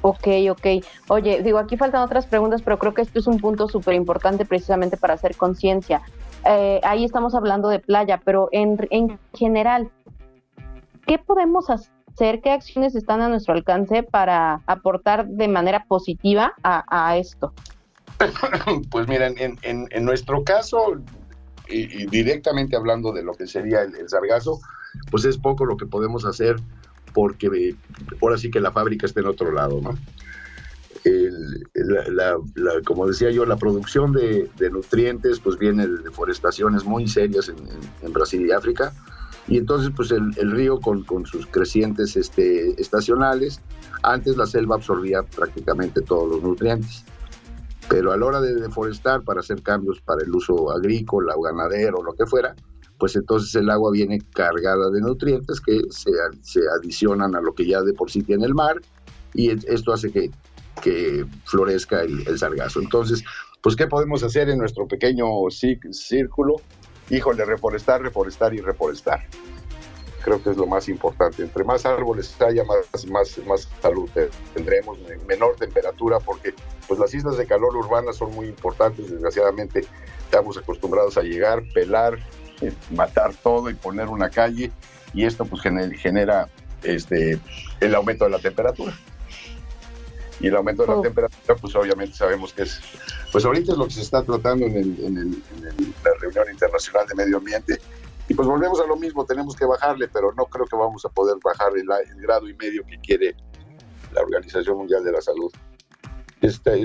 Ok, 0.00 0.28
ok. 0.50 0.66
Oye, 1.08 1.42
digo, 1.42 1.58
aquí 1.58 1.76
faltan 1.76 2.02
otras 2.02 2.26
preguntas, 2.26 2.62
pero 2.62 2.78
creo 2.78 2.94
que 2.94 3.02
esto 3.02 3.18
es 3.18 3.26
un 3.26 3.38
punto 3.38 3.68
súper 3.68 3.94
importante 3.94 4.44
precisamente 4.44 4.96
para 4.96 5.14
hacer 5.14 5.36
conciencia. 5.36 6.02
Eh, 6.46 6.80
ahí 6.84 7.04
estamos 7.04 7.34
hablando 7.34 7.68
de 7.68 7.80
playa, 7.80 8.20
pero 8.24 8.48
en, 8.52 8.78
en 8.90 9.18
general, 9.34 9.90
¿qué 11.06 11.18
podemos 11.18 11.68
hacer? 11.68 12.40
¿Qué 12.42 12.50
acciones 12.50 12.94
están 12.94 13.20
a 13.20 13.28
nuestro 13.28 13.54
alcance 13.54 14.02
para 14.02 14.62
aportar 14.66 15.26
de 15.26 15.48
manera 15.48 15.84
positiva 15.86 16.52
a, 16.62 17.16
esto? 17.16 17.52
Pues 18.90 19.06
miren, 19.06 19.36
en, 19.38 20.04
nuestro 20.04 20.42
caso, 20.42 20.96
y, 21.68 22.06
directamente 22.06 22.76
hablando 22.76 23.12
de 23.12 23.22
lo 23.22 23.34
que 23.34 23.46
sería 23.46 23.82
el, 23.82 24.08
sargazo, 24.08 24.60
pues 25.10 25.24
es 25.24 25.36
poco 25.36 25.64
lo 25.64 25.76
que 25.76 25.86
podemos 25.86 26.24
hacer 26.24 26.56
porque 27.14 27.74
ahora 28.22 28.38
sí 28.38 28.50
que 28.50 28.60
la 28.60 28.72
fábrica 28.72 29.06
está 29.06 29.20
en 29.20 29.26
otro 29.26 29.52
lado, 29.52 29.80
¿no? 29.80 29.98
como 32.84 33.06
decía 33.06 33.30
yo, 33.30 33.46
la 33.46 33.56
producción 33.56 34.12
de, 34.12 34.50
nutrientes 34.70 35.40
pues 35.40 35.56
viene 35.58 35.86
de 35.86 35.98
deforestaciones 35.98 36.84
muy 36.84 37.08
serias 37.08 37.48
en 37.48 38.12
Brasil 38.12 38.46
y 38.46 38.50
África, 38.52 38.92
y 39.48 39.56
entonces 39.56 39.90
pues 39.94 40.10
el, 40.10 40.50
río 40.50 40.78
con, 40.78 41.04
sus 41.26 41.46
crecientes 41.46 42.16
este, 42.16 42.80
estacionales, 42.80 43.60
antes 44.02 44.36
la 44.36 44.46
selva 44.46 44.76
absorbía 44.76 45.22
prácticamente 45.22 46.02
todos 46.02 46.30
los 46.30 46.42
nutrientes, 46.42 47.04
pero 47.88 48.12
a 48.12 48.16
la 48.16 48.26
hora 48.26 48.40
de 48.40 48.54
deforestar 48.54 49.22
para 49.22 49.40
hacer 49.40 49.62
cambios 49.62 50.00
para 50.00 50.24
el 50.24 50.34
uso 50.34 50.70
agrícola 50.70 51.34
o 51.36 51.42
ganadero 51.42 51.98
o 51.98 52.04
lo 52.04 52.12
que 52.12 52.26
fuera, 52.26 52.54
pues 52.98 53.16
entonces 53.16 53.54
el 53.54 53.70
agua 53.70 53.90
viene 53.92 54.18
cargada 54.34 54.90
de 54.90 55.00
nutrientes 55.00 55.60
que 55.60 55.80
se, 55.90 56.10
se 56.42 56.60
adicionan 56.78 57.34
a 57.34 57.40
lo 57.40 57.54
que 57.54 57.66
ya 57.66 57.82
de 57.82 57.92
por 57.92 58.10
sí 58.10 58.22
tiene 58.22 58.46
el 58.46 58.54
mar 58.54 58.80
y 59.34 59.50
esto 59.50 59.92
hace 59.92 60.10
que, 60.10 60.30
que 60.82 61.24
florezca 61.44 62.02
el, 62.02 62.26
el 62.26 62.38
sargazo. 62.38 62.80
Entonces, 62.80 63.22
pues 63.62 63.76
¿qué 63.76 63.86
podemos 63.86 64.22
hacer 64.22 64.48
en 64.48 64.58
nuestro 64.58 64.86
pequeño 64.86 65.26
círculo? 65.50 66.56
híjole, 67.10 67.44
reforestar, 67.44 68.02
reforestar 68.02 68.54
y 68.54 68.60
reforestar. 68.60 69.20
Creo 70.28 70.42
que 70.42 70.50
es 70.50 70.56
lo 70.58 70.66
más 70.66 70.88
importante. 70.88 71.42
Entre 71.42 71.64
más 71.64 71.86
árboles 71.86 72.36
haya, 72.42 72.62
más, 72.64 73.06
más, 73.06 73.38
más 73.46 73.68
salud 73.80 74.10
tendremos, 74.52 74.98
menor 75.26 75.56
temperatura, 75.56 76.18
porque 76.18 76.54
pues 76.86 77.00
las 77.00 77.14
islas 77.14 77.38
de 77.38 77.46
calor 77.46 77.74
urbanas 77.74 78.16
son 78.16 78.34
muy 78.34 78.46
importantes. 78.46 79.10
Desgraciadamente 79.10 79.86
Estamos 80.28 80.58
acostumbrados 80.58 81.16
a 81.16 81.22
llegar, 81.22 81.62
pelar, 81.72 82.18
eh, 82.60 82.70
matar 82.90 83.32
todo 83.42 83.70
y 83.70 83.74
poner 83.74 84.08
una 84.08 84.28
calle 84.28 84.70
y 85.14 85.24
esto 85.24 85.46
pues 85.46 85.62
genera 85.62 86.50
este, 86.82 87.40
el 87.80 87.94
aumento 87.94 88.26
de 88.26 88.30
la 88.32 88.38
temperatura. 88.38 88.92
Y 90.38 90.48
el 90.48 90.56
aumento 90.56 90.82
de 90.82 90.94
la 90.94 91.00
temperatura 91.00 91.56
pues 91.58 91.74
obviamente 91.76 92.14
sabemos 92.14 92.52
que 92.52 92.64
es, 92.64 92.78
pues 93.32 93.42
ahorita 93.46 93.72
es 93.72 93.78
lo 93.78 93.86
que 93.86 93.94
se 93.94 94.02
está 94.02 94.22
tratando 94.22 94.66
en, 94.66 94.76
en 94.76 95.42
la 96.04 96.10
reunión 96.20 96.44
internacional 96.52 97.06
de 97.08 97.14
medio 97.14 97.38
ambiente 97.38 97.80
y 98.28 98.34
pues 98.34 98.46
volvemos 98.46 98.78
a 98.80 98.86
lo 98.86 98.96
mismo, 98.96 99.24
tenemos 99.24 99.56
que 99.56 99.64
bajarle, 99.64 100.06
pero 100.08 100.32
no 100.34 100.44
creo 100.44 100.66
que 100.66 100.76
vamos 100.76 101.04
a 101.06 101.08
poder 101.08 101.36
bajar 101.42 101.72
el, 101.74 101.86
grado 102.20 102.46
y 102.46 102.54
medio 102.54 102.84
que 102.84 102.98
quiere 102.98 103.34
la 104.12 104.20
Organización 104.20 104.76
Mundial 104.76 105.02
de 105.02 105.12
la 105.12 105.22
Salud. 105.22 105.50
Este, 106.42 106.78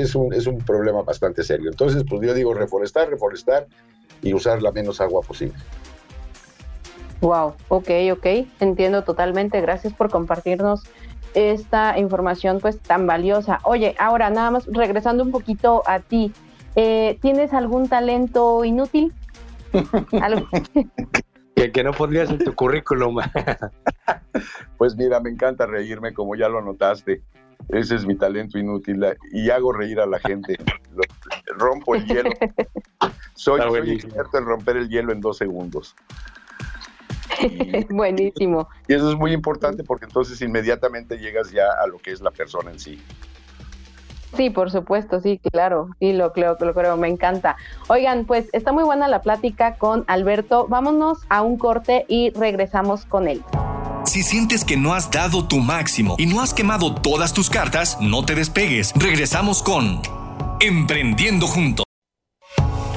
es, 0.00 0.14
un, 0.14 0.32
es 0.34 0.46
un 0.46 0.58
problema 0.58 1.02
bastante 1.02 1.42
serio. 1.42 1.70
Entonces, 1.70 2.04
pues 2.08 2.20
yo 2.20 2.34
digo 2.34 2.52
reforestar, 2.52 3.08
reforestar 3.08 3.66
y 4.22 4.34
usar 4.34 4.62
la 4.62 4.72
menos 4.72 5.00
agua 5.00 5.22
posible. 5.22 5.56
Wow, 7.22 7.54
ok, 7.68 7.90
ok, 8.12 8.26
entiendo 8.60 9.04
totalmente. 9.04 9.62
Gracias 9.62 9.94
por 9.94 10.10
compartirnos 10.10 10.82
esta 11.32 11.98
información 11.98 12.58
pues 12.60 12.78
tan 12.78 13.06
valiosa. 13.06 13.58
Oye, 13.64 13.94
ahora 13.98 14.28
nada 14.28 14.50
más 14.50 14.66
regresando 14.66 15.24
un 15.24 15.30
poquito 15.30 15.82
a 15.86 16.00
ti, 16.00 16.32
eh, 16.76 17.18
¿tienes 17.22 17.54
algún 17.54 17.88
talento 17.88 18.64
inútil? 18.64 19.14
que, 21.72 21.84
no 21.84 21.92
pondrías 21.92 22.30
en 22.30 22.38
tu 22.38 22.54
currículum. 22.54 23.18
pues 24.78 24.96
mira, 24.96 25.20
me 25.20 25.30
encanta 25.30 25.66
reírme, 25.66 26.12
como 26.12 26.34
ya 26.36 26.48
lo 26.48 26.62
notaste. 26.62 27.22
Ese 27.68 27.94
es 27.94 28.04
mi 28.04 28.16
talento 28.16 28.58
inútil 28.58 29.04
y 29.32 29.50
hago 29.50 29.72
reír 29.72 30.00
a 30.00 30.06
la 30.06 30.18
gente. 30.18 30.56
rompo 31.56 31.94
el 31.94 32.04
hielo. 32.04 32.30
Soy, 33.34 33.60
experto 33.90 34.38
en 34.38 34.44
romper 34.44 34.76
el 34.76 34.88
hielo 34.88 35.12
en 35.12 35.20
dos 35.20 35.38
segundos. 35.38 35.94
Buenísimo. 37.90 38.68
Y 38.86 38.94
eso 38.94 39.10
es 39.10 39.16
muy 39.16 39.32
importante 39.32 39.82
porque 39.82 40.04
entonces 40.04 40.40
inmediatamente 40.42 41.18
llegas 41.18 41.50
ya 41.50 41.64
a 41.82 41.86
lo 41.86 41.98
que 41.98 42.12
es 42.12 42.20
la 42.20 42.30
persona 42.30 42.70
en 42.70 42.78
sí. 42.78 43.02
Sí, 44.36 44.50
por 44.50 44.70
supuesto, 44.70 45.20
sí, 45.20 45.40
claro, 45.52 45.90
sí, 46.00 46.12
lo 46.12 46.32
creo, 46.32 46.56
lo 46.58 46.74
creo, 46.74 46.96
me 46.96 47.08
encanta. 47.08 47.56
Oigan, 47.88 48.24
pues 48.24 48.48
está 48.52 48.72
muy 48.72 48.84
buena 48.84 49.08
la 49.08 49.22
plática 49.22 49.76
con 49.76 50.04
Alberto. 50.06 50.66
Vámonos 50.68 51.18
a 51.28 51.42
un 51.42 51.56
corte 51.56 52.04
y 52.08 52.30
regresamos 52.30 53.04
con 53.04 53.28
él. 53.28 53.42
Si 54.04 54.22
sientes 54.22 54.64
que 54.64 54.76
no 54.76 54.94
has 54.94 55.10
dado 55.10 55.46
tu 55.46 55.58
máximo 55.58 56.16
y 56.18 56.26
no 56.26 56.40
has 56.40 56.52
quemado 56.52 56.94
todas 56.94 57.32
tus 57.32 57.50
cartas, 57.50 57.98
no 58.00 58.24
te 58.24 58.34
despegues. 58.34 58.92
Regresamos 58.96 59.62
con 59.62 60.00
Emprendiendo 60.60 61.46
Juntos. 61.46 61.84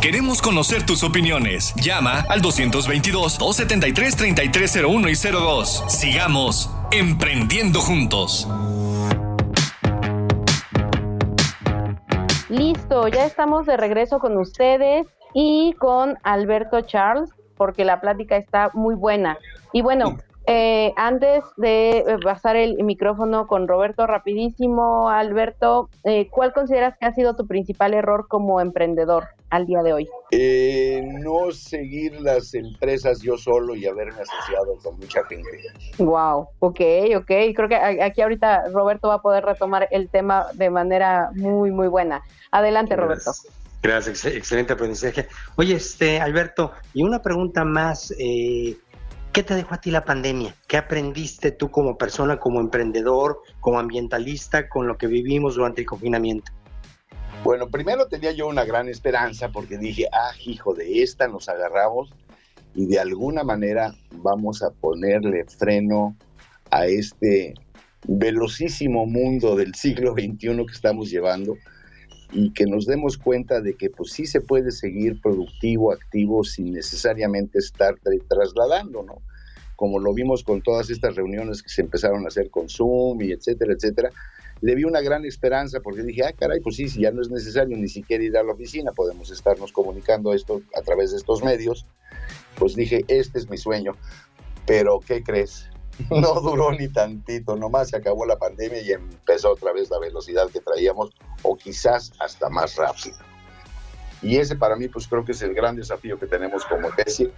Queremos 0.01 0.41
conocer 0.41 0.85
tus 0.85 1.03
opiniones. 1.03 1.73
Llama 1.75 2.25
al 2.29 2.41
222-273-3301 2.41 5.11
y 5.11 5.15
02. 5.15 5.83
Sigamos 5.87 6.69
emprendiendo 6.91 7.81
juntos. 7.81 8.47
Listo, 12.49 13.09
ya 13.09 13.25
estamos 13.25 13.65
de 13.65 13.75
regreso 13.75 14.19
con 14.19 14.37
ustedes 14.37 15.05
y 15.33 15.73
con 15.73 16.17
Alberto 16.23 16.79
Charles, 16.81 17.29
porque 17.57 17.83
la 17.83 17.99
plática 17.99 18.37
está 18.37 18.71
muy 18.73 18.95
buena. 18.95 19.37
Y 19.73 19.81
bueno, 19.81 20.17
eh, 20.49 20.93
antes 20.95 21.43
de 21.57 21.97
eh, 21.97 22.17
pasar 22.23 22.55
el 22.55 22.81
micrófono 22.81 23.47
con 23.47 23.67
Roberto 23.67 24.07
rapidísimo, 24.07 25.09
Alberto, 25.09 25.89
eh, 26.05 26.29
¿cuál 26.31 26.53
consideras 26.53 26.97
que 26.97 27.05
ha 27.05 27.13
sido 27.13 27.35
tu 27.35 27.45
principal 27.47 27.93
error 27.93 28.27
como 28.29 28.61
emprendedor 28.61 29.27
al 29.49 29.65
día 29.65 29.83
de 29.83 29.91
hoy? 29.93 30.09
no 31.19 31.51
seguir 31.51 32.19
las 32.21 32.53
empresas 32.53 33.21
yo 33.21 33.37
solo 33.37 33.75
y 33.75 33.85
haberme 33.85 34.21
asociado 34.21 34.77
con 34.81 34.97
mucha 34.97 35.23
gente. 35.25 35.49
Wow, 35.97 36.47
ok, 36.59 36.81
ok. 37.17 37.27
Creo 37.55 37.67
que 37.67 37.75
aquí 37.75 38.21
ahorita 38.21 38.69
Roberto 38.69 39.09
va 39.09 39.15
a 39.15 39.21
poder 39.21 39.43
retomar 39.43 39.87
el 39.91 40.09
tema 40.09 40.47
de 40.53 40.69
manera 40.69 41.31
muy, 41.35 41.71
muy 41.71 41.87
buena. 41.87 42.21
Adelante, 42.51 42.95
Roberto. 42.95 43.31
Gracias, 43.81 44.25
excelente 44.25 44.73
aprendizaje. 44.73 45.27
Oye, 45.55 45.75
este, 45.75 46.19
Alberto, 46.19 46.71
y 46.93 47.03
una 47.03 47.21
pregunta 47.21 47.63
más. 47.63 48.13
Eh, 48.17 48.77
¿Qué 49.37 49.43
te 49.43 49.53
dejó 49.53 49.75
a 49.75 49.81
ti 49.81 49.91
la 49.91 50.03
pandemia? 50.03 50.55
¿Qué 50.67 50.77
aprendiste 50.77 51.51
tú 51.51 51.69
como 51.69 51.95
persona, 51.95 52.39
como 52.39 52.59
emprendedor, 52.59 53.43
como 53.59 53.77
ambientalista 53.77 54.67
con 54.67 54.87
lo 54.87 54.97
que 54.97 55.05
vivimos 55.05 55.53
durante 55.53 55.81
el 55.81 55.85
confinamiento? 55.85 56.51
Bueno, 57.43 57.69
primero 57.69 58.07
tenía 58.07 58.31
yo 58.31 58.47
una 58.47 58.65
gran 58.65 58.89
esperanza 58.89 59.49
porque 59.49 59.77
dije, 59.77 60.07
ah, 60.11 60.31
hijo, 60.43 60.73
de 60.73 61.03
esta 61.03 61.27
nos 61.27 61.49
agarramos 61.49 62.11
y 62.73 62.87
de 62.87 62.99
alguna 62.99 63.43
manera 63.43 63.93
vamos 64.09 64.63
a 64.63 64.71
ponerle 64.71 65.45
freno 65.45 66.17
a 66.71 66.87
este 66.87 67.53
velocísimo 68.07 69.05
mundo 69.05 69.55
del 69.55 69.75
siglo 69.75 70.13
XXI 70.13 70.65
que 70.65 70.73
estamos 70.73 71.11
llevando 71.11 71.57
y 72.31 72.51
que 72.51 72.65
nos 72.65 72.85
demos 72.85 73.17
cuenta 73.17 73.61
de 73.61 73.75
que 73.75 73.89
pues 73.89 74.11
sí 74.11 74.25
se 74.25 74.41
puede 74.41 74.71
seguir 74.71 75.21
productivo, 75.21 75.91
activo, 75.91 76.43
sin 76.43 76.73
necesariamente 76.73 77.59
estar 77.59 77.95
trasladando, 78.27 79.03
¿no? 79.03 79.21
Como 79.75 79.99
lo 79.99 80.13
vimos 80.13 80.43
con 80.43 80.61
todas 80.61 80.89
estas 80.89 81.15
reuniones 81.15 81.61
que 81.61 81.69
se 81.69 81.81
empezaron 81.81 82.25
a 82.25 82.27
hacer 82.27 82.49
con 82.49 82.67
Zoom 82.67 83.21
y 83.21 83.31
etcétera, 83.31 83.73
etcétera, 83.73 84.09
le 84.61 84.75
vi 84.75 84.83
una 84.83 85.01
gran 85.01 85.23
esperanza 85.25 85.79
porque 85.81 86.03
dije, 86.03 86.23
ah, 86.25 86.33
caray, 86.33 86.59
pues 86.59 86.75
sí, 86.75 86.89
si 86.89 87.01
ya 87.01 87.11
no 87.11 87.21
es 87.21 87.29
necesario 87.29 87.77
ni 87.77 87.87
siquiera 87.87 88.23
ir 88.23 88.35
a 88.37 88.43
la 88.43 88.53
oficina, 88.53 88.91
podemos 88.91 89.31
estarnos 89.31 89.71
comunicando 89.71 90.33
esto 90.33 90.61
a 90.75 90.81
través 90.81 91.11
de 91.11 91.17
estos 91.17 91.43
medios, 91.43 91.85
pues 92.57 92.75
dije, 92.75 93.05
este 93.07 93.37
es 93.37 93.49
mi 93.49 93.57
sueño. 93.57 93.93
Pero, 94.65 94.99
¿qué 94.99 95.23
crees? 95.23 95.69
no 96.09 96.41
duró 96.41 96.71
ni 96.71 96.87
tantito, 96.87 97.55
nomás 97.55 97.89
se 97.89 97.97
acabó 97.97 98.25
la 98.25 98.37
pandemia 98.37 98.81
y 98.81 98.91
empezó 98.91 99.51
otra 99.51 99.73
vez 99.73 99.89
la 99.89 99.99
velocidad 99.99 100.49
que 100.49 100.59
traíamos, 100.59 101.15
o 101.43 101.55
quizás 101.55 102.11
hasta 102.19 102.49
más 102.49 102.75
rápido. 102.75 103.17
Y 104.21 104.37
ese 104.37 104.55
para 104.55 104.75
mí, 104.75 104.87
pues 104.87 105.07
creo 105.07 105.23
que 105.23 105.31
es 105.33 105.41
el 105.41 105.53
gran 105.53 105.75
desafío 105.75 106.19
que 106.19 106.25
tenemos 106.25 106.65
como 106.65 106.87
especie, 106.87 107.31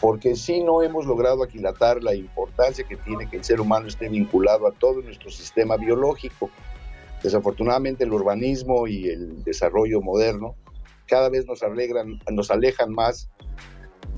porque 0.00 0.36
si 0.36 0.62
no 0.62 0.82
hemos 0.82 1.06
logrado 1.06 1.42
aquilatar 1.42 2.02
la 2.02 2.14
importancia 2.14 2.86
que 2.86 2.96
tiene 2.96 3.28
que 3.28 3.38
el 3.38 3.44
ser 3.44 3.60
humano 3.60 3.88
esté 3.88 4.08
vinculado 4.08 4.66
a 4.66 4.72
todo 4.72 5.00
nuestro 5.00 5.30
sistema 5.30 5.76
biológico. 5.76 6.50
Desafortunadamente 7.22 8.04
el 8.04 8.12
urbanismo 8.12 8.86
y 8.86 9.08
el 9.08 9.42
desarrollo 9.42 10.02
moderno 10.02 10.54
cada 11.06 11.28
vez 11.30 11.46
nos, 11.46 11.62
alegran, 11.62 12.20
nos 12.30 12.50
alejan 12.50 12.92
más 12.92 13.30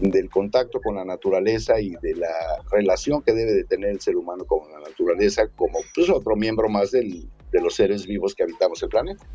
del 0.01 0.31
contacto 0.31 0.81
con 0.81 0.97
la 0.97 1.05
naturaleza 1.05 1.81
y 1.81 1.97
de 1.97 2.15
la 2.15 2.63
relación 2.71 3.23
que 3.23 3.33
debe 3.33 3.53
de 3.53 3.65
tener 3.65 3.91
el 3.91 4.01
ser 4.01 4.17
humano 4.17 4.45
con 4.45 4.71
la 4.71 4.81
naturaleza 4.81 5.49
como 5.57 5.79
pues, 5.95 6.09
otro 6.09 6.37
miembro 6.37 6.69
más 6.69 6.93
del, 6.93 7.29
de 7.51 7.61
los 7.61 7.75
seres 7.75 8.07
vivos 8.07 8.35
que 8.35 8.45
habitamos 8.45 8.83
el 8.83 8.89
planeta. 8.89 9.27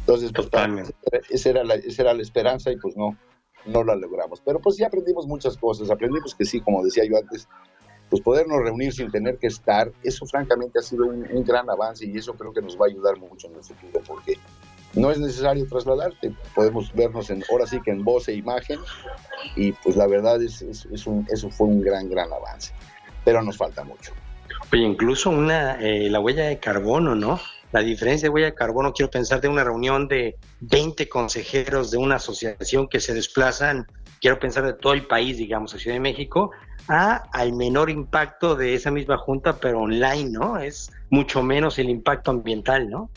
Entonces, 0.00 0.32
pues, 0.32 0.48
esa, 1.30 1.50
era 1.50 1.64
la, 1.64 1.74
esa 1.74 2.02
era 2.02 2.14
la 2.14 2.22
esperanza 2.22 2.70
y 2.70 2.76
pues 2.76 2.96
no, 2.96 3.18
no 3.66 3.84
la 3.84 3.96
logramos. 3.96 4.40
Pero 4.40 4.60
pues 4.60 4.76
ya 4.76 4.86
aprendimos 4.86 5.26
muchas 5.26 5.56
cosas, 5.56 5.90
aprendimos 5.90 6.34
que 6.34 6.44
sí, 6.44 6.60
como 6.60 6.82
decía 6.82 7.04
yo 7.04 7.16
antes, 7.16 7.48
pues 8.08 8.22
podernos 8.22 8.62
reunir 8.62 8.92
sin 8.92 9.10
tener 9.10 9.36
que 9.38 9.48
estar, 9.48 9.92
eso 10.04 10.24
francamente 10.26 10.78
ha 10.78 10.82
sido 10.82 11.06
un, 11.06 11.26
un 11.30 11.44
gran 11.44 11.68
avance 11.68 12.06
y 12.06 12.16
eso 12.16 12.34
creo 12.34 12.52
que 12.52 12.62
nos 12.62 12.76
va 12.76 12.86
a 12.86 12.88
ayudar 12.88 13.18
mucho 13.18 13.48
en 13.48 13.56
el 13.56 13.64
futuro 13.64 14.00
porque 14.06 14.38
no 14.94 15.10
es 15.10 15.18
necesario 15.18 15.66
trasladarte, 15.66 16.34
podemos 16.54 16.92
vernos 16.94 17.30
en, 17.30 17.44
ahora 17.50 17.66
sí 17.66 17.80
que 17.82 17.90
en 17.90 18.02
voz 18.04 18.28
e 18.28 18.34
imagen, 18.34 18.80
y 19.54 19.72
pues 19.72 19.96
la 19.96 20.06
verdad 20.06 20.42
es, 20.42 20.62
un, 21.06 21.26
eso 21.30 21.50
fue 21.50 21.68
un 21.68 21.80
gran, 21.80 22.08
gran 22.08 22.32
avance, 22.32 22.72
pero 23.24 23.42
nos 23.42 23.56
falta 23.56 23.84
mucho. 23.84 24.12
Oye, 24.72 24.82
incluso 24.82 25.30
una, 25.30 25.80
eh, 25.80 26.08
la 26.10 26.20
huella 26.20 26.44
de 26.44 26.58
carbono, 26.58 27.14
¿no? 27.14 27.40
La 27.72 27.80
diferencia 27.80 28.28
de 28.28 28.30
huella 28.34 28.46
de 28.46 28.54
carbono, 28.54 28.92
quiero 28.92 29.10
pensar 29.10 29.40
de 29.40 29.48
una 29.48 29.64
reunión 29.64 30.08
de 30.08 30.36
20 30.60 31.08
consejeros 31.08 31.90
de 31.90 31.98
una 31.98 32.16
asociación 32.16 32.88
que 32.88 33.00
se 33.00 33.12
desplazan, 33.12 33.86
quiero 34.20 34.38
pensar 34.38 34.64
de 34.64 34.72
todo 34.72 34.92
el 34.92 35.06
país, 35.06 35.36
digamos, 35.36 35.74
a 35.74 35.78
Ciudad 35.78 35.96
de 35.96 36.00
México, 36.00 36.52
a 36.88 37.16
al 37.32 37.52
menor 37.52 37.90
impacto 37.90 38.54
de 38.54 38.74
esa 38.74 38.90
misma 38.90 39.18
junta, 39.18 39.58
pero 39.58 39.80
online, 39.80 40.30
¿no? 40.30 40.58
Es 40.58 40.90
mucho 41.10 41.42
menos 41.42 41.78
el 41.78 41.90
impacto 41.90 42.30
ambiental, 42.30 42.88
¿no? 42.88 43.10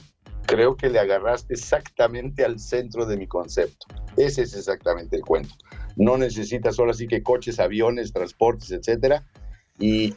Creo 0.50 0.76
que 0.76 0.89
le 0.89 1.00
agarraste 1.00 1.54
exactamente 1.54 2.43
al 2.43 2.60
centro 2.60 3.06
de 3.06 3.18
mi 3.18 3.28
concepto. 3.28 3.86
Ese 4.18 4.41
es 4.41 4.56
exactamente 4.56 5.16
el 5.16 5.22
cuento. 5.22 5.54
No 5.95 6.18
necesitas 6.18 6.76
solo 6.76 6.91
así 6.91 7.08
que 7.08 7.22
coches, 7.22 7.60
aviones, 7.60 8.12
transportes, 8.12 8.72
etcétera. 8.72 9.26
Y, 9.80 10.16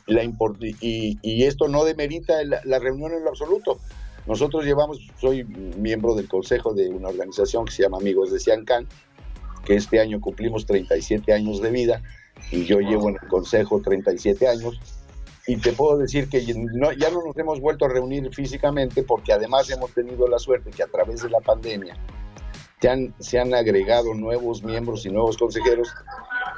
esto 1.23 1.69
no 1.69 1.85
demerita 1.85 2.43
la, 2.45 2.61
la, 2.65 2.79
reunión 2.79 3.13
en 3.13 3.25
lo 3.25 3.31
absoluto. 3.31 3.79
Nosotros 4.27 4.65
llevamos, 4.65 4.99
soy 5.21 5.45
miembro 5.45 6.15
del 6.15 6.29
consejo 6.29 6.75
de 6.75 6.89
una 6.89 7.09
organización 7.09 7.67
que 7.67 7.73
se 7.73 7.83
llama 7.83 7.99
Amigos 7.99 8.33
de 8.33 8.41
Ciancán, 8.41 8.89
que 9.65 9.75
este 9.75 10.01
año 10.01 10.21
cumplimos 10.21 10.67
37 10.67 11.33
años 11.33 11.61
de 11.61 11.71
vida 11.71 12.03
y 12.51 12.65
yo 12.65 12.81
llevo 12.81 13.09
en 13.09 13.19
el 13.23 13.29
consejo 13.29 13.81
37 13.81 14.49
años 14.49 14.81
y 15.47 15.57
te 15.57 15.73
puedo 15.73 15.99
decir 15.99 16.29
que 16.29 16.45
ya 16.45 17.11
no 17.11 17.25
nos 17.25 17.37
hemos 17.37 17.61
vuelto 17.61 17.85
a 17.85 17.89
reunir 17.89 18.33
físicamente 18.33 19.03
porque 19.03 19.33
además 19.33 19.69
hemos 19.71 19.93
tenido 19.93 20.29
la 20.29 20.39
suerte 20.39 20.71
que 20.71 20.83
a 20.83 20.87
través 20.87 21.23
de 21.23 21.31
la 21.31 21.41
pandemia 21.41 21.97
se 22.81 22.89
han, 22.89 23.15
se 23.19 23.39
han 23.39 23.55
agregado 23.55 24.15
nuevos 24.15 24.63
miembros 24.63 25.07
y 25.07 25.11
nuevos 25.11 25.37
consejeros 25.37 25.93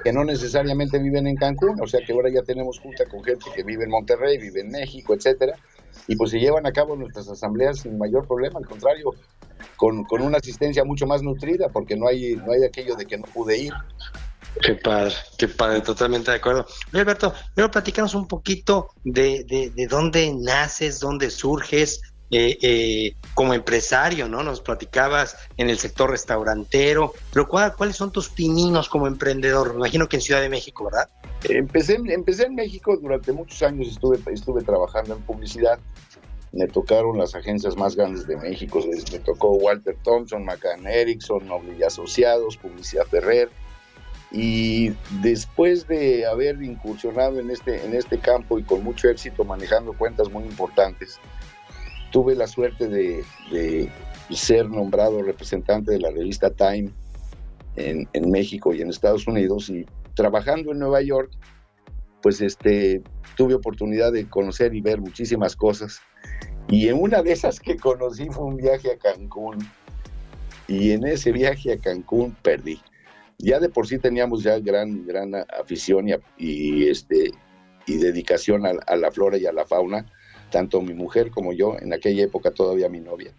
que 0.03 0.13
no 0.13 0.25
necesariamente 0.25 0.99
viven 0.99 1.27
en 1.27 1.37
Cancún, 1.37 1.81
o 1.81 1.87
sea 1.87 2.01
que 2.05 2.13
ahora 2.13 2.31
ya 2.31 2.43
tenemos 2.43 2.79
junta 2.79 3.07
con 3.07 3.25
gente 3.25 3.47
que 3.55 3.63
vive 3.63 3.85
en 3.85 3.91
Monterrey, 3.91 4.39
vive 4.39 4.61
en 4.61 4.71
México, 4.71 5.15
etcétera, 5.15 5.55
y 6.07 6.17
pues 6.17 6.31
se 6.31 6.39
llevan 6.39 6.67
a 6.67 6.73
cabo 6.73 6.95
nuestras 6.97 7.29
asambleas 7.29 7.81
sin 7.81 7.97
mayor 7.97 8.27
problema, 8.27 8.59
al 8.59 8.67
contrario, 8.67 9.13
con, 9.77 10.05
con 10.05 10.23
una 10.23 10.39
asistencia 10.39 10.85
mucho 10.85 11.07
más 11.07 11.23
nutrida, 11.23 11.69
porque 11.71 11.97
no 11.97 12.07
hay, 12.07 12.37
no 12.37 12.53
hay 12.53 12.65
aquello 12.65 12.97
de 12.97 13.07
que 13.07 13.17
no 13.17 13.25
pude 13.25 13.59
ir. 13.59 13.73
Qué 14.63 14.75
padre, 14.75 15.15
qué 15.37 15.49
padre, 15.49 15.81
totalmente 15.81 16.31
de 16.31 16.37
acuerdo. 16.37 16.67
Alberto, 16.93 17.35
pero 17.55 17.71
platícanos 17.71 18.15
un 18.15 18.29
poquito 18.29 18.91
de, 19.03 19.45
de, 19.45 19.71
de 19.71 19.87
dónde 19.87 20.33
naces, 20.35 21.01
dónde 21.01 21.31
surges, 21.31 22.01
eh, 22.31 22.59
eh, 22.63 23.17
como 23.35 23.55
empresario, 23.55 24.29
¿no? 24.29 24.43
Nos 24.43 24.61
platicabas 24.61 25.37
en 25.57 25.71
el 25.71 25.79
sector 25.79 26.11
restaurantero, 26.11 27.13
pero 27.33 27.47
¿cuáles 27.47 27.95
son 27.95 28.11
tus 28.11 28.29
pininos 28.29 28.89
como 28.89 29.07
emprendedor? 29.07 29.75
Me 29.75 29.77
imagino 29.77 30.09
que 30.09 30.17
en 30.17 30.23
Ciudad 30.23 30.41
de 30.41 30.49
México, 30.49 30.87
¿verdad? 30.87 31.09
Empecé, 31.45 31.95
empecé 31.95 32.47
en 32.47 32.55
México, 32.55 32.97
durante 32.97 33.31
muchos 33.31 33.63
años 33.63 33.89
estuve, 33.89 34.19
estuve 34.33 34.63
trabajando 34.63 35.15
en 35.15 35.23
publicidad, 35.23 35.79
me 36.51 36.67
tocaron 36.67 37.19
las 37.19 37.35
agencias 37.35 37.77
más 37.77 37.95
grandes 37.95 38.27
de 38.27 38.37
México, 38.37 38.81
me 39.13 39.19
tocó 39.21 39.53
Walter 39.53 39.97
Thompson, 40.03 40.45
McCann 40.45 40.87
Erickson, 40.87 41.47
Noble 41.47 41.77
y 41.79 41.83
Asociados, 41.83 42.57
Publicidad 42.57 43.07
Ferrer, 43.07 43.51
y 44.37 44.93
después 45.23 45.87
de 45.87 46.27
haber 46.27 46.61
incursionado 46.61 47.39
en 47.39 47.53
este, 47.53 47.85
en 47.87 47.95
este 47.95 48.19
campo 48.19 48.59
y 48.59 48.65
con 48.65 48.83
mucho 48.83 49.09
éxito 49.09 49.45
manejando 49.45 49.93
cuentas 49.93 50.29
muy 50.29 50.43
importantes, 50.43 51.21
tuve 52.11 52.35
la 52.35 52.49
suerte 52.49 52.89
de, 52.89 53.89
ser 54.31 54.69
nombrado 54.69 55.23
representante 55.23 55.93
de 55.93 56.01
la 56.01 56.11
revista 56.11 56.51
Time 56.51 56.91
en, 57.77 58.09
México 58.29 58.75
y 58.75 58.81
en 58.83 58.91
Estados 58.91 59.29
Unidos 59.29 59.71
y 59.71 59.87
trabajando 60.15 60.73
en 60.73 60.81
Nueva 60.81 61.01
York, 61.01 61.31
pues 62.21 62.41
este, 62.41 63.03
tuve 63.37 63.55
oportunidad 63.55 64.11
de 64.11 64.29
conocer 64.29 64.75
y 64.75 64.81
ver 64.81 65.01
muchísimas 65.01 65.55
cosas. 65.55 66.01
Y 66.67 66.89
en 66.89 67.01
una 67.01 67.23
de 67.23 67.31
esas 67.31 67.61
que 67.61 67.77
conocí 67.77 68.29
fue 68.31 68.47
un 68.47 68.57
viaje 68.57 68.91
a 68.91 68.99
Cancún. 68.99 69.59
Y 70.67 70.91
en 70.91 71.07
ese 71.07 71.31
viaje 71.31 71.75
a 71.75 71.79
Cancún 71.79 72.35
perdí. 72.43 72.81
Ya 73.39 73.59
de 73.61 73.69
por 73.69 73.87
sí 73.87 73.99
teníamos 73.99 74.43
ya 74.43 74.59
gran, 74.59 75.07
gran 75.07 75.35
afición 75.35 76.09
y, 76.39 76.89
este, 76.89 77.33
y 77.87 77.97
dedicación 77.97 78.65
a 78.67 78.97
la 78.97 79.11
flora 79.11 79.37
y 79.39 79.47
a 79.47 79.53
la 79.53 79.67
fauna 79.67 80.07
tanto 80.55 80.81
mi 80.81 80.95
mujer 80.95 81.33
como 81.33 81.53
yo, 81.53 81.77
en 81.81 81.93
aquella 81.93 82.23
época 82.23 82.53
todavía 82.53 82.89
mi 82.89 83.01
novia. 83.01 83.33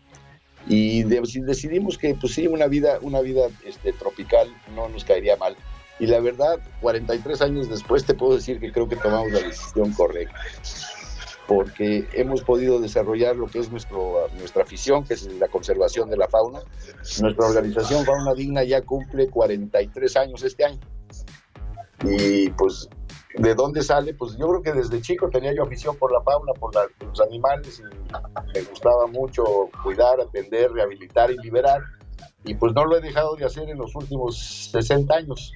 Y 0.68 1.04
decidimos 1.04 1.98
que, 1.98 2.14
pues 2.14 2.34
sí, 2.34 2.46
una 2.46 2.68
vida, 2.68 3.00
una 3.02 3.22
vida 3.22 3.48
este, 3.66 3.94
tropical 3.94 4.54
no 4.76 4.90
nos 4.90 5.06
caería 5.06 5.38
mal. 5.38 5.56
Y 5.98 6.08
la 6.08 6.20
verdad, 6.20 6.60
43 6.82 7.42
años 7.42 7.70
después 7.70 8.04
te 8.04 8.16
puedo 8.16 8.36
decir 8.36 8.60
que 8.60 8.70
creo 8.70 8.90
que 8.90 8.98
tomamos 8.98 9.32
la 9.32 9.40
decisión 9.40 9.94
correcta, 9.94 10.36
porque 11.48 12.08
hemos 12.14 12.42
podido 12.42 12.80
desarrollar 12.80 13.36
lo 13.36 13.48
que 13.48 13.60
es 13.60 13.72
nuestro, 13.72 14.28
nuestra 14.38 14.64
afición, 14.64 15.04
que 15.04 15.14
es 15.14 15.32
la 15.34 15.48
conservación 15.48 16.10
de 16.10 16.18
la 16.18 16.28
fauna. 16.28 16.60
Nuestra 17.22 17.48
organización 17.48 18.06
Fauna 18.06 18.34
Digna 18.34 18.64
ya 18.64 18.82
cumple 18.82 19.30
43 19.30 20.18
años 20.18 20.44
este 20.44 20.66
año. 20.66 20.80
Y 22.04 22.50
pues 22.50 22.90
¿De 23.38 23.54
dónde 23.54 23.82
sale? 23.82 24.14
Pues 24.14 24.38
yo 24.38 24.48
creo 24.48 24.62
que 24.62 24.72
desde 24.72 25.02
chico 25.02 25.30
tenía 25.30 25.54
yo 25.54 25.64
afición 25.64 25.98
por 25.98 26.12
la 26.12 26.22
fauna, 26.22 26.54
por, 26.54 26.74
los 27.06 27.22
animales, 27.22 27.80
y 27.80 28.54
me 28.54 28.62
gustaba 28.62 29.08
mucho 29.08 29.44
cuidar, 29.84 30.22
atender, 30.22 30.72
rehabilitar 30.72 31.32
y 31.32 31.38
liberar. 31.40 31.82
Y 32.46 32.56
pues 32.56 32.74
no 32.74 32.86
lo 32.86 32.98
he 32.98 33.02
dejado 33.02 33.36
de 33.36 33.46
hacer 33.46 33.70
en 33.70 33.78
los 33.78 33.94
últimos 33.96 34.70
60 34.72 35.14
años. 35.14 35.52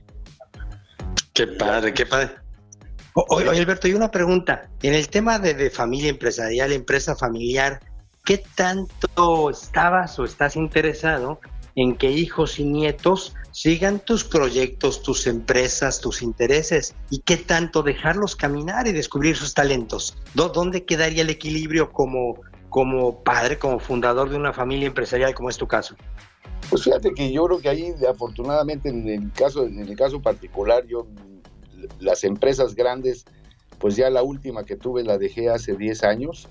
Qué 1.33 1.47
padre, 1.47 1.93
qué 1.93 2.05
padre. 2.05 2.31
Oye, 3.28 3.49
Alberto, 3.49 3.88
hay 3.88 3.93
una 3.93 4.11
pregunta. 4.11 4.70
En 4.82 4.93
el 4.93 5.09
tema 5.09 5.39
de, 5.39 5.53
de 5.53 5.70
familia 5.70 6.09
empresarial, 6.09 6.72
empresa 6.72 7.15
familiar, 7.15 7.80
¿qué 8.24 8.41
tanto 8.55 9.49
estabas 9.49 10.17
o 10.20 10.26
estás 10.26 10.55
interesado 10.55 11.39
en 11.76 11.95
que 11.95 12.11
hijos 12.11 12.59
y 12.59 12.65
nietos 12.65 13.36
sigan 13.51 13.99
tus 13.99 14.24
proyectos, 14.24 15.01
tus 15.01 15.28
empresas, 15.28 16.01
tus 16.01 16.22
intereses 16.22 16.95
y 17.09 17.20
qué 17.20 17.38
tanto 17.38 17.84
dejarlos 17.84 18.36
caminar 18.36 18.88
y 18.88 18.91
descubrir 18.91 19.36
sus 19.36 19.53
talentos. 19.53 20.17
¿Dónde 20.34 20.86
quedaría 20.86 21.22
el 21.22 21.30
equilibrio 21.30 21.91
como, 21.91 22.41
como 22.70 23.24
padre, 23.24 23.57
como 23.57 23.80
fundador 23.80 24.30
de 24.30 24.38
una 24.38 24.53
familia 24.53 24.88
empresarial 24.88 25.34
como 25.34 25.49
es 25.49 25.57
tu 25.57 25.67
caso? 25.67 25.95
Pues 26.70 26.84
fíjate 26.84 27.13
que 27.13 27.32
yo 27.32 27.45
creo 27.45 27.59
que 27.59 27.70
ahí 27.70 27.93
afortunadamente 28.09 28.89
en 28.89 29.07
el 29.07 29.32
caso, 29.32 29.65
en 29.65 29.80
el 29.80 29.95
caso 29.95 30.22
particular, 30.22 30.86
yo 30.86 31.07
las 31.99 32.23
empresas 32.23 32.75
grandes, 32.75 33.25
pues 33.80 33.95
ya 33.95 34.09
la 34.09 34.23
última 34.23 34.65
que 34.65 34.75
tuve 34.75 35.03
la 35.03 35.17
dejé 35.17 35.49
hace 35.49 35.75
10 35.75 36.03
años 36.03 36.47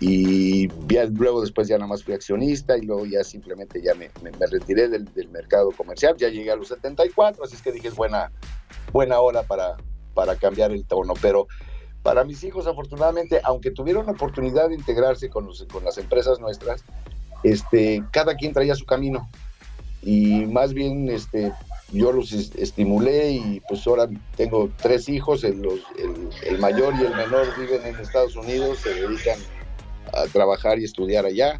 y 0.00 0.68
luego 1.10 1.42
después 1.42 1.68
ya 1.68 1.76
nada 1.76 1.88
más 1.88 2.02
fui 2.02 2.14
accionista 2.14 2.76
y 2.76 2.82
luego 2.82 3.06
ya 3.06 3.22
simplemente 3.22 3.82
ya 3.82 3.94
me, 3.94 4.10
retiré 4.50 4.88
del, 4.88 5.06
mercado 5.30 5.70
comercial, 5.72 6.16
ya 6.16 6.28
llegué 6.28 6.50
a 6.50 6.56
los 6.56 6.68
74, 6.68 7.44
así 7.44 7.54
es 7.54 7.62
que 7.62 7.72
dije 7.72 7.88
es 7.88 7.94
buena, 7.94 8.32
buena 8.92 9.20
hora 9.20 9.42
para, 9.42 9.76
para 10.14 10.36
cambiar 10.36 10.72
el 10.72 10.84
tono, 10.86 11.14
pero 11.20 11.46
para 12.02 12.24
mis 12.24 12.42
hijos 12.44 12.66
afortunadamente, 12.66 13.40
aunque 13.44 13.70
tuvieron 13.70 14.06
la 14.06 14.12
oportunidad 14.12 14.70
de 14.70 14.74
integrarse 14.74 15.28
con, 15.28 15.48
con 15.70 15.84
las 15.84 15.98
empresas 15.98 16.40
nuestras, 16.40 16.82
este, 17.42 18.02
cada 18.10 18.36
quien 18.36 18.52
traía 18.52 18.74
su 18.74 18.86
camino 18.86 19.28
y 20.02 20.46
más 20.46 20.72
bien 20.72 21.10
este, 21.10 21.52
yo 21.92 22.12
los 22.12 22.32
estimulé 22.32 23.32
y 23.32 23.62
pues 23.68 23.86
ahora 23.86 24.08
tengo 24.36 24.70
tres 24.80 25.08
hijos, 25.08 25.44
el, 25.44 25.62
el 26.46 26.58
mayor 26.58 26.94
y 27.00 27.04
el 27.04 27.14
menor 27.14 27.48
viven 27.58 27.84
en 27.84 27.96
Estados 27.96 28.36
Unidos, 28.36 28.78
se 28.78 28.94
dedican 28.94 29.38
a 30.12 30.26
trabajar 30.26 30.78
y 30.78 30.84
estudiar 30.84 31.26
allá. 31.26 31.58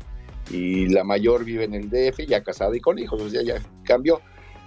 Y 0.50 0.88
la 0.88 1.04
mayor 1.04 1.44
vive 1.44 1.64
en 1.64 1.74
el 1.74 1.90
DF, 1.90 2.26
ya 2.26 2.42
casada 2.42 2.76
y 2.76 2.80
con 2.80 2.98
hijos, 2.98 3.20
o 3.20 3.30
sea, 3.30 3.42
ya 3.42 3.62
cambió. 3.84 4.20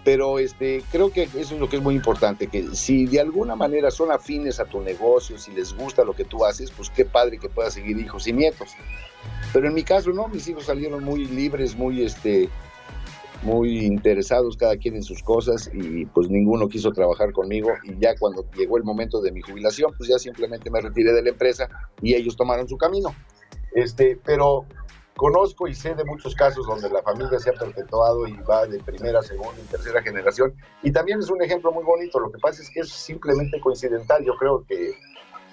Pero 0.05 0.39
este, 0.39 0.83
creo 0.91 1.11
que 1.11 1.23
eso 1.23 1.55
es 1.55 1.59
lo 1.59 1.69
que 1.69 1.77
es 1.77 1.81
muy 1.81 1.95
importante, 1.95 2.47
que 2.47 2.75
si 2.75 3.05
de 3.05 3.21
alguna 3.21 3.55
manera 3.55 3.89
son 3.89 4.11
afines 4.11 4.59
a 4.59 4.65
tu 4.65 4.81
negocio, 4.81 5.37
si 5.37 5.51
les 5.51 5.73
gusta 5.73 6.03
lo 6.03 6.13
que 6.13 6.25
tú 6.25 6.43
haces, 6.43 6.71
pues 6.71 6.89
qué 6.89 7.05
padre 7.05 7.37
que 7.37 7.47
puedas 7.47 7.73
seguir 7.73 7.97
hijos 7.97 8.27
y 8.27 8.33
nietos. 8.33 8.71
Pero 9.53 9.67
en 9.67 9.73
mi 9.73 9.83
caso 9.83 10.11
no, 10.11 10.27
mis 10.27 10.47
hijos 10.47 10.65
salieron 10.65 11.03
muy 11.03 11.25
libres, 11.25 11.77
muy 11.77 12.03
este, 12.03 12.49
muy 13.43 13.85
interesados 13.85 14.57
cada 14.57 14.77
quien 14.77 14.95
en 14.95 15.03
sus 15.03 15.21
cosas 15.21 15.69
y 15.73 16.05
pues 16.05 16.29
ninguno 16.29 16.67
quiso 16.67 16.91
trabajar 16.91 17.31
conmigo 17.31 17.69
y 17.83 17.97
ya 17.99 18.15
cuando 18.17 18.45
llegó 18.55 18.77
el 18.77 18.83
momento 18.83 19.21
de 19.21 19.31
mi 19.31 19.41
jubilación 19.41 19.93
pues 19.97 20.09
ya 20.09 20.17
simplemente 20.17 20.69
me 20.71 20.81
retiré 20.81 21.13
de 21.13 21.21
la 21.21 21.29
empresa 21.29 21.69
y 22.01 22.15
ellos 22.15 22.35
tomaron 22.35 22.67
su 22.67 22.77
camino. 22.77 23.13
Este, 23.73 24.19
pero 24.23 24.65
conozco 25.15 25.67
y 25.67 25.75
sé 25.75 25.95
de 25.95 26.03
muchos 26.05 26.35
casos 26.35 26.65
donde 26.65 26.89
la 26.89 27.01
familia 27.01 27.39
se 27.39 27.49
ha 27.49 27.53
perpetuado 27.53 28.27
y 28.27 28.33
va 28.49 28.65
de 28.65 28.79
primera, 28.79 29.21
segunda 29.21 29.59
y 29.61 29.69
tercera 29.69 30.01
generación. 30.01 30.53
Y 30.81 30.91
también 30.91 31.19
es 31.19 31.29
un 31.29 31.41
ejemplo 31.41 31.71
muy 31.71 31.83
bonito. 31.83 32.19
Lo 32.19 32.31
que 32.31 32.39
pasa 32.39 32.61
es 32.61 32.69
que 32.69 32.81
es 32.81 32.89
simplemente 32.89 33.59
coincidental. 33.59 34.23
Yo 34.23 34.35
creo 34.35 34.65
que 34.67 34.93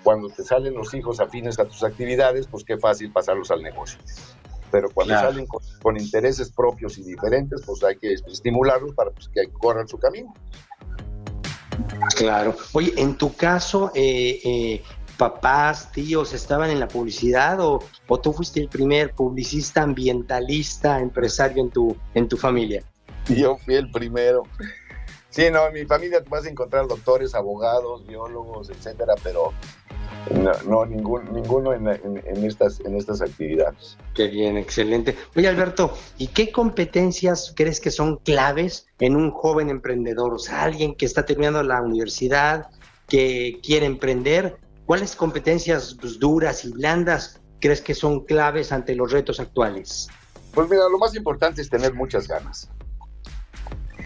cuando 0.03 0.29
te 0.29 0.43
salen 0.43 0.75
los 0.75 0.93
hijos 0.95 1.21
afines 1.21 1.59
a 1.59 1.65
tus 1.67 1.83
actividades, 1.83 2.47
pues 2.47 2.65
qué 2.65 2.79
fácil 2.79 3.13
pasarlos 3.13 3.51
al 3.51 3.63
negocio. 3.63 3.99
Pero 4.71 4.89
cuando 4.91 5.15
salen 5.15 5.47
con, 5.47 5.97
intereses 5.97 6.51
propios 6.53 6.99
y 6.99 7.03
diferentes, 7.03 7.63
pues 7.67 7.83
hay 7.83 7.97
que 7.97 8.13
estimularlos 8.13 8.95
para 8.95 9.11
pues, 9.11 9.29
que 9.29 9.51
corran 9.53 9.89
su 9.89 9.99
camino. 9.99 10.33
Claro. 12.17 12.55
Oye, 12.73 12.93
en 12.97 13.17
tu 13.17 13.35
caso, 13.35 13.91
eh, 13.95 14.41
eh, 14.45 14.83
papás, 15.17 15.91
tíos 15.93 16.33
estaban 16.33 16.71
en 16.71 16.81
la 16.81 16.89
publicidad 16.89 17.61
o, 17.61 17.83
o, 18.07 18.21
tú 18.21 18.33
fuiste 18.33 18.61
el 18.61 18.69
primer 18.69 19.15
publicista, 19.15 19.83
ambientalista, 19.83 21.01
empresario 21.01 21.63
en 21.63 21.71
tu, 21.71 21.97
en 22.15 22.29
tu 22.29 22.37
familia? 22.37 22.83
Yo 23.29 23.57
fui 23.59 23.75
el 23.75 23.91
primero. 23.91 24.45
Sí, 25.31 25.45
no, 25.51 25.67
en 25.67 25.75
mi 25.75 25.85
familia 25.85 26.23
vas 26.29 26.45
a 26.45 26.49
encontrar 26.49 26.89
doctores, 26.89 27.35
abogados, 27.35 28.07
biólogos, 28.07 28.69
etcétera, 28.71 29.15
pero 29.23 29.53
no, 30.67 30.87
ningún, 30.87 31.33
ninguno 31.33 31.73
en, 31.73 31.89
en, 31.89 32.45
estas, 32.45 32.81
en 32.81 32.97
estas 32.97 33.23
actividades. 33.23 33.97
Qué 34.15 34.29
bien, 34.29 34.57
excelente. 34.57 35.17
Oye, 35.37 35.49
Alberto, 35.49 35.93
¿y 36.19 36.29
qué 36.29 36.53
competencias 36.53 37.53
crees 37.57 37.81
que 37.81 37.91
son 37.91 38.17
claves 38.19 38.87
en 38.99 39.17
un 39.17 39.31
joven 39.31 39.71
emprendedor? 39.71 40.35
O 40.35 40.39
sea, 40.39 40.63
alguien 40.63 40.95
que 40.95 41.07
está 41.07 41.25
terminando 41.25 41.63
la 41.63 41.81
universidad, 41.81 42.69
que 43.09 43.61
quiere 43.63 43.87
emprender, 43.87 44.59
¿Cuáles 44.91 45.15
competencias 45.15 45.97
pues, 46.01 46.19
duras 46.19 46.65
y 46.65 46.73
blandas 46.73 47.41
crees 47.61 47.81
que 47.81 47.95
son 47.95 48.25
claves 48.25 48.73
ante 48.73 48.97
los 48.97 49.13
retos 49.13 49.39
actuales? 49.39 50.09
Pues 50.53 50.69
mira, 50.69 50.89
lo 50.91 50.99
más 50.99 51.15
importante 51.15 51.63
es 51.63 51.71
tener 51.71 51.95
muchas 51.95 52.27
ganas. 52.27 52.69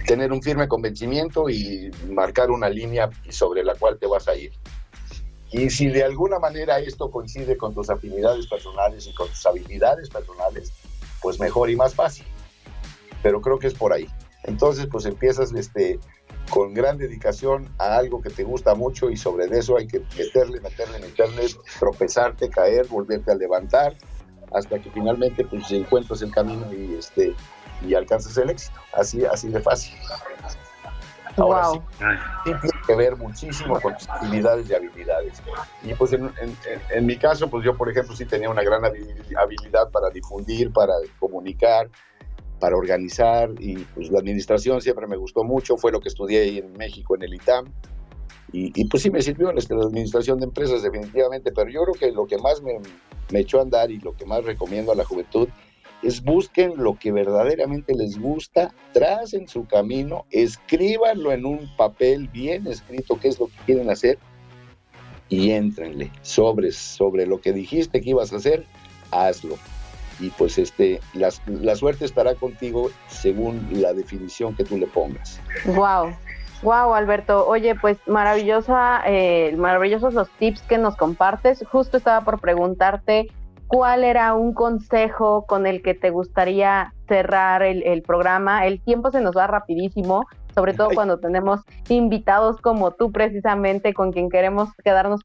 Tener 0.06 0.30
un 0.30 0.42
firme 0.42 0.68
convencimiento 0.68 1.48
y 1.48 1.90
marcar 2.10 2.50
una 2.50 2.68
línea 2.68 3.08
sobre 3.30 3.64
la 3.64 3.74
cual 3.76 3.96
te 3.98 4.06
vas 4.06 4.28
a 4.28 4.34
ir. 4.34 4.52
Y 5.56 5.70
si 5.70 5.86
de 5.86 6.02
alguna 6.02 6.40
manera 6.40 6.80
esto 6.80 7.12
coincide 7.12 7.56
con 7.56 7.72
tus 7.72 7.88
afinidades 7.88 8.48
personales 8.48 9.06
y 9.06 9.14
con 9.14 9.28
tus 9.28 9.46
habilidades 9.46 10.10
personales, 10.10 10.72
pues 11.22 11.38
mejor 11.38 11.70
y 11.70 11.76
más 11.76 11.94
fácil. 11.94 12.26
pero 13.22 13.40
creo 13.40 13.58
que 13.60 13.68
es 13.68 13.74
por 13.74 13.92
ahí. 13.92 14.06
Entonces, 14.42 14.86
pues 14.90 15.06
empiezas 15.06 15.52
este, 15.54 16.00
con 16.50 16.74
gran 16.74 16.98
dedicación 16.98 17.72
a 17.78 17.96
algo 17.96 18.20
que 18.20 18.30
te 18.30 18.42
gusta 18.42 18.74
mucho 18.74 19.10
y 19.10 19.16
sobre 19.16 19.46
eso 19.56 19.78
hay 19.78 19.86
que 19.86 20.00
meterle, 20.18 20.60
meterle, 20.60 20.98
meterle, 20.98 21.46
tropezarte, 21.78 22.50
caer, 22.50 22.86
volverte 22.88 23.30
a 23.30 23.36
levantar, 23.36 23.96
hasta 24.52 24.80
que 24.80 24.90
finalmente 24.90 25.44
pues 25.44 25.70
encuentras 25.70 26.20
el 26.20 26.32
camino 26.32 26.70
y 26.74 26.96
este 26.98 27.32
y 27.80 27.94
alcanzas 27.94 28.36
el 28.38 28.50
éxito. 28.50 28.78
Así, 28.92 29.24
así 29.24 29.48
de 29.48 29.60
fácil. 29.60 29.94
Ahora 31.36 31.64
sí, 31.72 31.78
tiene 32.44 32.60
que 32.86 32.94
ver 32.94 33.16
muchísimo 33.16 33.80
con 33.80 33.94
tus 33.94 34.08
actividades 34.08 34.68
y 34.70 34.74
habilidades. 34.74 35.42
Y 35.82 35.94
pues 35.94 36.12
en, 36.12 36.30
en, 36.90 37.06
mi 37.06 37.16
caso, 37.16 37.48
pues 37.48 37.64
yo 37.64 37.76
por 37.76 37.90
ejemplo 37.90 38.14
sí 38.14 38.24
tenía 38.24 38.48
una 38.48 38.62
gran 38.62 38.84
habilidad 38.84 39.90
para 39.90 40.10
difundir, 40.10 40.72
para 40.72 40.92
comunicar, 41.18 41.90
para 42.60 42.76
organizar 42.76 43.50
y 43.58 43.76
pues 43.94 44.10
la 44.10 44.20
administración 44.20 44.80
siempre 44.80 45.06
me 45.06 45.16
gustó 45.16 45.44
mucho, 45.44 45.76
fue 45.76 45.92
lo 45.92 46.00
que 46.00 46.08
estudié 46.08 46.58
en 46.58 46.72
México 46.72 47.14
en 47.16 47.22
el 47.22 47.34
ITAM. 47.34 47.66
Y, 48.56 48.84
pues 48.84 49.02
sí 49.02 49.10
me 49.10 49.20
sirvió 49.20 49.50
la 49.50 49.60
administración 49.60 50.38
de 50.38 50.44
empresas 50.44 50.80
definitivamente, 50.80 51.50
pero 51.50 51.68
yo 51.70 51.82
creo 51.82 51.94
que 51.94 52.12
lo 52.12 52.24
que 52.24 52.38
más 52.38 52.62
me, 52.62 52.78
me 53.32 53.40
echó 53.40 53.58
a 53.58 53.62
andar 53.62 53.90
y 53.90 53.98
lo 53.98 54.14
que 54.14 54.24
más 54.26 54.44
recomiendo 54.44 54.92
a 54.92 54.94
la 54.94 55.04
juventud 55.04 55.48
es 56.04 56.22
busquen 56.22 56.74
lo 56.76 56.98
que 56.98 57.12
verdaderamente 57.12 57.94
les 57.94 58.18
gusta, 58.18 58.72
tracen 58.92 59.48
su 59.48 59.66
camino, 59.66 60.26
escríbanlo 60.30 61.32
en 61.32 61.46
un 61.46 61.68
papel 61.76 62.28
bien 62.28 62.66
escrito 62.66 63.18
qué 63.18 63.28
es 63.28 63.38
lo 63.38 63.46
que 63.46 63.56
quieren 63.66 63.90
hacer 63.90 64.18
y 65.28 65.50
éntrenle 65.52 66.12
sobre, 66.22 66.72
sobre 66.72 67.26
lo 67.26 67.40
que 67.40 67.52
dijiste 67.52 68.00
que 68.00 68.10
ibas 68.10 68.32
a 68.32 68.36
hacer, 68.36 68.64
hazlo 69.10 69.56
y 70.20 70.30
pues 70.30 70.58
este 70.58 71.00
la, 71.12 71.30
la 71.46 71.74
suerte 71.74 72.04
estará 72.04 72.34
contigo 72.34 72.90
según 73.08 73.66
la 73.72 73.92
definición 73.92 74.54
que 74.54 74.64
tú 74.64 74.76
le 74.78 74.86
pongas. 74.86 75.40
Wow. 75.66 76.14
Wow, 76.62 76.94
Alberto. 76.94 77.46
Oye, 77.46 77.74
pues 77.74 77.98
maravillosa, 78.06 79.02
eh, 79.06 79.54
maravillosos 79.54 80.14
los 80.14 80.30
tips 80.38 80.62
que 80.62 80.78
nos 80.78 80.96
compartes. 80.96 81.62
Justo 81.70 81.98
estaba 81.98 82.24
por 82.24 82.40
preguntarte 82.40 83.30
cuál 83.66 84.04
era 84.04 84.34
un 84.34 84.54
consejo 84.54 85.46
con 85.46 85.66
el 85.66 85.82
que 85.82 85.94
te 85.94 86.10
gustaría 86.10 86.92
cerrar 87.08 87.62
el, 87.62 87.82
el 87.82 88.02
programa. 88.02 88.66
El 88.66 88.80
tiempo 88.80 89.10
se 89.10 89.20
nos 89.20 89.36
va 89.36 89.46
rapidísimo, 89.46 90.26
sobre 90.54 90.72
todo 90.72 90.90
cuando 90.94 91.18
tenemos 91.18 91.60
invitados 91.88 92.60
como 92.60 92.92
tú 92.92 93.10
precisamente 93.10 93.92
con 93.92 94.12
quien 94.12 94.28
queremos 94.28 94.70
quedarnos, 94.84 95.22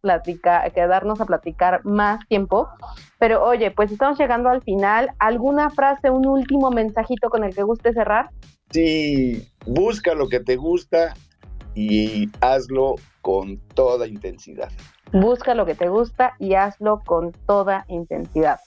quedarnos 0.74 1.22
a 1.22 1.26
platicar 1.26 1.86
más 1.86 2.26
tiempo. 2.28 2.68
Pero 3.20 3.44
oye, 3.44 3.72
pues 3.72 3.92
estamos 3.92 4.18
llegando 4.18 4.50
al 4.50 4.62
final. 4.64 5.12
¿Alguna 5.20 5.70
frase, 5.70 6.10
un 6.10 6.26
último 6.26 6.72
mensajito 6.72 7.30
con 7.30 7.44
el 7.44 7.54
que 7.54 7.64
guste 7.64 7.94
cerrar? 7.94 8.30
Sí, 8.72 9.48
busca 9.66 10.14
lo 10.14 10.28
que 10.30 10.40
te 10.40 10.56
gusta 10.56 11.14
y 11.76 12.30
hazlo 12.42 12.96
con 13.22 13.58
toda 13.76 14.08
intensidad. 14.08 14.70
Busca 15.12 15.56
lo 15.56 15.66
que 15.66 15.76
te 15.76 15.90
gusta 15.90 16.34
y 16.40 16.54
hazlo 16.54 17.02
con 17.06 17.32
toda 17.46 17.86
intensidad 17.88 18.60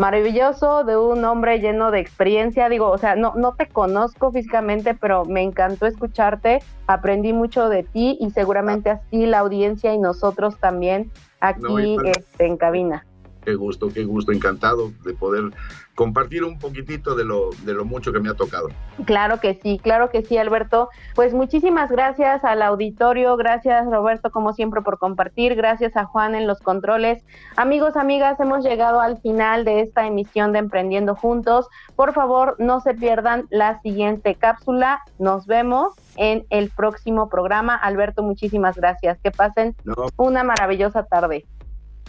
maravilloso 0.00 0.82
de 0.84 0.96
un 0.96 1.24
hombre 1.26 1.60
lleno 1.60 1.90
de 1.90 2.00
experiencia. 2.00 2.70
Digo, 2.70 2.88
o 2.88 2.96
sea, 2.96 3.16
no, 3.16 3.34
no 3.36 3.54
te 3.54 3.68
conozco 3.68 4.32
físicamente, 4.32 4.94
pero 4.94 5.26
me 5.26 5.42
encantó 5.42 5.86
escucharte, 5.86 6.62
aprendí 6.86 7.34
mucho 7.34 7.68
de 7.68 7.82
ti 7.82 8.16
y 8.18 8.30
seguramente 8.30 8.90
así 8.90 9.26
la 9.26 9.40
audiencia 9.40 9.92
y 9.92 9.98
nosotros 9.98 10.56
también 10.58 11.10
aquí 11.40 11.98
este, 12.04 12.46
en 12.46 12.56
cabina. 12.56 13.04
Qué 13.44 13.54
gusto, 13.54 13.88
qué 13.88 14.04
gusto, 14.04 14.32
encantado 14.32 14.92
de 15.04 15.14
poder 15.14 15.50
compartir 15.94 16.44
un 16.44 16.58
poquitito 16.58 17.14
de 17.14 17.24
lo, 17.24 17.50
de 17.64 17.74
lo 17.74 17.84
mucho 17.84 18.12
que 18.12 18.20
me 18.20 18.30
ha 18.30 18.34
tocado. 18.34 18.68
Claro 19.04 19.40
que 19.40 19.54
sí, 19.62 19.78
claro 19.82 20.10
que 20.10 20.22
sí, 20.22 20.38
Alberto. 20.38 20.88
Pues 21.14 21.34
muchísimas 21.34 21.90
gracias 21.90 22.44
al 22.44 22.62
auditorio, 22.62 23.36
gracias 23.36 23.86
Roberto 23.86 24.30
como 24.30 24.52
siempre 24.52 24.80
por 24.82 24.98
compartir, 24.98 25.54
gracias 25.54 25.96
a 25.96 26.04
Juan 26.04 26.34
en 26.34 26.46
los 26.46 26.60
controles. 26.60 27.22
Amigos, 27.56 27.96
amigas, 27.96 28.40
hemos 28.40 28.64
llegado 28.64 29.00
al 29.00 29.20
final 29.20 29.64
de 29.64 29.80
esta 29.80 30.06
emisión 30.06 30.52
de 30.52 30.60
Emprendiendo 30.60 31.14
Juntos. 31.14 31.68
Por 31.96 32.14
favor, 32.14 32.56
no 32.58 32.80
se 32.80 32.94
pierdan 32.94 33.46
la 33.50 33.78
siguiente 33.80 34.36
cápsula. 34.36 35.00
Nos 35.18 35.46
vemos 35.46 35.94
en 36.16 36.46
el 36.50 36.70
próximo 36.70 37.28
programa. 37.28 37.74
Alberto, 37.74 38.22
muchísimas 38.22 38.76
gracias. 38.76 39.18
Que 39.22 39.30
pasen 39.30 39.74
una 40.16 40.44
maravillosa 40.44 41.04
tarde. 41.04 41.44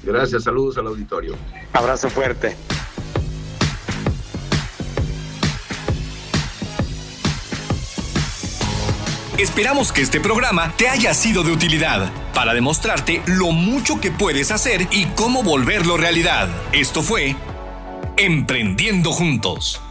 Gracias, 0.04 0.43
saludos 0.43 0.78
al 0.78 0.88
auditorio. 0.88 1.36
Abrazo 1.74 2.10
fuerte. 2.10 2.56
Esperamos 9.38 9.91
que 9.91 10.02
este 10.02 10.20
programa 10.20 10.72
te 10.78 10.88
haya 10.88 11.16
sido 11.16 11.43
de 11.43 11.52
utilidad 11.52 12.12
para 12.34 12.54
demostrarte 12.54 13.24
lo 13.26 13.52
mucho 13.52 13.99
que 13.99 14.12
puedes 14.12 14.52
hacer 14.52 14.88
y 14.91 15.06
cómo 15.16 15.41
volverlo 15.41 15.97
realidad. 15.97 16.47
Esto 16.72 17.02
fue 17.02 17.36
Emprendiendo 18.18 19.12
Juntos. 19.12 19.82